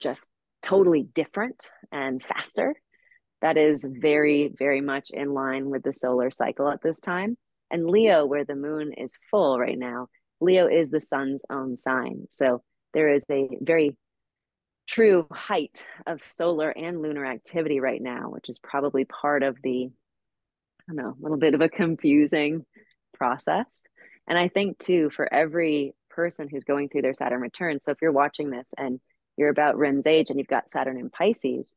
just 0.00 0.30
totally 0.62 1.02
different 1.02 1.62
and 1.92 2.22
faster, 2.22 2.74
that 3.42 3.56
is 3.56 3.84
very, 3.88 4.52
very 4.58 4.80
much 4.80 5.10
in 5.10 5.32
line 5.32 5.70
with 5.70 5.82
the 5.82 5.92
solar 5.92 6.30
cycle 6.30 6.70
at 6.70 6.82
this 6.82 7.00
time. 7.00 7.36
And 7.70 7.88
Leo, 7.88 8.24
where 8.24 8.44
the 8.44 8.54
moon 8.54 8.92
is 8.96 9.18
full 9.30 9.58
right 9.58 9.78
now, 9.78 10.08
Leo 10.40 10.68
is 10.68 10.90
the 10.90 11.00
sun's 11.00 11.44
own 11.50 11.76
sign. 11.76 12.26
So, 12.30 12.62
there 12.94 13.12
is 13.12 13.26
a 13.30 13.48
very 13.60 13.96
true 14.86 15.26
height 15.30 15.84
of 16.06 16.22
solar 16.22 16.70
and 16.70 17.02
lunar 17.02 17.26
activity 17.26 17.80
right 17.80 18.00
now, 18.00 18.30
which 18.30 18.48
is 18.48 18.58
probably 18.58 19.04
part 19.04 19.42
of 19.42 19.56
the, 19.62 19.90
don't 20.88 20.96
know, 20.96 21.16
a 21.18 21.22
little 21.22 21.38
bit 21.38 21.54
of 21.54 21.60
a 21.60 21.68
confusing 21.68 22.64
process. 23.14 23.82
And 24.26 24.38
I 24.38 24.48
think 24.48 24.78
too, 24.78 25.10
for 25.10 25.32
every 25.32 25.94
person 26.10 26.48
who's 26.48 26.64
going 26.64 26.88
through 26.88 27.02
their 27.02 27.14
Saturn 27.14 27.40
return, 27.40 27.78
so 27.82 27.92
if 27.92 27.98
you're 28.02 28.12
watching 28.12 28.50
this 28.50 28.72
and 28.76 29.00
you're 29.36 29.50
about 29.50 29.76
Rim's 29.76 30.06
age 30.06 30.30
and 30.30 30.38
you've 30.38 30.48
got 30.48 30.70
Saturn 30.70 30.98
in 30.98 31.10
Pisces, 31.10 31.74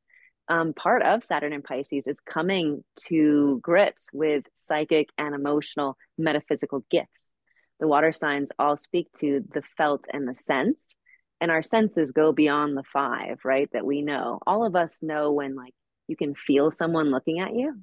um, 0.47 0.73
part 0.73 1.03
of 1.03 1.23
Saturn 1.23 1.53
in 1.53 1.61
Pisces 1.61 2.07
is 2.07 2.19
coming 2.19 2.83
to 3.07 3.59
grips 3.61 4.09
with 4.13 4.45
psychic 4.55 5.09
and 5.17 5.35
emotional 5.35 5.95
metaphysical 6.17 6.83
gifts. 6.89 7.33
The 7.79 7.87
water 7.87 8.11
signs 8.11 8.51
all 8.57 8.75
speak 8.75 9.07
to 9.19 9.43
the 9.53 9.61
felt 9.77 10.05
and 10.11 10.27
the 10.27 10.35
sensed, 10.35 10.95
and 11.39 11.51
our 11.51 11.63
senses 11.63 12.11
go 12.11 12.33
beyond 12.33 12.75
the 12.75 12.83
five, 12.83 13.39
right? 13.45 13.69
That 13.71 13.85
we 13.85 14.01
know. 14.01 14.39
All 14.45 14.65
of 14.65 14.75
us 14.75 15.03
know 15.03 15.31
when, 15.31 15.55
like, 15.55 15.73
you 16.07 16.15
can 16.15 16.33
feel 16.33 16.71
someone 16.71 17.11
looking 17.11 17.39
at 17.39 17.55
you, 17.55 17.79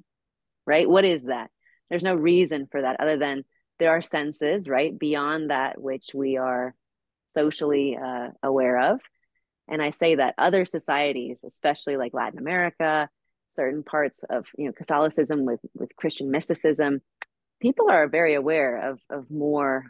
right? 0.67 0.87
What 0.87 1.05
is 1.05 1.23
that? 1.23 1.49
There's 1.89 2.03
no 2.03 2.13
reason 2.13 2.67
for 2.69 2.81
that 2.81 2.99
other 2.99 3.17
than 3.17 3.43
there 3.79 3.91
are 3.91 4.01
senses 4.01 4.67
right 4.67 4.97
beyond 4.97 5.49
that 5.49 5.79
which 5.79 6.09
we 6.13 6.37
are 6.37 6.73
socially 7.27 7.97
uh, 7.97 8.29
aware 8.41 8.93
of 8.93 8.99
and 9.67 9.81
i 9.81 9.89
say 9.89 10.15
that 10.15 10.35
other 10.37 10.65
societies 10.65 11.43
especially 11.45 11.97
like 11.97 12.13
latin 12.13 12.39
america 12.39 13.09
certain 13.47 13.83
parts 13.83 14.23
of 14.29 14.45
you 14.57 14.65
know 14.65 14.71
catholicism 14.71 15.45
with 15.45 15.59
with 15.73 15.95
christian 15.95 16.31
mysticism 16.31 17.01
people 17.61 17.89
are 17.89 18.07
very 18.07 18.33
aware 18.33 18.91
of 18.91 18.99
of 19.09 19.29
more 19.29 19.85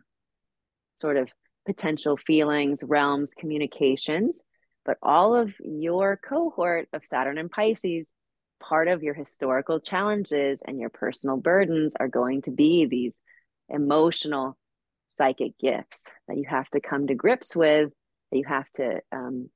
sort 0.95 1.17
of 1.17 1.29
potential 1.65 2.17
feelings 2.17 2.83
realms 2.83 3.33
communications 3.33 4.43
but 4.85 4.97
all 5.03 5.35
of 5.35 5.53
your 5.59 6.17
cohort 6.17 6.87
of 6.93 7.05
saturn 7.05 7.37
and 7.37 7.51
pisces 7.51 8.07
part 8.59 8.87
of 8.87 9.03
your 9.03 9.13
historical 9.13 9.79
challenges 9.79 10.61
and 10.65 10.79
your 10.79 10.89
personal 10.89 11.37
burdens 11.37 11.95
are 11.99 12.07
going 12.07 12.41
to 12.43 12.51
be 12.51 12.85
these 12.85 13.13
emotional 13.69 14.57
psychic 15.07 15.57
gifts 15.57 16.09
that 16.27 16.37
you 16.37 16.45
have 16.47 16.69
to 16.69 16.79
come 16.79 17.07
to 17.07 17.15
grips 17.15 17.55
with, 17.55 17.91
that 18.31 18.37
you 18.37 18.45
have 18.45 18.69
to 18.75 18.99
um, 19.11 19.49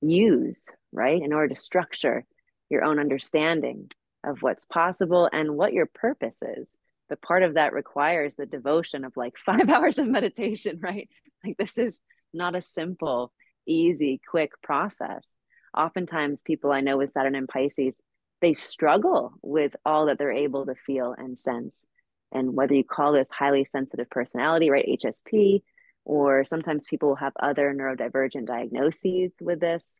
use, 0.00 0.68
right, 0.92 1.22
in 1.22 1.32
order 1.32 1.54
to 1.54 1.60
structure 1.60 2.24
your 2.68 2.84
own 2.84 2.98
understanding 2.98 3.90
of 4.24 4.42
what's 4.42 4.64
possible 4.64 5.28
and 5.32 5.56
what 5.56 5.72
your 5.72 5.86
purpose 5.86 6.42
is. 6.42 6.76
But 7.08 7.22
part 7.22 7.44
of 7.44 7.54
that 7.54 7.72
requires 7.72 8.34
the 8.34 8.46
devotion 8.46 9.04
of 9.04 9.16
like 9.16 9.38
five 9.38 9.68
hours 9.68 9.98
of 9.98 10.08
meditation, 10.08 10.80
right? 10.82 11.08
Like, 11.44 11.56
this 11.56 11.78
is 11.78 12.00
not 12.34 12.56
a 12.56 12.62
simple, 12.62 13.32
easy, 13.66 14.20
quick 14.28 14.50
process. 14.62 15.36
Oftentimes, 15.76 16.42
people 16.42 16.72
I 16.72 16.80
know 16.80 16.96
with 16.96 17.10
Saturn 17.10 17.34
and 17.34 17.48
Pisces, 17.48 17.94
they 18.40 18.54
struggle 18.54 19.34
with 19.42 19.74
all 19.84 20.06
that 20.06 20.18
they're 20.18 20.32
able 20.32 20.66
to 20.66 20.74
feel 20.74 21.14
and 21.16 21.40
sense 21.40 21.86
and 22.32 22.54
whether 22.54 22.74
you 22.74 22.84
call 22.84 23.12
this 23.12 23.30
highly 23.30 23.64
sensitive 23.64 24.10
personality, 24.10 24.70
right, 24.70 24.86
HSP, 24.86 25.62
or 26.04 26.44
sometimes 26.44 26.86
people 26.88 27.08
will 27.08 27.16
have 27.16 27.32
other 27.40 27.74
neurodivergent 27.74 28.46
diagnoses 28.46 29.34
with 29.40 29.60
this. 29.60 29.98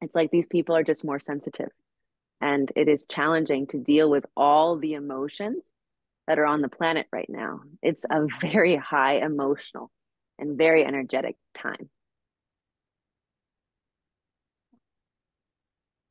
It's 0.00 0.14
like 0.14 0.30
these 0.30 0.46
people 0.46 0.76
are 0.76 0.84
just 0.84 1.04
more 1.04 1.18
sensitive. 1.18 1.70
And 2.40 2.70
it 2.76 2.88
is 2.88 3.06
challenging 3.06 3.66
to 3.68 3.78
deal 3.78 4.08
with 4.08 4.24
all 4.36 4.78
the 4.78 4.94
emotions 4.94 5.72
that 6.26 6.38
are 6.38 6.46
on 6.46 6.62
the 6.62 6.68
planet 6.68 7.06
right 7.12 7.28
now. 7.28 7.60
It's 7.82 8.04
a 8.04 8.08
mm-hmm. 8.08 8.48
very 8.48 8.76
high 8.76 9.16
emotional 9.16 9.90
and 10.38 10.56
very 10.56 10.84
energetic 10.84 11.36
time. 11.56 11.90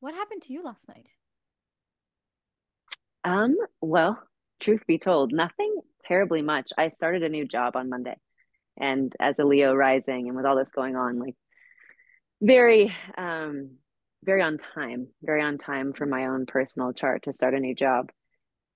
What 0.00 0.14
happened 0.14 0.42
to 0.42 0.52
you 0.52 0.62
last 0.62 0.86
night? 0.88 1.06
Um, 3.24 3.56
well, 3.80 4.22
truth 4.60 4.82
be 4.86 4.98
told, 4.98 5.32
nothing 5.32 5.80
terribly 6.02 6.42
much. 6.42 6.70
I 6.76 6.88
started 6.88 7.22
a 7.22 7.28
new 7.28 7.46
job 7.46 7.76
on 7.76 7.88
Monday. 7.88 8.16
And 8.78 9.12
as 9.18 9.38
a 9.38 9.44
Leo 9.44 9.74
rising 9.74 10.28
and 10.28 10.36
with 10.36 10.46
all 10.46 10.56
this 10.56 10.70
going 10.70 10.96
on, 10.96 11.18
like 11.18 11.34
very 12.40 12.94
um 13.16 13.70
very 14.24 14.42
on 14.42 14.58
time, 14.58 15.08
very 15.22 15.42
on 15.42 15.58
time 15.58 15.92
for 15.92 16.06
my 16.06 16.26
own 16.26 16.46
personal 16.46 16.92
chart 16.92 17.24
to 17.24 17.32
start 17.32 17.54
a 17.54 17.60
new 17.60 17.74
job. 17.74 18.10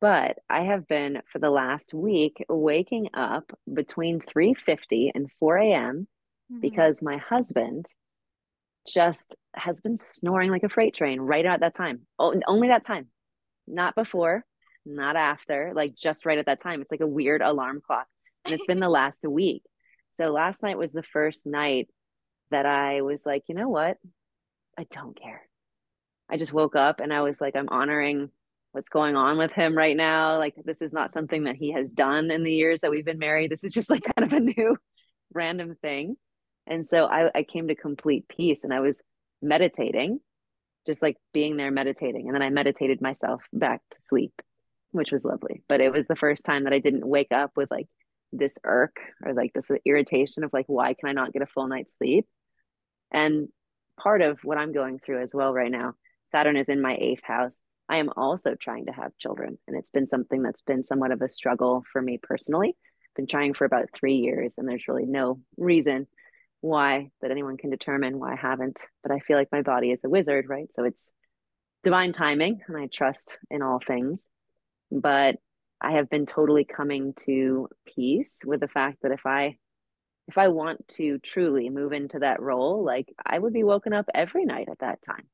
But 0.01 0.39
I 0.51 0.63
have 0.63 0.89
been 0.89 1.23
for 1.31 1.39
the 1.39 1.51
last 1.51 1.95
week 1.95 2.45
waking 2.49 3.11
up 3.15 3.51
between 3.73 4.21
3:50 4.21 5.13
and 5.15 5.31
4 5.39 5.59
a.m. 5.59 6.09
Mm-hmm. 6.51 6.61
because 6.61 7.01
my 7.01 7.19
husband 7.19 7.87
just 8.87 9.37
has 9.55 9.81
been 9.81 9.97
snoring 9.97 10.51
like 10.51 10.65
a 10.65 10.69
freight 10.69 10.95
train 10.95 11.21
right 11.21 11.47
at 11.47 11.61
that 11.61 11.75
time. 11.75 12.01
Oh, 12.19 12.35
only 12.49 12.69
that 12.69 12.85
time. 12.85 13.07
Not 13.73 13.95
before, 13.95 14.45
not 14.87 15.17
after, 15.17 15.73
like 15.75 15.95
just 15.95 16.27
right 16.27 16.39
at 16.39 16.47
that 16.47 16.61
time. 16.61 16.81
It's 16.81 16.91
like 16.91 17.01
a 17.01 17.07
weird 17.07 17.43
alarm 17.43 17.81
clock. 17.85 18.07
And 18.45 18.55
it's 18.55 18.67
been 18.67 18.81
the 18.81 18.89
last 19.01 19.25
week. 19.25 19.63
So 20.13 20.31
last 20.31 20.63
night 20.63 20.79
was 20.79 20.93
the 20.93 21.03
first 21.03 21.47
night 21.47 21.89
that 22.51 22.67
I 22.67 23.01
was 23.01 23.25
like, 23.25 23.45
you 23.49 23.55
know 23.55 23.69
what? 23.69 23.97
I 24.79 24.87
don't 24.91 25.19
care. 25.19 25.43
I 26.31 26.37
just 26.37 26.53
woke 26.53 26.77
up 26.77 27.01
and 27.01 27.13
I 27.13 27.23
was 27.23 27.41
like, 27.41 27.57
I'm 27.57 27.69
honoring 27.69 28.31
what's 28.73 28.89
going 28.89 29.17
on 29.17 29.39
with 29.39 29.53
him 29.53 29.77
right 29.77 29.97
now. 29.97 30.39
Like, 30.39 30.55
this 30.65 30.81
is 30.81 30.93
not 30.93 31.11
something 31.11 31.45
that 31.45 31.57
he 31.57 31.73
has 31.73 31.93
done 31.93 32.31
in 32.31 32.43
the 32.43 32.55
years 32.55 32.81
that 32.81 32.91
we've 32.91 33.05
been 33.05 33.19
married. 33.19 33.51
This 33.51 33.65
is 33.65 33.73
just 33.73 33.91
like 33.91 34.03
kind 34.17 34.31
of 34.31 34.33
a 34.33 34.41
new 34.41 34.77
random 35.35 35.77
thing. 35.81 36.17
And 36.67 36.87
so 36.87 37.07
I, 37.07 37.31
I 37.35 37.43
came 37.43 37.69
to 37.69 37.75
complete 37.75 38.29
peace 38.29 38.65
and 38.65 38.73
I 38.73 38.81
was 38.81 39.03
meditating, 39.43 40.21
just 40.87 41.03
like 41.03 41.17
being 41.33 41.57
there 41.57 41.71
meditating. 41.71 42.27
And 42.27 42.35
then 42.35 42.43
I 42.43 42.51
meditated 42.51 43.01
myself 43.01 43.43
back 43.53 43.81
to 43.91 43.99
sleep 44.03 44.33
which 44.93 45.11
was 45.11 45.25
lovely. 45.25 45.63
But 45.69 45.81
it 45.81 45.93
was 45.93 46.07
the 46.07 46.17
first 46.17 46.45
time 46.45 46.65
that 46.65 46.73
I 46.73 46.79
didn't 46.79 47.07
wake 47.07 47.33
up 47.33 47.53
with 47.57 47.71
like 47.71 47.89
this 48.33 48.59
irk 48.65 48.97
or 49.25 49.35
like 49.35 49.53
this 49.53 49.71
irritation 49.85 50.45
of 50.45 50.53
like, 50.53 50.67
why 50.69 50.95
can 50.95 51.09
I 51.09 51.13
not 51.13 51.33
get 51.33 51.43
a 51.43 51.47
full 51.47 51.67
night's 51.67 51.97
sleep? 51.97 52.27
And 53.11 53.49
part 53.99 54.23
of 54.23 54.39
what 54.45 54.59
I'm 54.59 54.73
going 54.73 54.99
through 54.99 55.23
as 55.23 55.35
well 55.35 55.53
right 55.53 55.71
now, 55.71 55.95
Saturn 56.31 56.57
is 56.57 56.69
in 56.69 56.81
my 56.81 56.97
eighth 56.99 57.25
house. 57.25 57.61
I 57.89 57.97
am 57.97 58.11
also 58.17 58.55
trying 58.55 58.87
to 58.87 58.93
have 58.93 59.17
children. 59.19 59.59
And 59.67 59.77
it's 59.77 59.91
been 59.91 60.07
something 60.07 60.43
that's 60.43 60.63
been 60.63 60.83
somewhat 60.83 61.11
of 61.11 61.21
a 61.21 61.29
struggle 61.29 61.85
for 61.93 62.01
me 62.01 62.19
personally. 62.23 62.77
Been 63.17 63.27
trying 63.27 63.53
for 63.53 63.67
about 63.67 63.91
three 63.95 64.15
years, 64.15 64.57
and 64.57 64.67
there's 64.67 64.89
really 64.89 65.05
no 65.05 65.41
reason 65.59 66.07
why 66.63 67.11
that 67.21 67.31
anyone 67.31 67.59
can 67.59 67.69
determine 67.69 68.19
why 68.19 68.33
I 68.33 68.37
haven't. 68.37 68.81
But 69.03 69.13
I 69.13 69.19
feel 69.19 69.37
like 69.37 69.53
my 69.53 69.61
body 69.61 69.91
is 69.91 70.05
a 70.05 70.09
wizard, 70.09 70.47
right? 70.49 70.73
So 70.73 70.85
it's 70.85 71.13
divine 71.83 72.13
timing, 72.13 72.61
and 72.67 72.77
I 72.77 72.87
trust 72.87 73.37
in 73.51 73.61
all 73.61 73.81
things 73.87 74.31
but 74.93 75.37
I 75.81 75.93
have 75.93 76.11
been 76.11 76.27
totally 76.27 76.65
coming 76.65 77.15
to 77.25 77.69
peace 77.87 78.41
with 78.45 78.61
the 78.61 78.69
fact 78.69 78.99
that 79.03 79.13
if 79.13 79.27
I 79.27 79.57
if 80.29 80.39
I 80.39 80.49
want 80.49 80.87
to 80.89 81.19
truly 81.19 81.69
move 81.69 81.93
into 81.93 82.21
that 82.21 82.41
role, 82.41 82.85
like 82.85 83.13
I 83.27 83.37
would 83.37 83.53
be 83.53 83.65
woken 83.65 83.93
up 83.93 84.07
every 84.15 84.45
night 84.45 84.69
at 84.71 84.79
that 84.79 85.01
time 85.05 85.25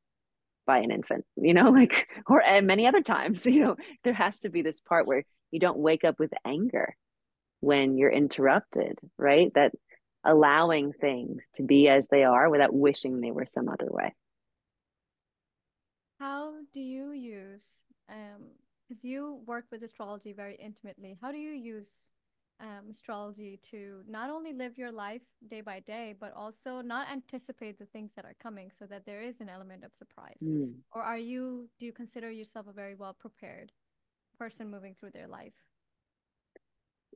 by 0.67 0.79
an 0.79 0.91
infant, 0.91 1.27
you 1.37 1.53
know, 1.53 1.71
like 1.71 2.09
or 2.27 2.43
many 2.63 2.87
other 2.87 3.03
times, 3.03 3.45
you 3.47 3.61
know, 3.61 3.77
there 4.05 4.15
has 4.15 4.41
to 4.41 4.49
be 4.49 4.63
this 4.63 4.81
part 4.81 5.07
where 5.07 5.25
you 5.51 5.61
don't 5.61 5.79
wake 5.79 6.05
up 6.05 6.19
with 6.19 6.33
anger 6.47 6.95
when 7.61 7.99
you're 7.99 8.11
interrupted, 8.11 8.99
right? 9.19 9.53
That 9.55 9.73
allowing 10.25 10.93
things 10.93 11.43
to 11.55 11.63
be 11.63 11.89
as 11.89 12.09
they 12.09 12.25
are 12.25 12.51
without 12.51 12.75
wishing 12.75 13.21
they 13.21 13.31
were 13.31 13.47
some 13.47 13.69
other 13.69 13.89
way. 13.91 14.15
How 16.19 16.55
do 16.73 16.81
you 16.81 17.13
use, 17.13 17.85
um, 18.09 18.49
because 18.89 19.05
you 19.05 19.41
work 19.47 19.67
with 19.71 19.83
astrology 19.83 20.33
very 20.33 20.57
intimately, 20.57 21.17
how 21.21 21.31
do 21.31 21.39
you 21.39 21.53
use 21.53 22.11
um, 22.61 22.91
astrology 22.91 23.61
to 23.71 24.03
not 24.09 24.31
only 24.31 24.53
live 24.53 24.77
your 24.77 24.91
life 24.91 25.23
day 25.47 25.61
by 25.61 25.79
day, 25.81 26.15
but 26.19 26.33
also 26.35 26.81
not 26.81 27.09
anticipate 27.09 27.79
the 27.79 27.87
things 27.87 28.15
that 28.15 28.25
are 28.25 28.35
coming 28.43 28.71
so 28.73 28.85
that 28.87 29.07
there 29.07 29.21
is 29.21 29.41
an 29.41 29.49
element 29.49 29.85
of 29.85 29.95
surprise? 29.95 30.43
Mm. 30.43 30.75
Or 30.93 31.03
are 31.03 31.19
you, 31.19 31.69
do 31.79 31.87
you 31.87 31.93
consider 31.93 32.31
yourself 32.31 32.67
a 32.67 32.73
very 32.73 32.97
well 32.97 33.15
prepared 33.15 33.71
person 34.37 34.71
moving 34.71 34.97
through 34.99 35.13
their 35.13 35.29
life? 35.29 35.55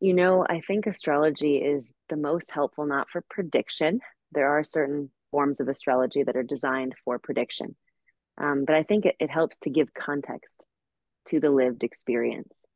You 0.01 0.15
know, 0.15 0.45
I 0.49 0.61
think 0.61 0.87
astrology 0.87 1.57
is 1.57 1.93
the 2.09 2.17
most 2.17 2.51
helpful, 2.51 2.87
not 2.87 3.09
for 3.11 3.25
prediction. 3.31 4.01
There 4.33 4.49
are 4.49 4.65
certain 4.65 5.11
forms 5.31 5.61
of 5.61 5.69
astrology 5.69 6.23
that 6.23 6.37
are 6.37 6.43
designed 6.43 6.95
for 7.05 7.19
prediction. 7.19 7.77
Um, 8.39 8.65
but 8.65 8.75
I 8.75 8.83
think 8.83 9.07
it, 9.07 9.17
it 9.21 9.31
helps 9.31 9.61
to 9.61 9.71
give 9.71 9.95
context 9.95 10.63
to 11.27 11.39
the 11.39 11.51
lived 11.51 11.85
experience. 11.85 12.67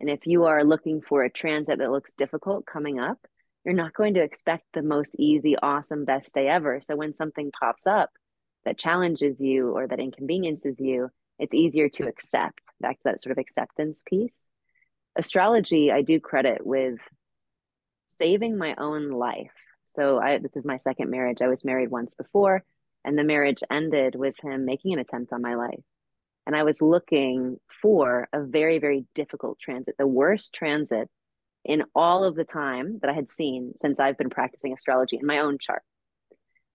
And 0.00 0.10
if 0.10 0.26
you 0.26 0.44
are 0.44 0.64
looking 0.64 1.00
for 1.00 1.24
a 1.24 1.30
transit 1.30 1.78
that 1.78 1.90
looks 1.90 2.14
difficult 2.14 2.66
coming 2.66 3.00
up, 3.00 3.18
you're 3.64 3.74
not 3.74 3.94
going 3.94 4.14
to 4.14 4.22
expect 4.22 4.64
the 4.72 4.82
most 4.82 5.14
easy, 5.18 5.56
awesome, 5.60 6.04
best 6.04 6.34
day 6.34 6.48
ever. 6.48 6.80
So 6.80 6.94
when 6.94 7.12
something 7.12 7.50
pops 7.58 7.86
up 7.86 8.10
that 8.64 8.78
challenges 8.78 9.40
you 9.40 9.70
or 9.70 9.88
that 9.88 9.98
inconveniences 9.98 10.78
you, 10.78 11.10
it's 11.38 11.54
easier 11.54 11.88
to 11.90 12.06
accept 12.06 12.60
back 12.80 12.96
to 12.98 13.02
that 13.04 13.20
sort 13.20 13.32
of 13.32 13.38
acceptance 13.38 14.02
piece. 14.06 14.50
Astrology, 15.16 15.90
I 15.90 16.02
do 16.02 16.20
credit 16.20 16.66
with 16.66 16.98
saving 18.08 18.58
my 18.58 18.74
own 18.76 19.10
life. 19.10 19.52
So 19.86 20.18
I 20.18 20.38
this 20.38 20.56
is 20.56 20.66
my 20.66 20.76
second 20.76 21.10
marriage. 21.10 21.42
I 21.42 21.48
was 21.48 21.64
married 21.64 21.90
once 21.90 22.14
before, 22.14 22.62
and 23.04 23.18
the 23.18 23.24
marriage 23.24 23.62
ended 23.70 24.14
with 24.14 24.36
him 24.42 24.64
making 24.64 24.92
an 24.92 24.98
attempt 24.98 25.32
on 25.32 25.42
my 25.42 25.54
life 25.54 25.82
and 26.46 26.54
I 26.54 26.62
was 26.62 26.80
looking 26.80 27.58
for 27.82 28.28
a 28.32 28.42
very, 28.42 28.78
very 28.78 29.04
difficult 29.14 29.58
transit, 29.58 29.96
the 29.98 30.06
worst 30.06 30.54
transit 30.54 31.10
in 31.64 31.82
all 31.94 32.22
of 32.22 32.36
the 32.36 32.44
time 32.44 33.00
that 33.02 33.10
I 33.10 33.14
had 33.14 33.28
seen 33.28 33.72
since 33.76 33.98
I've 33.98 34.16
been 34.16 34.30
practicing 34.30 34.72
astrology 34.72 35.18
in 35.20 35.26
my 35.26 35.40
own 35.40 35.58
chart. 35.58 35.82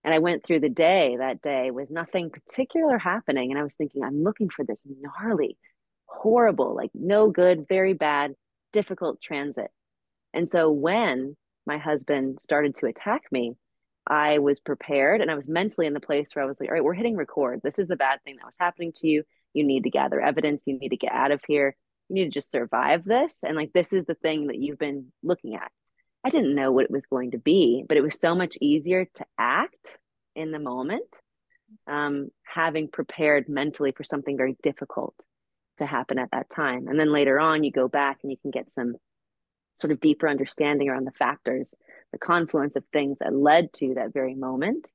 And 0.04 0.14
I 0.14 0.20
went 0.20 0.44
through 0.44 0.60
the 0.60 0.70
day 0.70 1.16
that 1.18 1.42
day 1.42 1.72
with 1.72 1.90
nothing 1.90 2.32
particular 2.32 2.98
happening. 2.98 3.52
And 3.52 3.60
I 3.60 3.64
was 3.64 3.76
thinking, 3.76 4.04
I'm 4.04 4.24
looking 4.24 4.50
for 4.50 4.66
this 4.66 4.82
gnarly, 4.86 5.58
horrible, 6.12 6.76
like 6.76 6.92
no 6.94 7.30
good, 7.32 7.68
very 7.68 7.94
bad, 7.94 8.34
difficult 8.74 9.22
transit. 9.22 9.72
And 10.34 10.48
so 10.48 10.72
when 10.72 11.36
my 11.66 11.78
husband 11.78 12.40
started 12.42 12.76
to 12.78 12.88
attack 12.88 13.24
me, 13.32 13.56
I 14.08 14.40
was 14.40 14.60
prepared 14.60 15.22
and 15.22 15.30
I 15.30 15.36
was 15.36 15.48
mentally 15.48 15.88
in 15.88 15.94
the 15.94 16.00
place 16.00 16.30
where 16.34 16.44
I 16.44 16.48
was 16.48 16.60
like, 16.60 16.70
all 16.70 16.74
right, 16.74 16.84
we're 16.84 16.94
hitting 16.94 17.16
record. 17.16 17.62
This 17.64 17.80
is 17.80 17.88
the 17.88 17.96
bad 17.96 18.20
thing 18.24 18.38
that 18.38 18.46
was 18.46 18.56
happening 18.60 18.92
to 18.98 19.08
you. 19.08 19.24
You 19.54 19.64
need 19.64 19.84
to 19.84 19.90
gather 19.90 20.20
evidence. 20.20 20.64
You 20.66 20.78
need 20.78 20.90
to 20.90 20.98
get 20.98 21.12
out 21.12 21.32
of 21.32 21.42
here. 21.48 21.76
You 22.10 22.16
need 22.16 22.26
to 22.26 22.40
just 22.40 22.52
survive 22.52 23.04
this. 23.04 23.40
And 23.44 23.56
like, 23.56 23.74
this 23.74 23.94
is 23.94 24.06
the 24.06 24.16
thing 24.16 24.48
that 24.48 24.58
you've 24.58 24.80
been 24.80 25.12
looking 25.24 25.56
at. 25.56 25.72
I 26.24 26.30
didn't 26.30 26.56
know 26.56 26.72
what 26.72 26.86
it 26.86 26.92
was 26.92 27.06
going 27.06 27.32
to 27.32 27.38
be, 27.38 27.84
but 27.88 27.98
it 27.98 28.02
was 28.02 28.20
so 28.20 28.36
much 28.36 28.58
easier 28.62 29.06
to 29.16 29.26
act 29.38 29.98
in 30.36 30.52
the 30.52 30.60
moment, 30.60 31.08
um, 31.88 32.30
having 32.44 32.88
prepared 32.88 33.50
mentally 33.50 33.92
for 33.92 34.04
something 34.04 34.38
very 34.38 34.56
difficult 34.62 35.16
to 35.82 35.88
happen 35.88 36.18
at 36.18 36.32
that 36.32 36.50
time. 36.50 36.88
And 36.88 37.00
then 37.00 37.12
later 37.12 37.40
on, 37.40 37.64
you 37.64 37.72
go 37.72 37.88
back 37.88 38.20
and 38.24 38.32
you 38.32 38.38
can 38.38 38.52
get 38.52 38.72
some 38.72 38.96
sort 39.74 39.92
of 39.92 40.00
deeper 40.00 40.28
understanding 40.28 40.90
around 40.90 41.06
the 41.06 41.12
factors, 41.12 41.74
the 42.12 42.18
confluence 42.18 42.76
of 42.76 42.84
things 42.92 43.20
that 43.20 43.34
led 43.34 43.72
to 43.74 43.96
that 43.96 44.14
very 44.14 44.36
moment. 44.36 44.90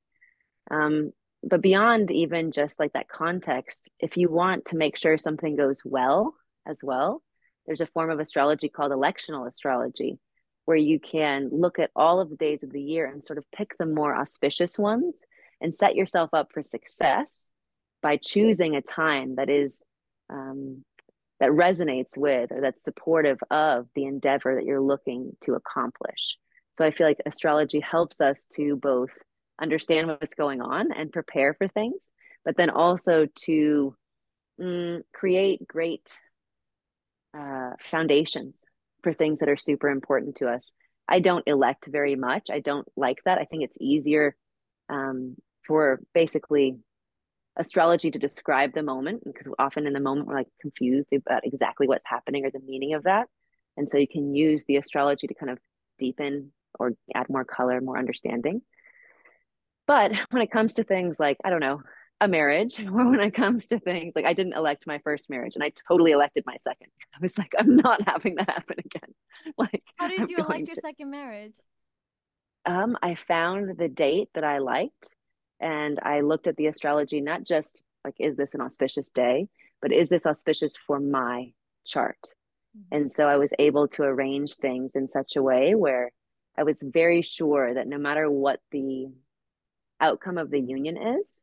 Um, 0.69 1.11
but 1.43 1.61
beyond 1.61 2.11
even 2.11 2.51
just 2.51 2.79
like 2.79 2.93
that 2.93 3.09
context, 3.09 3.89
if 3.99 4.17
you 4.17 4.29
want 4.29 4.65
to 4.65 4.77
make 4.77 4.97
sure 4.97 5.17
something 5.17 5.55
goes 5.55 5.81
well 5.85 6.35
as 6.65 6.79
well, 6.83 7.21
there's 7.65 7.81
a 7.81 7.87
form 7.87 8.09
of 8.09 8.19
astrology 8.19 8.69
called 8.69 8.91
electional 8.91 9.47
astrology, 9.47 10.19
where 10.65 10.77
you 10.77 10.99
can 10.99 11.49
look 11.51 11.79
at 11.79 11.91
all 11.95 12.19
of 12.19 12.29
the 12.29 12.35
days 12.35 12.63
of 12.63 12.71
the 12.71 12.81
year 12.81 13.05
and 13.05 13.23
sort 13.23 13.37
of 13.37 13.45
pick 13.55 13.77
the 13.77 13.85
more 13.85 14.15
auspicious 14.15 14.77
ones 14.77 15.23
and 15.61 15.73
set 15.73 15.95
yourself 15.95 16.29
up 16.33 16.51
for 16.53 16.63
success 16.63 17.51
by 18.01 18.17
choosing 18.17 18.75
a 18.75 18.81
time 18.81 19.35
that 19.35 19.49
is 19.49 19.83
um, 20.29 20.83
that 21.39 21.49
resonates 21.49 22.17
with 22.17 22.51
or 22.51 22.61
that's 22.61 22.83
supportive 22.83 23.37
of 23.51 23.87
the 23.95 24.05
endeavor 24.05 24.55
that 24.55 24.65
you're 24.65 24.81
looking 24.81 25.35
to 25.43 25.53
accomplish. 25.53 26.37
So 26.73 26.85
I 26.85 26.91
feel 26.91 27.07
like 27.07 27.21
astrology 27.25 27.79
helps 27.79 28.21
us 28.21 28.47
to 28.55 28.75
both 28.75 29.09
understand 29.61 30.07
what's 30.07 30.35
going 30.35 30.61
on 30.61 30.91
and 30.91 31.11
prepare 31.11 31.53
for 31.53 31.67
things, 31.67 32.11
but 32.45 32.55
then 32.57 32.69
also 32.69 33.27
to 33.45 33.95
mm, 34.59 35.01
create 35.13 35.67
great 35.67 36.11
uh, 37.37 37.71
foundations 37.79 38.65
for 39.03 39.13
things 39.13 39.39
that 39.39 39.49
are 39.49 39.57
super 39.57 39.89
important 39.89 40.37
to 40.37 40.47
us. 40.47 40.71
I 41.07 41.19
don't 41.19 41.47
elect 41.47 41.87
very 41.87 42.15
much. 42.15 42.49
I 42.51 42.59
don't 42.59 42.87
like 42.95 43.19
that. 43.25 43.37
I 43.37 43.45
think 43.45 43.63
it's 43.63 43.77
easier 43.79 44.35
um, 44.89 45.35
for 45.65 45.99
basically 46.13 46.77
astrology 47.57 48.11
to 48.11 48.19
describe 48.19 48.73
the 48.73 48.83
moment 48.83 49.23
because 49.25 49.47
often 49.59 49.87
in 49.87 49.93
the 49.93 49.99
moment 49.99 50.27
we're 50.27 50.35
like 50.35 50.47
confused 50.61 51.09
about 51.13 51.45
exactly 51.45 51.87
what's 51.87 52.05
happening 52.05 52.45
or 52.45 52.51
the 52.51 52.59
meaning 52.59 52.93
of 52.93 53.03
that. 53.03 53.27
And 53.75 53.89
so 53.89 53.97
you 53.97 54.07
can 54.07 54.33
use 54.33 54.63
the 54.65 54.77
astrology 54.77 55.27
to 55.27 55.33
kind 55.33 55.51
of 55.51 55.59
deepen 55.99 56.51
or 56.79 56.93
add 57.13 57.29
more 57.29 57.45
color, 57.45 57.81
more 57.81 57.97
understanding. 57.97 58.61
But 59.87 60.11
when 60.29 60.41
it 60.41 60.51
comes 60.51 60.75
to 60.75 60.83
things 60.83 61.19
like, 61.19 61.37
I 61.43 61.49
don't 61.49 61.59
know, 61.59 61.81
a 62.19 62.27
marriage, 62.27 62.79
or 62.85 63.09
when 63.09 63.19
it 63.19 63.33
comes 63.33 63.67
to 63.67 63.79
things 63.79 64.13
like 64.15 64.25
I 64.25 64.33
didn't 64.33 64.53
elect 64.53 64.87
my 64.87 64.99
first 64.99 65.29
marriage 65.29 65.55
and 65.55 65.63
I 65.63 65.71
totally 65.87 66.11
elected 66.11 66.43
my 66.45 66.57
second. 66.57 66.89
I 67.15 67.17
was 67.21 67.37
like, 67.37 67.53
I'm 67.57 67.75
not 67.75 68.07
having 68.07 68.35
that 68.35 68.49
happen 68.49 68.77
again. 68.79 69.09
Like, 69.55 69.83
how 69.97 70.07
did 70.07 70.21
I'm 70.21 70.29
you 70.29 70.37
elect 70.37 70.65
your 70.65 70.75
to... 70.75 70.81
second 70.81 71.11
marriage? 71.11 71.53
Um, 72.65 72.97
I 73.03 73.13
found 73.13 73.77
the 73.77 73.87
date 73.87 74.29
that 74.33 74.43
I 74.43 74.57
liked 74.57 75.09
and 75.59 75.99
I 76.01 76.21
looked 76.21 76.47
at 76.47 76.55
the 76.57 76.67
astrology, 76.67 77.21
not 77.21 77.43
just 77.43 77.83
like, 78.03 78.15
is 78.19 78.35
this 78.35 78.53
an 78.53 78.61
auspicious 78.61 79.11
day, 79.11 79.47
but 79.81 79.91
is 79.91 80.09
this 80.09 80.25
auspicious 80.25 80.75
for 80.75 80.99
my 80.99 81.51
chart? 81.85 82.19
Mm-hmm. 82.77 82.95
And 82.95 83.11
so 83.11 83.27
I 83.27 83.37
was 83.37 83.53
able 83.59 83.87
to 83.89 84.03
arrange 84.03 84.55
things 84.55 84.95
in 84.95 85.07
such 85.07 85.35
a 85.35 85.43
way 85.43 85.75
where 85.75 86.11
I 86.57 86.63
was 86.63 86.81
very 86.81 87.21
sure 87.21 87.73
that 87.73 87.87
no 87.87 87.97
matter 87.97 88.29
what 88.29 88.59
the 88.71 89.07
outcome 89.99 90.37
of 90.37 90.49
the 90.49 90.59
union 90.59 90.97
is, 91.19 91.41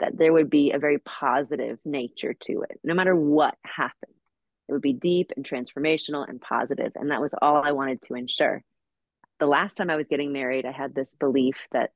that 0.00 0.16
there 0.16 0.32
would 0.32 0.50
be 0.50 0.72
a 0.72 0.78
very 0.78 0.98
positive 0.98 1.78
nature 1.84 2.34
to 2.34 2.62
it, 2.62 2.80
no 2.82 2.94
matter 2.94 3.14
what 3.14 3.56
happened. 3.64 4.12
It 4.68 4.72
would 4.72 4.82
be 4.82 4.94
deep 4.94 5.30
and 5.36 5.44
transformational 5.44 6.28
and 6.28 6.40
positive, 6.40 6.92
And 6.94 7.10
that 7.10 7.20
was 7.20 7.34
all 7.40 7.62
I 7.62 7.72
wanted 7.72 8.02
to 8.02 8.14
ensure. 8.14 8.64
The 9.38 9.46
last 9.46 9.74
time 9.74 9.90
I 9.90 9.96
was 9.96 10.08
getting 10.08 10.32
married, 10.32 10.64
I 10.64 10.72
had 10.72 10.94
this 10.94 11.14
belief 11.14 11.56
that, 11.72 11.90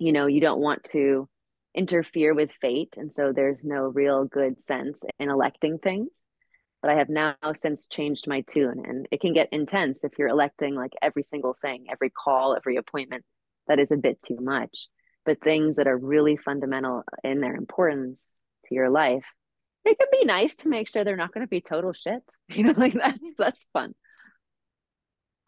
you 0.00 0.12
know, 0.12 0.26
you 0.26 0.40
don't 0.40 0.60
want 0.60 0.82
to 0.84 1.28
interfere 1.74 2.34
with 2.34 2.50
fate. 2.60 2.96
And 2.96 3.12
so 3.12 3.32
there's 3.32 3.64
no 3.64 3.82
real 3.82 4.24
good 4.24 4.60
sense 4.60 5.04
in 5.20 5.30
electing 5.30 5.78
things. 5.78 6.24
But 6.82 6.90
I 6.90 6.94
have 6.94 7.08
now 7.08 7.36
since 7.52 7.86
changed 7.86 8.26
my 8.26 8.40
tune, 8.40 8.82
and 8.84 9.06
it 9.12 9.20
can 9.20 9.34
get 9.34 9.52
intense 9.52 10.02
if 10.02 10.18
you're 10.18 10.28
electing 10.28 10.74
like 10.74 10.94
every 11.00 11.22
single 11.22 11.54
thing, 11.62 11.84
every 11.88 12.10
call, 12.10 12.56
every 12.56 12.76
appointment. 12.76 13.24
That 13.68 13.78
is 13.78 13.92
a 13.92 13.96
bit 13.96 14.18
too 14.20 14.38
much 14.40 14.88
but 15.24 15.40
things 15.40 15.76
that 15.76 15.86
are 15.86 15.96
really 15.96 16.36
fundamental 16.36 17.04
in 17.24 17.40
their 17.40 17.54
importance 17.54 18.40
to 18.64 18.74
your 18.74 18.90
life 18.90 19.26
it 19.84 19.98
can 19.98 20.08
be 20.12 20.24
nice 20.24 20.56
to 20.56 20.68
make 20.68 20.88
sure 20.88 21.04
they're 21.04 21.16
not 21.16 21.32
going 21.32 21.44
to 21.44 21.50
be 21.50 21.60
total 21.60 21.92
shit 21.92 22.22
you 22.48 22.64
know 22.64 22.74
like 22.76 22.94
that's 22.94 23.18
that's 23.38 23.64
fun 23.72 23.94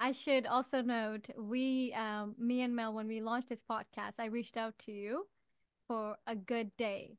i 0.02 0.12
should 0.12 0.46
also 0.46 0.82
note 0.82 1.28
we 1.38 1.94
um 1.94 2.34
me 2.38 2.62
and 2.62 2.74
mel 2.74 2.92
when 2.92 3.06
we 3.06 3.20
launched 3.20 3.48
this 3.48 3.62
podcast 3.62 4.14
i 4.18 4.26
reached 4.26 4.56
out 4.56 4.76
to 4.78 4.92
you 4.92 5.26
for 5.86 6.16
a 6.26 6.34
good 6.34 6.70
day 6.76 7.16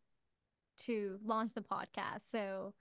to 0.78 1.18
launch 1.24 1.54
the 1.54 1.62
podcast 1.62 2.22
so 2.22 2.74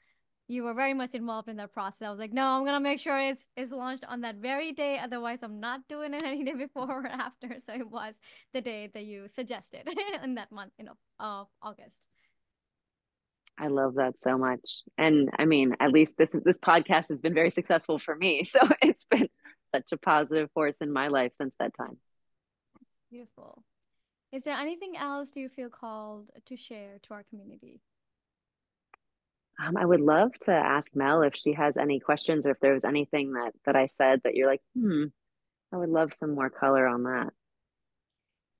you 0.48 0.64
were 0.64 0.74
very 0.74 0.92
much 0.92 1.14
involved 1.14 1.48
in 1.48 1.56
that 1.56 1.72
process. 1.72 2.06
I 2.06 2.10
was 2.10 2.18
like, 2.18 2.32
no, 2.32 2.44
I'm 2.44 2.64
gonna 2.64 2.80
make 2.80 3.00
sure 3.00 3.18
it's 3.18 3.46
it's 3.56 3.70
launched 3.70 4.04
on 4.06 4.20
that 4.22 4.36
very 4.36 4.72
day. 4.72 4.98
Otherwise, 4.98 5.42
I'm 5.42 5.60
not 5.60 5.86
doing 5.88 6.14
it 6.14 6.22
any 6.24 6.44
day 6.44 6.54
before 6.54 7.04
or 7.04 7.06
after. 7.06 7.56
So 7.58 7.72
it 7.72 7.88
was 7.88 8.18
the 8.52 8.60
day 8.60 8.90
that 8.92 9.04
you 9.04 9.28
suggested 9.28 9.88
in 10.22 10.34
that 10.34 10.52
month, 10.52 10.72
you 10.78 10.84
know, 10.84 10.96
of 11.18 11.48
August. 11.62 12.06
I 13.58 13.68
love 13.68 13.94
that 13.94 14.18
so 14.18 14.36
much. 14.36 14.82
And 14.98 15.30
I 15.38 15.44
mean, 15.44 15.76
at 15.78 15.92
least 15.92 16.16
this 16.16 16.34
is 16.34 16.42
this 16.42 16.58
podcast 16.58 17.08
has 17.08 17.20
been 17.20 17.34
very 17.34 17.50
successful 17.50 17.98
for 17.98 18.14
me. 18.16 18.44
So 18.52 18.60
it's 18.82 19.04
been 19.04 19.28
such 19.74 19.92
a 19.92 19.96
positive 19.96 20.50
force 20.52 20.78
in 20.80 20.92
my 20.92 21.08
life 21.08 21.32
since 21.36 21.56
that 21.58 21.76
time. 21.76 21.96
That's 22.74 22.92
beautiful. 23.10 23.64
Is 24.32 24.44
there 24.44 24.56
anything 24.56 24.96
else 24.96 25.30
do 25.30 25.40
you 25.40 25.48
feel 25.48 25.68
called 25.68 26.30
to 26.46 26.56
share 26.56 26.98
to 27.02 27.14
our 27.14 27.22
community? 27.24 27.80
Um, 29.62 29.76
I 29.76 29.84
would 29.84 30.00
love 30.00 30.32
to 30.42 30.52
ask 30.52 30.90
Mel 30.94 31.22
if 31.22 31.34
she 31.36 31.52
has 31.52 31.76
any 31.76 32.00
questions 32.00 32.46
or 32.46 32.50
if 32.50 32.60
there 32.60 32.72
was 32.72 32.84
anything 32.84 33.32
that 33.34 33.52
that 33.66 33.76
I 33.76 33.86
said 33.86 34.22
that 34.24 34.34
you're 34.34 34.48
like, 34.48 34.62
hmm, 34.74 35.04
I 35.72 35.76
would 35.76 35.90
love 35.90 36.14
some 36.14 36.34
more 36.34 36.50
color 36.50 36.86
on 36.86 37.04
that. 37.04 37.28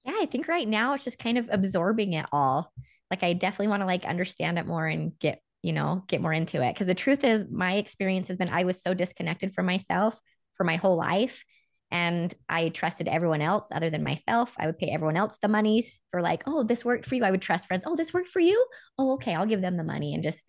Yeah, 0.05 0.19
I 0.21 0.27
think 0.27 0.49
right 0.49 0.69
now 0.69 0.95
it's 0.95 1.05
just 1.05 1.19
kind 1.19 1.39
of 1.39 1.49
absorbing 1.51 2.13
it 2.13 2.27
all. 2.33 2.73
Like 3.11 3.23
I 3.23 3.33
definitely 3.33 3.69
want 3.69 3.83
to 3.83 3.87
like 3.87 4.05
understand 4.05 4.59
it 4.59 4.67
more 4.67 4.87
and 4.87 5.19
get, 5.19 5.41
you 5.63 5.73
know, 5.73 6.05
get 6.09 6.21
more 6.21 6.33
into 6.33 6.63
it. 6.63 6.77
Cause 6.77 6.87
the 6.87 6.95
truth 6.95 7.25
is 7.25 7.45
my 7.51 7.75
experience 7.75 8.29
has 8.29 8.37
been 8.37 8.49
I 8.49 8.65
was 8.65 8.83
so 8.83 8.95
disconnected 8.95 9.55
from 9.55 9.67
myself 9.67 10.21
for 10.57 10.65
my 10.65 10.77
whole 10.77 10.97
life. 10.97 11.45
And 11.91 12.33
I 12.49 12.71
trusted 12.71 13.07
everyone 13.07 13.43
else 13.43 13.69
other 13.71 13.91
than 13.91 14.03
myself. 14.03 14.55
I 14.59 14.67
would 14.67 14.79
pay 14.79 14.89
everyone 14.89 15.17
else 15.17 15.37
the 15.37 15.49
monies 15.49 15.99
for 16.11 16.23
like, 16.23 16.43
oh, 16.47 16.65
this 16.65 16.85
worked 16.85 17.05
for 17.05 17.15
you. 17.17 17.25
I 17.25 17.31
would 17.31 17.43
trust 17.43 17.67
friends. 17.67 17.85
Oh, 17.87 17.97
this 17.97 18.15
worked 18.15 18.31
for 18.31 18.41
you. 18.41 18.67
Oh, 18.99 19.13
okay. 19.15 19.35
I'll 19.35 19.47
give 19.47 19.61
them 19.61 19.77
the 19.77 19.85
money 19.85 20.15
and 20.15 20.23
just 20.23 20.47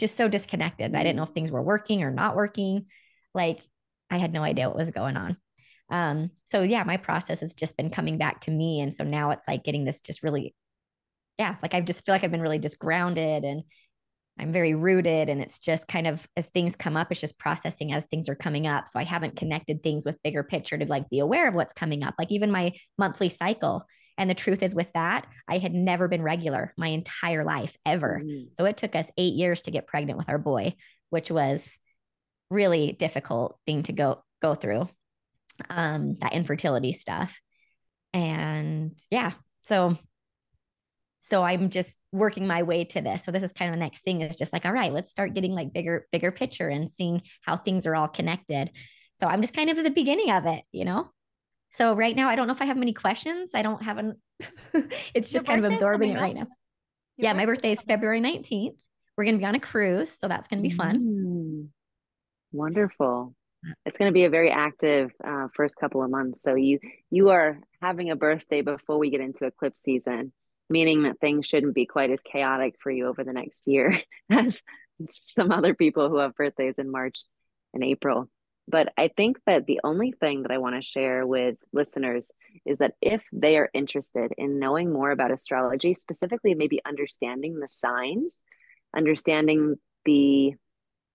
just 0.00 0.16
so 0.16 0.26
disconnected. 0.26 0.94
I 0.94 1.02
didn't 1.04 1.16
know 1.16 1.22
if 1.22 1.30
things 1.30 1.52
were 1.52 1.62
working 1.62 2.02
or 2.02 2.10
not 2.10 2.34
working. 2.34 2.86
Like 3.34 3.60
I 4.10 4.16
had 4.16 4.32
no 4.32 4.42
idea 4.42 4.68
what 4.68 4.76
was 4.76 4.90
going 4.90 5.16
on. 5.16 5.36
Um, 5.90 6.30
so 6.46 6.62
yeah, 6.62 6.82
my 6.84 6.96
process 6.96 7.40
has 7.40 7.54
just 7.54 7.76
been 7.76 7.90
coming 7.90 8.18
back 8.18 8.40
to 8.40 8.50
me. 8.50 8.80
And 8.80 8.92
so 8.92 9.04
now 9.04 9.30
it's 9.30 9.46
like 9.46 9.62
getting 9.62 9.84
this 9.84 10.00
just 10.00 10.22
really, 10.22 10.54
yeah, 11.38 11.56
like 11.62 11.74
I 11.74 11.80
just 11.80 12.04
feel 12.04 12.14
like 12.14 12.24
I've 12.24 12.30
been 12.30 12.40
really 12.40 12.58
just 12.58 12.78
grounded 12.78 13.44
and 13.44 13.62
I'm 14.38 14.52
very 14.52 14.74
rooted. 14.74 15.28
And 15.28 15.40
it's 15.40 15.58
just 15.58 15.88
kind 15.88 16.06
of 16.06 16.26
as 16.36 16.48
things 16.48 16.74
come 16.74 16.96
up, 16.96 17.08
it's 17.10 17.20
just 17.20 17.38
processing 17.38 17.92
as 17.92 18.06
things 18.06 18.28
are 18.28 18.34
coming 18.34 18.66
up. 18.66 18.88
So 18.88 18.98
I 18.98 19.04
haven't 19.04 19.36
connected 19.36 19.82
things 19.82 20.06
with 20.06 20.22
bigger 20.22 20.42
picture 20.42 20.78
to 20.78 20.86
like 20.86 21.10
be 21.10 21.18
aware 21.18 21.48
of 21.48 21.54
what's 21.54 21.72
coming 21.72 22.02
up. 22.02 22.14
Like 22.18 22.32
even 22.32 22.50
my 22.50 22.72
monthly 22.98 23.28
cycle. 23.28 23.84
And 24.18 24.28
the 24.28 24.34
truth 24.34 24.62
is, 24.62 24.74
with 24.74 24.92
that, 24.92 25.26
I 25.48 25.58
had 25.58 25.72
never 25.72 26.06
been 26.06 26.22
regular 26.22 26.74
my 26.76 26.88
entire 26.88 27.44
life 27.44 27.76
ever. 27.86 28.20
Mm-hmm. 28.22 28.48
So 28.58 28.66
it 28.66 28.76
took 28.76 28.94
us 28.94 29.10
eight 29.16 29.34
years 29.34 29.62
to 29.62 29.70
get 29.70 29.86
pregnant 29.86 30.18
with 30.18 30.28
our 30.28 30.38
boy, 30.38 30.74
which 31.10 31.30
was 31.30 31.78
really 32.50 32.92
difficult 32.92 33.58
thing 33.66 33.82
to 33.84 33.92
go 33.92 34.22
go 34.42 34.54
through 34.54 34.88
um, 35.70 36.16
that 36.20 36.34
infertility 36.34 36.92
stuff. 36.92 37.40
And 38.12 38.98
yeah, 39.10 39.32
so 39.62 39.96
so 41.24 41.44
I'm 41.44 41.70
just 41.70 41.96
working 42.10 42.48
my 42.48 42.64
way 42.64 42.82
to 42.86 43.00
this. 43.00 43.22
So 43.22 43.30
this 43.30 43.44
is 43.44 43.52
kind 43.52 43.72
of 43.72 43.78
the 43.78 43.84
next 43.84 44.02
thing 44.02 44.22
is 44.22 44.34
just 44.34 44.52
like, 44.52 44.66
all 44.66 44.72
right, 44.72 44.92
let's 44.92 45.08
start 45.08 45.34
getting 45.34 45.52
like 45.52 45.72
bigger, 45.72 46.08
bigger 46.10 46.32
picture 46.32 46.68
and 46.68 46.90
seeing 46.90 47.22
how 47.42 47.56
things 47.56 47.86
are 47.86 47.94
all 47.94 48.08
connected. 48.08 48.72
So 49.20 49.28
I'm 49.28 49.40
just 49.40 49.54
kind 49.54 49.70
of 49.70 49.78
at 49.78 49.84
the 49.84 49.90
beginning 49.90 50.32
of 50.32 50.46
it, 50.46 50.64
you 50.72 50.84
know? 50.84 51.12
So 51.70 51.94
right 51.94 52.16
now, 52.16 52.28
I 52.28 52.34
don't 52.34 52.48
know 52.48 52.52
if 52.52 52.60
I 52.60 52.64
have 52.64 52.76
many 52.76 52.92
questions. 52.92 53.52
I 53.54 53.62
don't 53.62 53.84
have 53.84 53.98
an, 53.98 54.20
it's 55.14 55.30
just 55.30 55.46
kind 55.46 55.64
of 55.64 55.72
absorbing 55.72 56.10
it 56.10 56.20
right 56.20 56.32
up. 56.32 56.34
now. 56.34 56.46
Your 57.16 57.28
yeah, 57.28 57.32
my 57.34 57.46
birthday 57.46 57.70
is 57.70 57.80
February 57.80 58.20
19th. 58.20 58.74
We're 59.16 59.24
going 59.24 59.36
to 59.36 59.38
be 59.38 59.46
on 59.46 59.54
a 59.54 59.60
cruise. 59.60 60.10
So 60.18 60.26
that's 60.26 60.48
going 60.48 60.60
to 60.60 60.68
be 60.68 60.74
fun. 60.74 60.98
Mm, 60.98 61.68
wonderful 62.50 63.32
it's 63.86 63.96
going 63.96 64.08
to 64.08 64.12
be 64.12 64.24
a 64.24 64.30
very 64.30 64.50
active 64.50 65.12
uh, 65.24 65.46
first 65.54 65.76
couple 65.76 66.02
of 66.02 66.10
months. 66.10 66.42
So 66.42 66.54
you 66.54 66.80
you 67.10 67.30
are 67.30 67.60
having 67.80 68.10
a 68.10 68.16
birthday 68.16 68.60
before 68.60 68.98
we 68.98 69.10
get 69.10 69.20
into 69.20 69.44
eclipse 69.44 69.80
season, 69.80 70.32
meaning 70.72 71.02
that 71.02 71.20
things 71.20 71.46
shouldn't 71.46 71.74
be 71.74 71.86
quite 71.86 72.10
as 72.10 72.22
chaotic 72.22 72.74
for 72.80 72.90
you 72.90 73.06
over 73.06 73.22
the 73.22 73.32
next 73.32 73.66
year 73.66 74.00
as 74.30 74.60
some 75.08 75.52
other 75.52 75.74
people 75.74 76.08
who 76.08 76.18
have 76.18 76.34
birthdays 76.34 76.78
in 76.78 76.90
March 76.90 77.24
and 77.74 77.84
April. 77.84 78.28
But 78.68 78.92
I 78.96 79.08
think 79.08 79.38
that 79.46 79.66
the 79.66 79.80
only 79.82 80.12
thing 80.12 80.42
that 80.42 80.52
I 80.52 80.58
want 80.58 80.76
to 80.76 80.82
share 80.82 81.26
with 81.26 81.56
listeners 81.72 82.30
is 82.64 82.78
that 82.78 82.94
if 83.02 83.22
they 83.32 83.56
are 83.56 83.68
interested 83.74 84.32
in 84.38 84.58
knowing 84.58 84.92
more 84.92 85.10
about 85.10 85.32
astrology, 85.32 85.94
specifically 85.94 86.54
maybe 86.54 86.80
understanding 86.86 87.58
the 87.58 87.68
signs, 87.68 88.44
understanding 88.96 89.76
the 90.04 90.54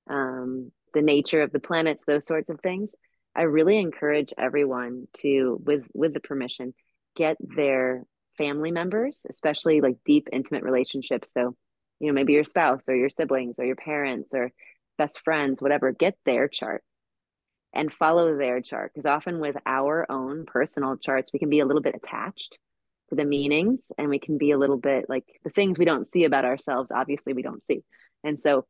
um, 0.10 0.72
the 0.94 1.02
nature 1.02 1.42
of 1.42 1.52
the 1.52 1.60
planets, 1.60 2.06
those 2.06 2.26
sorts 2.26 2.50
of 2.50 2.60
things. 2.62 2.96
I 3.36 3.44
really 3.44 3.78
encourage 3.78 4.34
everyone 4.38 5.08
to, 5.18 5.62
with 5.64 5.86
with 5.94 6.14
the 6.14 6.20
permission, 6.20 6.74
get 7.16 7.38
their 7.40 8.04
family 8.38 8.72
members, 8.72 9.26
especially 9.30 9.82
like 9.82 9.98
deep, 10.06 10.28
intimate 10.32 10.64
relationships. 10.64 11.34
So, 11.34 11.56
you 12.00 12.08
know, 12.08 12.14
maybe 12.14 12.34
your 12.34 12.44
spouse 12.44 12.90
or 12.90 12.96
your 12.96 13.10
siblings 13.10 13.60
or 13.60 13.66
your 13.66 13.76
parents 13.76 14.34
or 14.34 14.52
best 14.98 15.22
friends, 15.24 15.62
whatever, 15.62 15.92
get 15.92 16.16
their 16.26 16.48
chart 16.48 16.84
and 17.74 17.94
follow 17.94 18.38
their 18.38 18.62
chart. 18.62 18.92
Because 18.94 19.06
often 19.06 19.40
with 19.40 19.56
our 19.66 20.10
own 20.12 20.46
personal 20.46 20.98
charts, 20.98 21.32
we 21.34 21.40
can 21.40 21.50
be 21.50 21.60
a 21.60 21.66
little 21.66 21.82
bit 21.82 21.96
attached 21.96 22.58
to 23.10 23.16
the 23.16 23.26
meanings 23.26 23.92
and 23.98 24.10
we 24.10 24.20
can 24.20 24.38
be 24.38 24.52
a 24.52 24.58
little 24.58 24.78
bit 24.78 25.06
like 25.08 25.26
the 25.44 25.50
things 25.50 25.80
we 25.80 25.86
don't 25.86 26.08
see 26.08 26.26
about 26.26 26.46
ourselves, 26.46 26.92
obviously, 26.92 27.34
we 27.34 27.42
don't 27.42 27.66
see. 27.66 27.84
And 28.24 28.40
so 28.40 28.66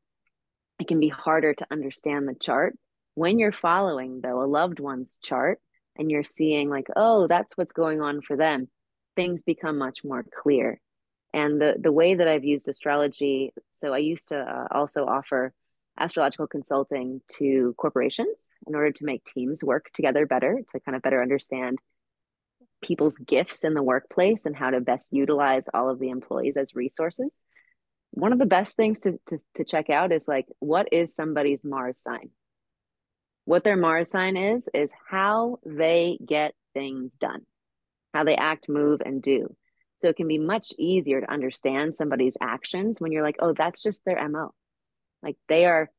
it 0.79 0.87
can 0.87 0.99
be 0.99 1.09
harder 1.09 1.53
to 1.53 1.67
understand 1.71 2.27
the 2.27 2.35
chart 2.35 2.75
when 3.17 3.39
you're 3.39 3.51
following 3.51 4.21
though 4.21 4.43
a 4.43 4.45
loved 4.45 4.79
one's 4.79 5.17
chart 5.23 5.59
and 5.97 6.11
you're 6.11 6.23
seeing 6.23 6.69
like 6.69 6.85
oh 6.95 7.25
that's 7.25 7.57
what's 7.57 7.73
going 7.73 7.99
on 7.99 8.21
for 8.21 8.37
them 8.37 8.67
things 9.17 9.43
become 9.43 9.77
much 9.77 10.05
more 10.05 10.23
clear. 10.41 10.79
And 11.33 11.59
the 11.61 11.75
the 11.77 11.91
way 11.91 12.15
that 12.15 12.27
i've 12.27 12.45
used 12.45 12.69
astrology 12.69 13.51
so 13.71 13.93
i 13.93 13.97
used 13.97 14.29
to 14.29 14.37
uh, 14.37 14.67
also 14.71 15.05
offer 15.05 15.53
astrological 15.99 16.47
consulting 16.47 17.21
to 17.37 17.75
corporations 17.77 18.53
in 18.65 18.75
order 18.75 18.91
to 18.91 19.05
make 19.05 19.25
teams 19.25 19.63
work 19.63 19.89
together 19.93 20.25
better 20.25 20.61
to 20.71 20.79
kind 20.79 20.95
of 20.95 21.01
better 21.01 21.21
understand 21.21 21.79
people's 22.81 23.17
gifts 23.17 23.63
in 23.63 23.73
the 23.73 23.83
workplace 23.83 24.45
and 24.45 24.55
how 24.55 24.69
to 24.69 24.79
best 24.79 25.11
utilize 25.11 25.67
all 25.73 25.89
of 25.89 25.99
the 25.99 26.09
employees 26.09 26.57
as 26.57 26.75
resources. 26.75 27.43
One 28.11 28.31
of 28.31 28.39
the 28.39 28.45
best 28.45 28.75
things 28.75 28.99
to, 29.01 29.19
to, 29.27 29.37
to 29.55 29.63
check 29.63 29.89
out 29.89 30.11
is 30.11 30.27
like 30.27 30.45
what 30.59 30.87
is 30.91 31.15
somebody's 31.15 31.65
mars 31.65 31.99
sign? 31.99 32.29
What 33.45 33.63
their 33.63 33.77
mars 33.77 34.11
sign 34.11 34.37
is 34.37 34.69
is 34.73 34.91
how 35.09 35.57
they 35.65 36.17
get 36.25 36.53
things 36.73 37.13
done 37.19 37.45
how 38.17 38.23
they 38.23 38.35
act 38.35 38.67
move 38.67 38.99
and 39.05 39.21
do. 39.21 39.55
So 39.97 40.09
it 40.09 40.15
can 40.15 40.27
be 40.27 40.39
much 40.39 40.73
easier 40.79 41.21
to 41.21 41.31
understand 41.31 41.93
somebody's 41.93 42.35
actions 42.41 42.99
when 42.99 43.11
you're 43.11 43.23
like 43.23 43.37
oh 43.39 43.53
that's 43.53 43.81
just 43.83 44.03
their 44.05 44.27
mo 44.27 44.51
like 45.21 45.37
they 45.47 45.65
are 45.65 45.91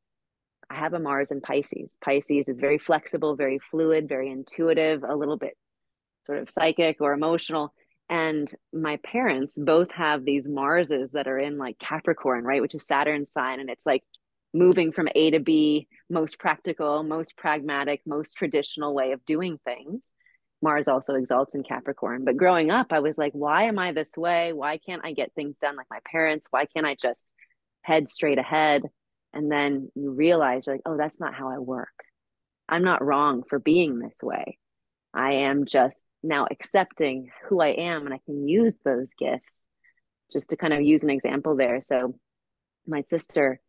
i 0.69 0.75
have 0.75 0.93
a 0.93 0.99
mars 0.99 1.31
in 1.31 1.39
pisces. 1.39 1.97
Pisces 2.03 2.49
is 2.49 2.59
very 2.59 2.77
flexible 2.77 3.37
very 3.37 3.57
fluid 3.57 4.09
very 4.09 4.29
intuitive 4.29 5.03
a 5.03 5.15
little 5.15 5.37
bit 5.37 5.55
sort 6.25 6.39
of 6.39 6.49
psychic 6.49 6.97
or 6.99 7.13
emotional. 7.13 7.73
And 8.09 8.53
my 8.73 8.97
parents 8.97 9.55
both 9.57 9.91
have 9.91 10.25
these 10.25 10.45
marses 10.47 11.13
that 11.13 11.27
are 11.27 11.39
in 11.39 11.57
like 11.57 11.79
capricorn 11.79 12.43
right 12.43 12.61
which 12.61 12.75
is 12.75 12.85
saturn's 12.85 13.31
sign. 13.31 13.61
And 13.61 13.69
it's 13.69 13.85
like 13.85 14.03
moving 14.53 14.91
from 14.91 15.07
a 15.15 15.31
to 15.31 15.39
b 15.39 15.87
most 16.09 16.37
practical 16.37 17.01
most 17.03 17.37
pragmatic 17.37 18.01
most 18.05 18.33
traditional 18.33 18.93
way 18.93 19.13
of 19.13 19.23
doing 19.25 19.57
things 19.63 20.13
mars 20.61 20.87
also 20.87 21.15
exalts 21.15 21.55
in 21.55 21.63
capricorn. 21.63 22.25
But 22.25 22.37
growing 22.37 22.71
up 22.71 22.87
i 22.91 22.99
was 22.99 23.17
like 23.17 23.33
why 23.33 23.63
am 23.63 23.79
i 23.79 23.91
this 23.91 24.11
way? 24.17 24.53
Why 24.53 24.77
can't 24.77 25.05
i 25.05 25.13
get 25.13 25.33
things 25.33 25.59
done 25.59 25.75
like 25.75 25.87
my 25.89 25.99
parents? 26.09 26.47
Why 26.51 26.65
can't 26.65 26.85
i 26.85 26.95
just 26.95 27.29
head 27.81 28.09
straight 28.09 28.39
ahead? 28.39 28.83
And 29.33 29.51
then 29.51 29.91
you 29.95 30.11
realize 30.11 30.63
you're 30.65 30.75
like 30.75 30.83
oh 30.85 30.97
that's 30.97 31.19
not 31.19 31.33
how 31.33 31.49
i 31.49 31.57
work. 31.57 31.89
I'm 32.67 32.83
not 32.83 33.03
wrong 33.03 33.43
for 33.49 33.59
being 33.59 33.99
this 33.99 34.19
way. 34.21 34.57
I 35.13 35.31
am 35.33 35.65
just 35.65 36.07
now 36.21 36.47
accepting 36.51 37.29
who 37.47 37.61
I 37.61 37.69
am 37.69 38.05
and 38.05 38.13
I 38.13 38.19
can 38.25 38.47
use 38.47 38.77
those 38.83 39.13
gifts. 39.13 39.65
Just 40.31 40.51
to 40.51 40.57
kind 40.57 40.73
of 40.73 40.81
use 40.83 41.03
an 41.03 41.09
example 41.09 41.55
there. 41.55 41.81
So 41.81 42.13
my 42.85 43.01
sister 43.01 43.59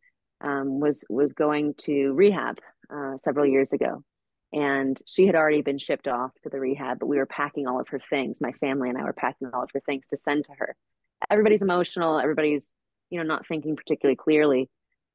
um, 0.43 0.81
was 0.81 1.05
was 1.09 1.33
going 1.33 1.75
to 1.83 2.13
rehab 2.13 2.59
uh, 2.93 3.17
several 3.19 3.47
years 3.47 3.73
ago, 3.73 4.03
and 4.53 5.01
she 5.07 5.27
had 5.27 5.37
already 5.37 5.63
been 5.63 5.79
shipped 5.79 6.09
off 6.09 6.33
to 6.43 6.49
the 6.49 6.61
rehab. 6.61 6.99
But 6.99 7.07
we 7.07 7.19
were 7.19 7.27
packing 7.27 7.67
all 7.67 7.81
of 7.81 7.89
her 7.89 8.01
things. 8.11 8.41
My 8.41 8.53
family 8.53 8.89
and 8.89 8.99
I 8.99 9.05
were 9.05 9.13
packing 9.13 9.51
all 9.53 9.63
of 9.63 9.71
her 9.75 9.81
things 9.81 10.09
to 10.09 10.17
send 10.17 10.45
to 10.47 10.53
her. 10.59 10.77
Everybody's 11.31 11.63
emotional. 11.63 12.19
Everybody's 12.19 12.73
you 13.11 13.19
know 13.19 13.27
not 13.27 13.47
thinking 13.47 13.77
particularly 13.77 14.17
clearly. 14.17 14.71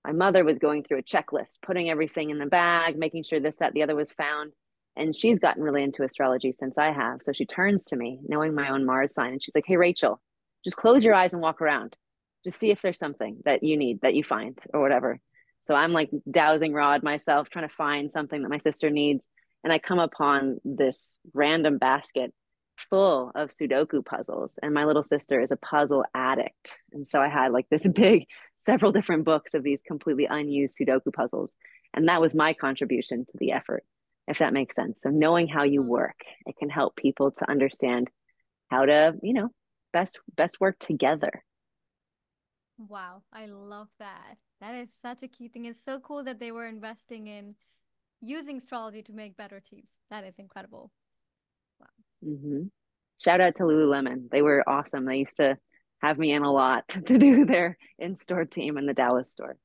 My 0.06 0.12
mother 0.12 0.44
was 0.44 0.60
going 0.60 0.84
through 0.84 1.00
a 1.00 1.04
checklist, 1.04 1.58
putting 1.66 1.90
everything 1.90 2.30
in 2.30 2.38
the 2.38 2.46
bag, 2.46 2.98
making 2.98 3.24
sure 3.24 3.40
this, 3.40 3.58
that, 3.58 3.74
the 3.74 3.82
other 3.82 3.96
was 3.96 4.12
found 4.12 4.54
and 4.96 5.16
she's 5.16 5.40
gotten 5.40 5.64
really 5.64 5.84
into 5.84 6.04
astrology 6.04 6.52
since 6.52 6.78
I 6.78 6.92
have. 6.92 7.22
So 7.22 7.34
she 7.34 7.46
turns 7.46 7.86
to 7.86 7.96
me, 7.96 8.20
knowing 8.28 8.56
my 8.56 8.70
own 8.70 8.86
Mars 8.86 9.14
sign, 9.14 9.34
and 9.34 9.44
she's 9.44 9.56
like, 9.56 9.66
Hey, 9.68 9.78
Rachel, 9.78 10.22
just 10.64 10.78
close 10.78 11.04
your 11.04 11.14
eyes 11.14 11.34
and 11.34 11.42
walk 11.42 11.62
around. 11.62 11.96
Just 12.44 12.60
see 12.60 12.72
if 12.72 12.82
there's 12.82 13.00
something 13.00 13.40
that 13.46 13.64
you 13.64 13.78
need, 13.78 14.02
that 14.02 14.14
you 14.14 14.24
find, 14.24 14.58
or 14.74 14.82
whatever. 14.82 15.20
So 15.66 15.74
I'm 15.74 15.94
like 15.94 16.12
dowsing 16.30 16.74
rod 16.74 17.02
myself, 17.02 17.50
trying 17.50 17.68
to 17.68 17.74
find 17.74 18.12
something 18.12 18.44
that 18.44 18.50
my 18.50 18.60
sister 18.60 18.92
needs. 18.92 19.28
And 19.64 19.74
I 19.74 19.80
come 19.80 19.98
upon 19.98 20.60
this 20.64 21.18
random 21.34 21.80
basket 21.80 22.32
full 22.78 23.32
of 23.34 23.50
Sudoku 23.50 24.06
puzzles. 24.06 24.60
And 24.62 24.76
my 24.76 24.86
little 24.86 25.02
sister 25.02 25.42
is 25.42 25.50
a 25.50 25.58
puzzle 25.58 26.06
addict. 26.14 26.78
And 26.94 27.08
so 27.08 27.20
I 27.20 27.30
had 27.30 27.52
like 27.52 27.68
this 27.70 27.88
big, 27.96 28.28
several 28.58 28.92
different 28.92 29.26
books 29.26 29.56
of 29.56 29.64
these 29.64 29.82
completely 29.82 30.28
unused 30.30 30.78
Sudoku 30.80 31.12
puzzles. 31.12 31.56
And 31.96 32.08
that 32.10 32.22
was 32.22 32.36
my 32.36 32.54
contribution 32.54 33.26
to 33.26 33.38
the 33.40 33.52
effort 33.52 33.84
if 34.28 34.40
that 34.40 34.54
makes 34.54 34.76
sense. 34.76 35.02
So 35.02 35.10
knowing 35.10 35.48
how 35.48 35.64
you 35.64 35.82
work, 35.82 36.20
it 36.46 36.58
can 36.58 36.70
help 36.70 36.96
people 36.96 37.32
to 37.32 37.50
understand 37.50 38.10
how 38.70 38.86
to, 38.86 39.14
you 39.22 39.34
know, 39.34 39.50
best 39.94 40.20
best 40.36 40.60
work 40.60 40.78
together. 40.80 41.44
Wow, 42.78 43.24
I 43.32 43.46
love 43.46 43.88
that. 44.00 44.38
That 44.62 44.76
is 44.76 44.90
such 45.02 45.24
a 45.24 45.28
key 45.28 45.48
thing. 45.50 45.66
It's 45.66 45.84
so 45.84 46.00
cool 46.00 46.24
that 46.24 46.40
they 46.40 46.52
were 46.52 46.68
investing 46.68 47.28
in 47.28 47.56
using 48.22 48.58
astrology 48.58 49.04
to 49.04 49.14
make 49.14 49.38
better 49.38 49.60
teams. 49.60 50.00
That 50.10 50.24
is 50.24 50.40
incredible. 50.40 50.92
Wow. 51.80 51.88
Mm-hmm. 52.26 52.64
shout 53.22 53.42
out 53.42 53.56
to 53.58 53.64
Lululemon. 53.64 54.30
They 54.32 54.42
were 54.42 54.68
awesome. 54.68 55.06
They 55.06 55.18
used 55.18 55.38
to 55.38 55.58
have 56.02 56.18
me 56.18 56.32
in 56.32 56.44
a 56.44 56.52
lot 56.52 56.88
to 57.06 57.18
do 57.18 57.46
their 57.46 57.78
in-store 58.00 58.46
team 58.46 58.78
in 58.78 58.86
the 58.86 58.94
Dallas 58.94 59.32
store. 59.32 59.58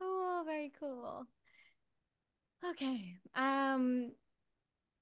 Oh, 0.00 0.42
very 0.44 0.72
cool. 0.78 1.26
Okay. 2.64 3.16
Um, 3.34 4.12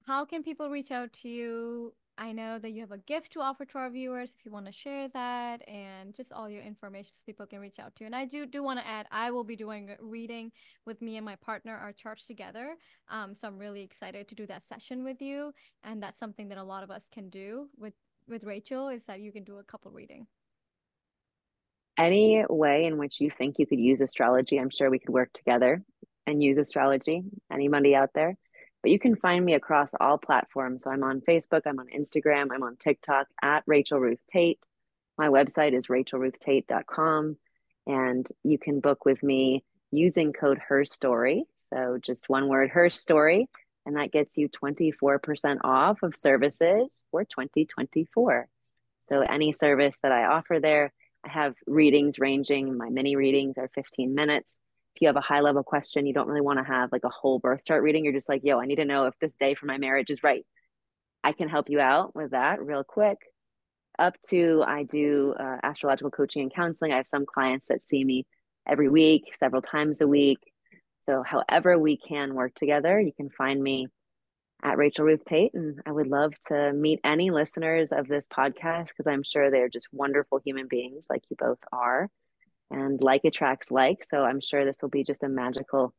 how 0.07 0.25
can 0.25 0.43
people 0.43 0.69
reach 0.69 0.91
out 0.91 1.13
to 1.21 1.29
you? 1.29 1.93
I 2.19 2.33
know 2.33 2.59
that 2.59 2.71
you 2.71 2.81
have 2.81 2.91
a 2.91 2.97
gift 2.97 3.31
to 3.33 3.39
offer 3.39 3.63
to 3.63 3.77
our 3.77 3.89
viewers 3.89 4.35
if 4.37 4.45
you 4.45 4.51
want 4.51 4.65
to 4.65 4.73
share 4.73 5.07
that 5.07 5.65
and 5.69 6.13
just 6.13 6.33
all 6.33 6.49
your 6.49 6.61
information 6.61 7.11
so 7.13 7.21
people 7.25 7.45
can 7.45 7.59
reach 7.59 7.79
out 7.79 7.95
to 7.95 8.03
you. 8.03 8.07
And 8.07 8.15
I 8.15 8.25
do 8.25 8.45
do 8.45 8.61
want 8.61 8.77
to 8.77 8.85
add, 8.85 9.07
I 9.09 9.31
will 9.31 9.45
be 9.45 9.55
doing 9.55 9.95
reading 10.01 10.51
with 10.85 11.01
me 11.01 11.15
and 11.15 11.25
my 11.25 11.37
partner, 11.37 11.77
our 11.77 11.93
church 11.93 12.27
together. 12.27 12.75
Um, 13.09 13.33
so 13.33 13.47
I'm 13.47 13.57
really 13.57 13.81
excited 13.81 14.27
to 14.27 14.35
do 14.35 14.45
that 14.47 14.65
session 14.65 15.05
with 15.05 15.21
you. 15.21 15.53
And 15.85 16.03
that's 16.03 16.19
something 16.19 16.49
that 16.49 16.57
a 16.57 16.63
lot 16.63 16.83
of 16.83 16.91
us 16.91 17.07
can 17.07 17.29
do 17.29 17.69
with 17.77 17.93
with 18.27 18.43
Rachel 18.43 18.89
is 18.89 19.05
that 19.05 19.21
you 19.21 19.31
can 19.31 19.45
do 19.45 19.59
a 19.59 19.63
couple 19.63 19.89
reading. 19.89 20.27
Any 21.97 22.43
way 22.49 22.83
in 22.83 22.97
which 22.97 23.21
you 23.21 23.31
think 23.31 23.59
you 23.59 23.65
could 23.65 23.79
use 23.79 24.01
astrology, 24.01 24.57
I'm 24.57 24.69
sure 24.69 24.89
we 24.89 24.99
could 24.99 25.13
work 25.13 25.31
together 25.33 25.81
and 26.27 26.43
use 26.43 26.57
astrology. 26.57 27.23
Anybody 27.51 27.95
out 27.95 28.09
there? 28.13 28.35
But 28.81 28.91
you 28.91 28.99
can 28.99 29.15
find 29.15 29.43
me 29.43 29.53
across 29.53 29.93
all 29.99 30.17
platforms. 30.17 30.83
So 30.83 30.91
I'm 30.91 31.03
on 31.03 31.21
Facebook, 31.21 31.61
I'm 31.65 31.79
on 31.79 31.87
Instagram, 31.87 32.47
I'm 32.53 32.63
on 32.63 32.77
TikTok 32.77 33.27
at 33.41 33.63
Rachel 33.65 33.99
Ruth 33.99 34.21
Tate. 34.31 34.59
My 35.17 35.27
website 35.27 35.73
is 35.73 35.87
rachelruthtate.com. 35.87 37.37
And 37.87 38.27
you 38.43 38.57
can 38.57 38.79
book 38.79 39.05
with 39.05 39.21
me 39.21 39.63
using 39.91 40.31
code 40.31 40.59
Her 40.59 40.85
Story. 40.85 41.45
So 41.57 41.97
just 42.01 42.29
one 42.29 42.47
word, 42.47 42.69
Her 42.69 42.89
Story. 42.89 43.49
And 43.85 43.97
that 43.97 44.11
gets 44.11 44.37
you 44.37 44.49
24% 44.49 45.57
off 45.63 46.03
of 46.03 46.15
services 46.15 47.03
for 47.11 47.23
2024. 47.23 48.47
So 48.99 49.21
any 49.21 49.51
service 49.53 49.97
that 50.03 50.11
I 50.11 50.25
offer 50.25 50.59
there, 50.59 50.93
I 51.25 51.29
have 51.29 51.55
readings 51.65 52.19
ranging, 52.19 52.77
my 52.77 52.89
mini 52.89 53.15
readings 53.15 53.57
are 53.57 53.69
15 53.73 54.13
minutes 54.13 54.59
you 55.01 55.07
have 55.07 55.15
a 55.15 55.21
high 55.21 55.41
level 55.41 55.63
question, 55.63 56.05
you 56.05 56.13
don't 56.13 56.27
really 56.27 56.41
want 56.41 56.59
to 56.59 56.63
have 56.63 56.91
like 56.91 57.03
a 57.03 57.09
whole 57.09 57.39
birth 57.39 57.61
chart 57.65 57.83
reading. 57.83 58.03
You're 58.03 58.13
just 58.13 58.29
like, 58.29 58.41
yo, 58.43 58.59
I 58.59 58.65
need 58.65 58.77
to 58.77 58.85
know 58.85 59.05
if 59.05 59.13
this 59.19 59.33
day 59.39 59.55
for 59.55 59.65
my 59.65 59.77
marriage 59.77 60.09
is 60.09 60.23
right. 60.23 60.45
I 61.23 61.33
can 61.33 61.49
help 61.49 61.69
you 61.69 61.79
out 61.79 62.15
with 62.15 62.31
that 62.31 62.61
real 62.61 62.83
quick. 62.83 63.17
Up 63.97 64.15
to 64.29 64.63
I 64.65 64.83
do 64.83 65.35
uh, 65.37 65.57
astrological 65.63 66.11
coaching 66.11 66.43
and 66.43 66.53
counseling. 66.53 66.93
I 66.93 66.97
have 66.97 67.07
some 67.07 67.25
clients 67.25 67.67
that 67.67 67.83
see 67.83 68.03
me 68.03 68.25
every 68.67 68.89
week, 68.89 69.35
several 69.35 69.61
times 69.61 70.01
a 70.01 70.07
week. 70.07 70.39
So, 71.01 71.23
however, 71.23 71.77
we 71.77 71.97
can 71.97 72.33
work 72.33 72.53
together, 72.55 72.99
you 72.99 73.11
can 73.13 73.29
find 73.29 73.61
me 73.61 73.87
at 74.63 74.77
Rachel 74.77 75.05
Ruth 75.05 75.23
Tate. 75.25 75.53
And 75.53 75.79
I 75.85 75.91
would 75.91 76.07
love 76.07 76.33
to 76.47 76.73
meet 76.73 76.99
any 77.03 77.31
listeners 77.31 77.91
of 77.91 78.07
this 78.07 78.27
podcast 78.27 78.87
because 78.87 79.07
I'm 79.07 79.23
sure 79.23 79.49
they're 79.49 79.69
just 79.69 79.87
wonderful 79.91 80.41
human 80.43 80.67
beings 80.67 81.07
like 81.09 81.23
you 81.29 81.37
both 81.37 81.59
are 81.71 82.09
and 82.71 83.01
like 83.01 83.25
attracts 83.25 83.71
like. 83.71 84.03
So 84.03 84.23
I'm 84.23 84.41
sure 84.41 84.65
this 84.65 84.81
will 84.81 84.89
be 84.89 85.03
just 85.03 85.23
a 85.23 85.29
magical 85.29 85.93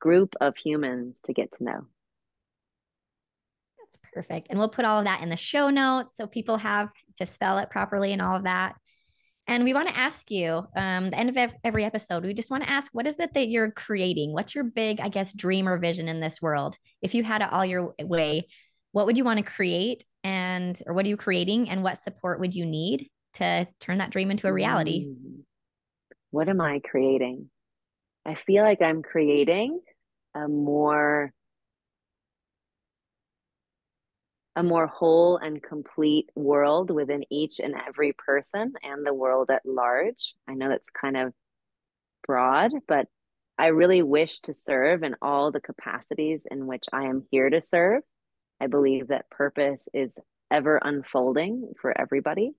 group 0.00 0.34
of 0.40 0.56
humans 0.56 1.20
to 1.24 1.32
get 1.32 1.52
to 1.52 1.64
know. 1.64 1.86
That's 3.78 3.98
perfect. 4.12 4.48
And 4.50 4.58
we'll 4.58 4.68
put 4.68 4.84
all 4.84 4.98
of 4.98 5.04
that 5.04 5.22
in 5.22 5.30
the 5.30 5.36
show 5.36 5.70
notes 5.70 6.16
so 6.16 6.26
people 6.26 6.58
have 6.58 6.90
to 7.16 7.26
spell 7.26 7.58
it 7.58 7.70
properly 7.70 8.12
and 8.12 8.20
all 8.20 8.36
of 8.36 8.44
that. 8.44 8.74
And 9.48 9.62
we 9.62 9.74
want 9.74 9.88
to 9.88 9.96
ask 9.96 10.28
you, 10.28 10.66
um, 10.74 11.10
the 11.10 11.18
end 11.18 11.36
of 11.36 11.52
every 11.62 11.84
episode, 11.84 12.24
we 12.24 12.34
just 12.34 12.50
want 12.50 12.64
to 12.64 12.70
ask, 12.70 12.92
what 12.92 13.06
is 13.06 13.20
it 13.20 13.32
that 13.34 13.46
you're 13.46 13.70
creating? 13.70 14.32
What's 14.32 14.56
your 14.56 14.64
big, 14.64 15.00
I 15.00 15.08
guess, 15.08 15.32
dream 15.32 15.68
or 15.68 15.78
vision 15.78 16.08
in 16.08 16.18
this 16.18 16.42
world? 16.42 16.76
If 17.00 17.14
you 17.14 17.22
had 17.22 17.42
it 17.42 17.52
all 17.52 17.64
your 17.64 17.94
way, 18.02 18.48
what 18.90 19.06
would 19.06 19.16
you 19.16 19.22
want 19.22 19.38
to 19.38 19.44
create 19.44 20.04
and, 20.24 20.76
or 20.84 20.94
what 20.94 21.06
are 21.06 21.08
you 21.08 21.16
creating 21.16 21.70
and 21.70 21.84
what 21.84 21.96
support 21.96 22.40
would 22.40 22.56
you 22.56 22.66
need 22.66 23.08
to 23.34 23.68
turn 23.78 23.98
that 23.98 24.10
dream 24.10 24.32
into 24.32 24.48
a 24.48 24.52
reality? 24.52 25.06
Mm 25.06 25.44
what 26.36 26.50
am 26.50 26.60
I 26.60 26.80
creating? 26.80 27.48
I 28.26 28.34
feel 28.34 28.62
like 28.62 28.82
I'm 28.82 29.02
creating 29.02 29.80
a 30.34 30.46
more 30.46 31.32
a 34.54 34.62
more 34.62 34.86
whole 34.86 35.38
and 35.38 35.62
complete 35.62 36.28
world 36.34 36.90
within 36.90 37.24
each 37.30 37.58
and 37.58 37.74
every 37.88 38.12
person 38.12 38.74
and 38.82 39.06
the 39.06 39.14
world 39.14 39.50
at 39.50 39.64
large. 39.64 40.34
I 40.46 40.52
know 40.52 40.68
that's 40.68 40.90
kind 40.90 41.16
of 41.16 41.32
broad, 42.26 42.72
but 42.86 43.06
I 43.56 43.68
really 43.68 44.02
wish 44.02 44.40
to 44.40 44.52
serve 44.52 45.04
in 45.04 45.16
all 45.22 45.52
the 45.52 45.60
capacities 45.60 46.46
in 46.50 46.66
which 46.66 46.84
I 46.92 47.04
am 47.04 47.26
here 47.30 47.48
to 47.48 47.62
serve. 47.62 48.02
I 48.60 48.66
believe 48.66 49.08
that 49.08 49.30
purpose 49.30 49.88
is 49.94 50.18
ever 50.50 50.78
unfolding 50.82 51.72
for 51.80 51.98
everybody 51.98 52.52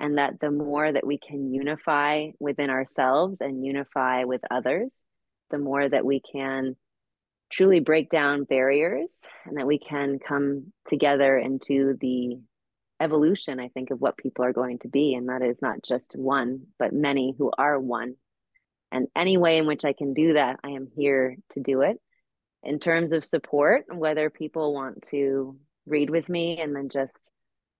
and 0.00 0.18
that 0.18 0.40
the 0.40 0.50
more 0.50 0.92
that 0.92 1.06
we 1.06 1.18
can 1.18 1.52
unify 1.52 2.28
within 2.38 2.70
ourselves 2.70 3.40
and 3.40 3.64
unify 3.64 4.24
with 4.24 4.42
others, 4.50 5.04
the 5.50 5.58
more 5.58 5.88
that 5.88 6.04
we 6.04 6.20
can 6.20 6.76
truly 7.50 7.80
break 7.80 8.10
down 8.10 8.44
barriers 8.44 9.22
and 9.44 9.56
that 9.56 9.66
we 9.66 9.78
can 9.78 10.18
come 10.18 10.72
together 10.88 11.38
into 11.38 11.96
the 12.00 12.38
evolution, 13.00 13.60
I 13.60 13.68
think, 13.68 13.90
of 13.90 14.00
what 14.00 14.16
people 14.16 14.44
are 14.44 14.52
going 14.52 14.78
to 14.80 14.88
be. 14.88 15.14
And 15.14 15.28
that 15.28 15.42
is 15.42 15.62
not 15.62 15.82
just 15.84 16.16
one, 16.16 16.66
but 16.78 16.92
many 16.92 17.34
who 17.36 17.52
are 17.56 17.78
one. 17.78 18.14
And 18.90 19.08
any 19.16 19.36
way 19.36 19.58
in 19.58 19.66
which 19.66 19.84
I 19.84 19.92
can 19.92 20.14
do 20.14 20.34
that, 20.34 20.60
I 20.64 20.70
am 20.70 20.88
here 20.96 21.36
to 21.50 21.60
do 21.60 21.82
it. 21.82 21.98
In 22.62 22.78
terms 22.78 23.12
of 23.12 23.24
support, 23.24 23.84
whether 23.88 24.30
people 24.30 24.72
want 24.72 25.02
to 25.10 25.56
read 25.86 26.10
with 26.10 26.28
me 26.28 26.60
and 26.60 26.74
then 26.74 26.88
just 26.88 27.30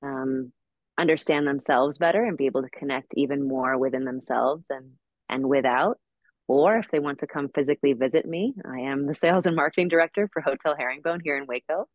um, 0.02 0.52
understand 0.98 1.46
themselves 1.46 1.98
better 1.98 2.24
and 2.24 2.36
be 2.36 2.46
able 2.46 2.62
to 2.62 2.70
connect 2.70 3.12
even 3.16 3.46
more 3.46 3.76
within 3.78 4.04
themselves 4.04 4.66
and 4.70 4.92
and 5.28 5.48
without. 5.48 5.98
Or 6.46 6.76
if 6.76 6.90
they 6.90 6.98
want 6.98 7.20
to 7.20 7.26
come 7.26 7.48
physically 7.48 7.94
visit 7.94 8.26
me 8.26 8.54
i 8.70 8.80
am 8.80 9.06
the 9.06 9.14
sales 9.14 9.46
and 9.46 9.56
marketing 9.56 9.88
director 9.88 10.28
for 10.32 10.42
hotel 10.42 10.74
herringbone 10.78 11.20
here 11.24 11.36
in 11.36 11.46
waco 11.46 11.86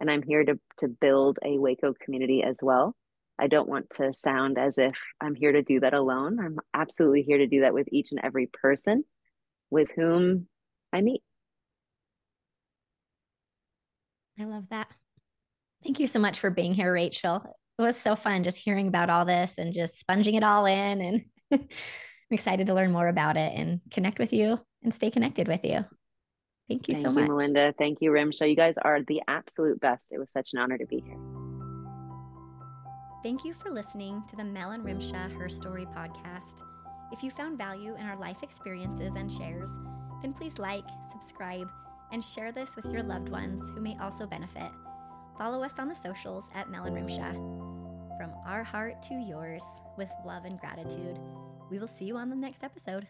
and 0.00 0.10
i'm 0.10 0.22
here 0.22 0.44
to 0.44 0.58
to 0.78 0.88
build 0.88 1.38
a 1.44 1.58
waco 1.58 1.94
community 2.04 2.42
as 2.42 2.58
well. 2.62 2.94
I 3.38 3.46
don't 3.46 3.68
want 3.68 3.90
to 3.96 4.12
sound 4.12 4.58
as 4.58 4.76
if 4.78 4.96
i'm 5.20 5.34
here 5.34 5.52
to 5.52 5.62
do 5.62 5.80
that 5.80 5.94
alone. 5.94 6.38
I'm 6.40 6.58
absolutely 6.74 7.22
here 7.22 7.38
to 7.38 7.46
do 7.46 7.60
that 7.62 7.74
with 7.74 7.88
each 7.90 8.08
and 8.10 8.20
every 8.22 8.48
person 8.52 9.04
with 9.70 9.88
whom 9.96 10.48
i 10.92 11.00
meet. 11.00 11.22
I 14.38 14.44
love 14.44 14.64
that. 14.70 14.88
Thank 15.84 16.00
you 16.00 16.06
so 16.06 16.18
much 16.18 16.40
for 16.40 16.50
being 16.50 16.74
here 16.74 16.92
rachel 16.92 17.56
was 17.82 18.00
so 18.00 18.16
fun 18.16 18.44
just 18.44 18.58
hearing 18.58 18.88
about 18.88 19.10
all 19.10 19.24
this 19.24 19.58
and 19.58 19.72
just 19.74 19.98
sponging 19.98 20.34
it 20.34 20.44
all 20.44 20.66
in. 20.66 21.00
And 21.00 21.24
I'm 21.52 21.68
excited 22.30 22.66
to 22.68 22.74
learn 22.74 22.92
more 22.92 23.08
about 23.08 23.36
it 23.36 23.52
and 23.54 23.80
connect 23.90 24.18
with 24.18 24.32
you 24.32 24.58
and 24.82 24.94
stay 24.94 25.10
connected 25.10 25.48
with 25.48 25.64
you. 25.64 25.84
Thank 26.68 26.88
you 26.88 26.94
Thank 26.94 27.04
so 27.04 27.10
you, 27.10 27.14
much. 27.14 27.28
Melinda. 27.28 27.74
Thank 27.76 27.98
you, 28.00 28.10
Rimsha. 28.10 28.48
You 28.48 28.56
guys 28.56 28.78
are 28.78 29.02
the 29.02 29.20
absolute 29.28 29.80
best. 29.80 30.12
It 30.12 30.18
was 30.18 30.32
such 30.32 30.50
an 30.54 30.60
honor 30.60 30.78
to 30.78 30.86
be 30.86 31.02
here. 31.04 31.18
Thank 33.22 33.44
you 33.44 33.54
for 33.54 33.70
listening 33.70 34.22
to 34.28 34.36
the 34.36 34.44
Mel 34.44 34.72
and 34.72 34.84
Rimsha 34.84 35.30
Her 35.38 35.48
Story 35.48 35.86
podcast. 35.86 36.62
If 37.12 37.22
you 37.22 37.30
found 37.30 37.58
value 37.58 37.94
in 37.96 38.06
our 38.06 38.16
life 38.16 38.42
experiences 38.42 39.16
and 39.16 39.30
shares, 39.30 39.78
then 40.22 40.32
please 40.32 40.58
like, 40.58 40.84
subscribe, 41.10 41.68
and 42.10 42.24
share 42.24 42.52
this 42.52 42.74
with 42.74 42.86
your 42.86 43.02
loved 43.02 43.28
ones 43.28 43.70
who 43.74 43.80
may 43.80 43.96
also 44.00 44.26
benefit. 44.26 44.70
Follow 45.38 45.62
us 45.62 45.78
on 45.78 45.88
the 45.88 45.94
socials 45.94 46.50
at 46.54 46.70
Mel 46.70 46.84
and 46.84 46.96
Rimsha. 46.96 47.61
From 48.22 48.34
our 48.46 48.62
heart 48.62 49.02
to 49.08 49.14
yours, 49.14 49.64
with 49.96 50.08
love 50.24 50.44
and 50.44 50.56
gratitude. 50.60 51.18
We 51.72 51.80
will 51.80 51.88
see 51.88 52.04
you 52.04 52.16
on 52.16 52.30
the 52.30 52.36
next 52.36 52.62
episode. 52.62 53.08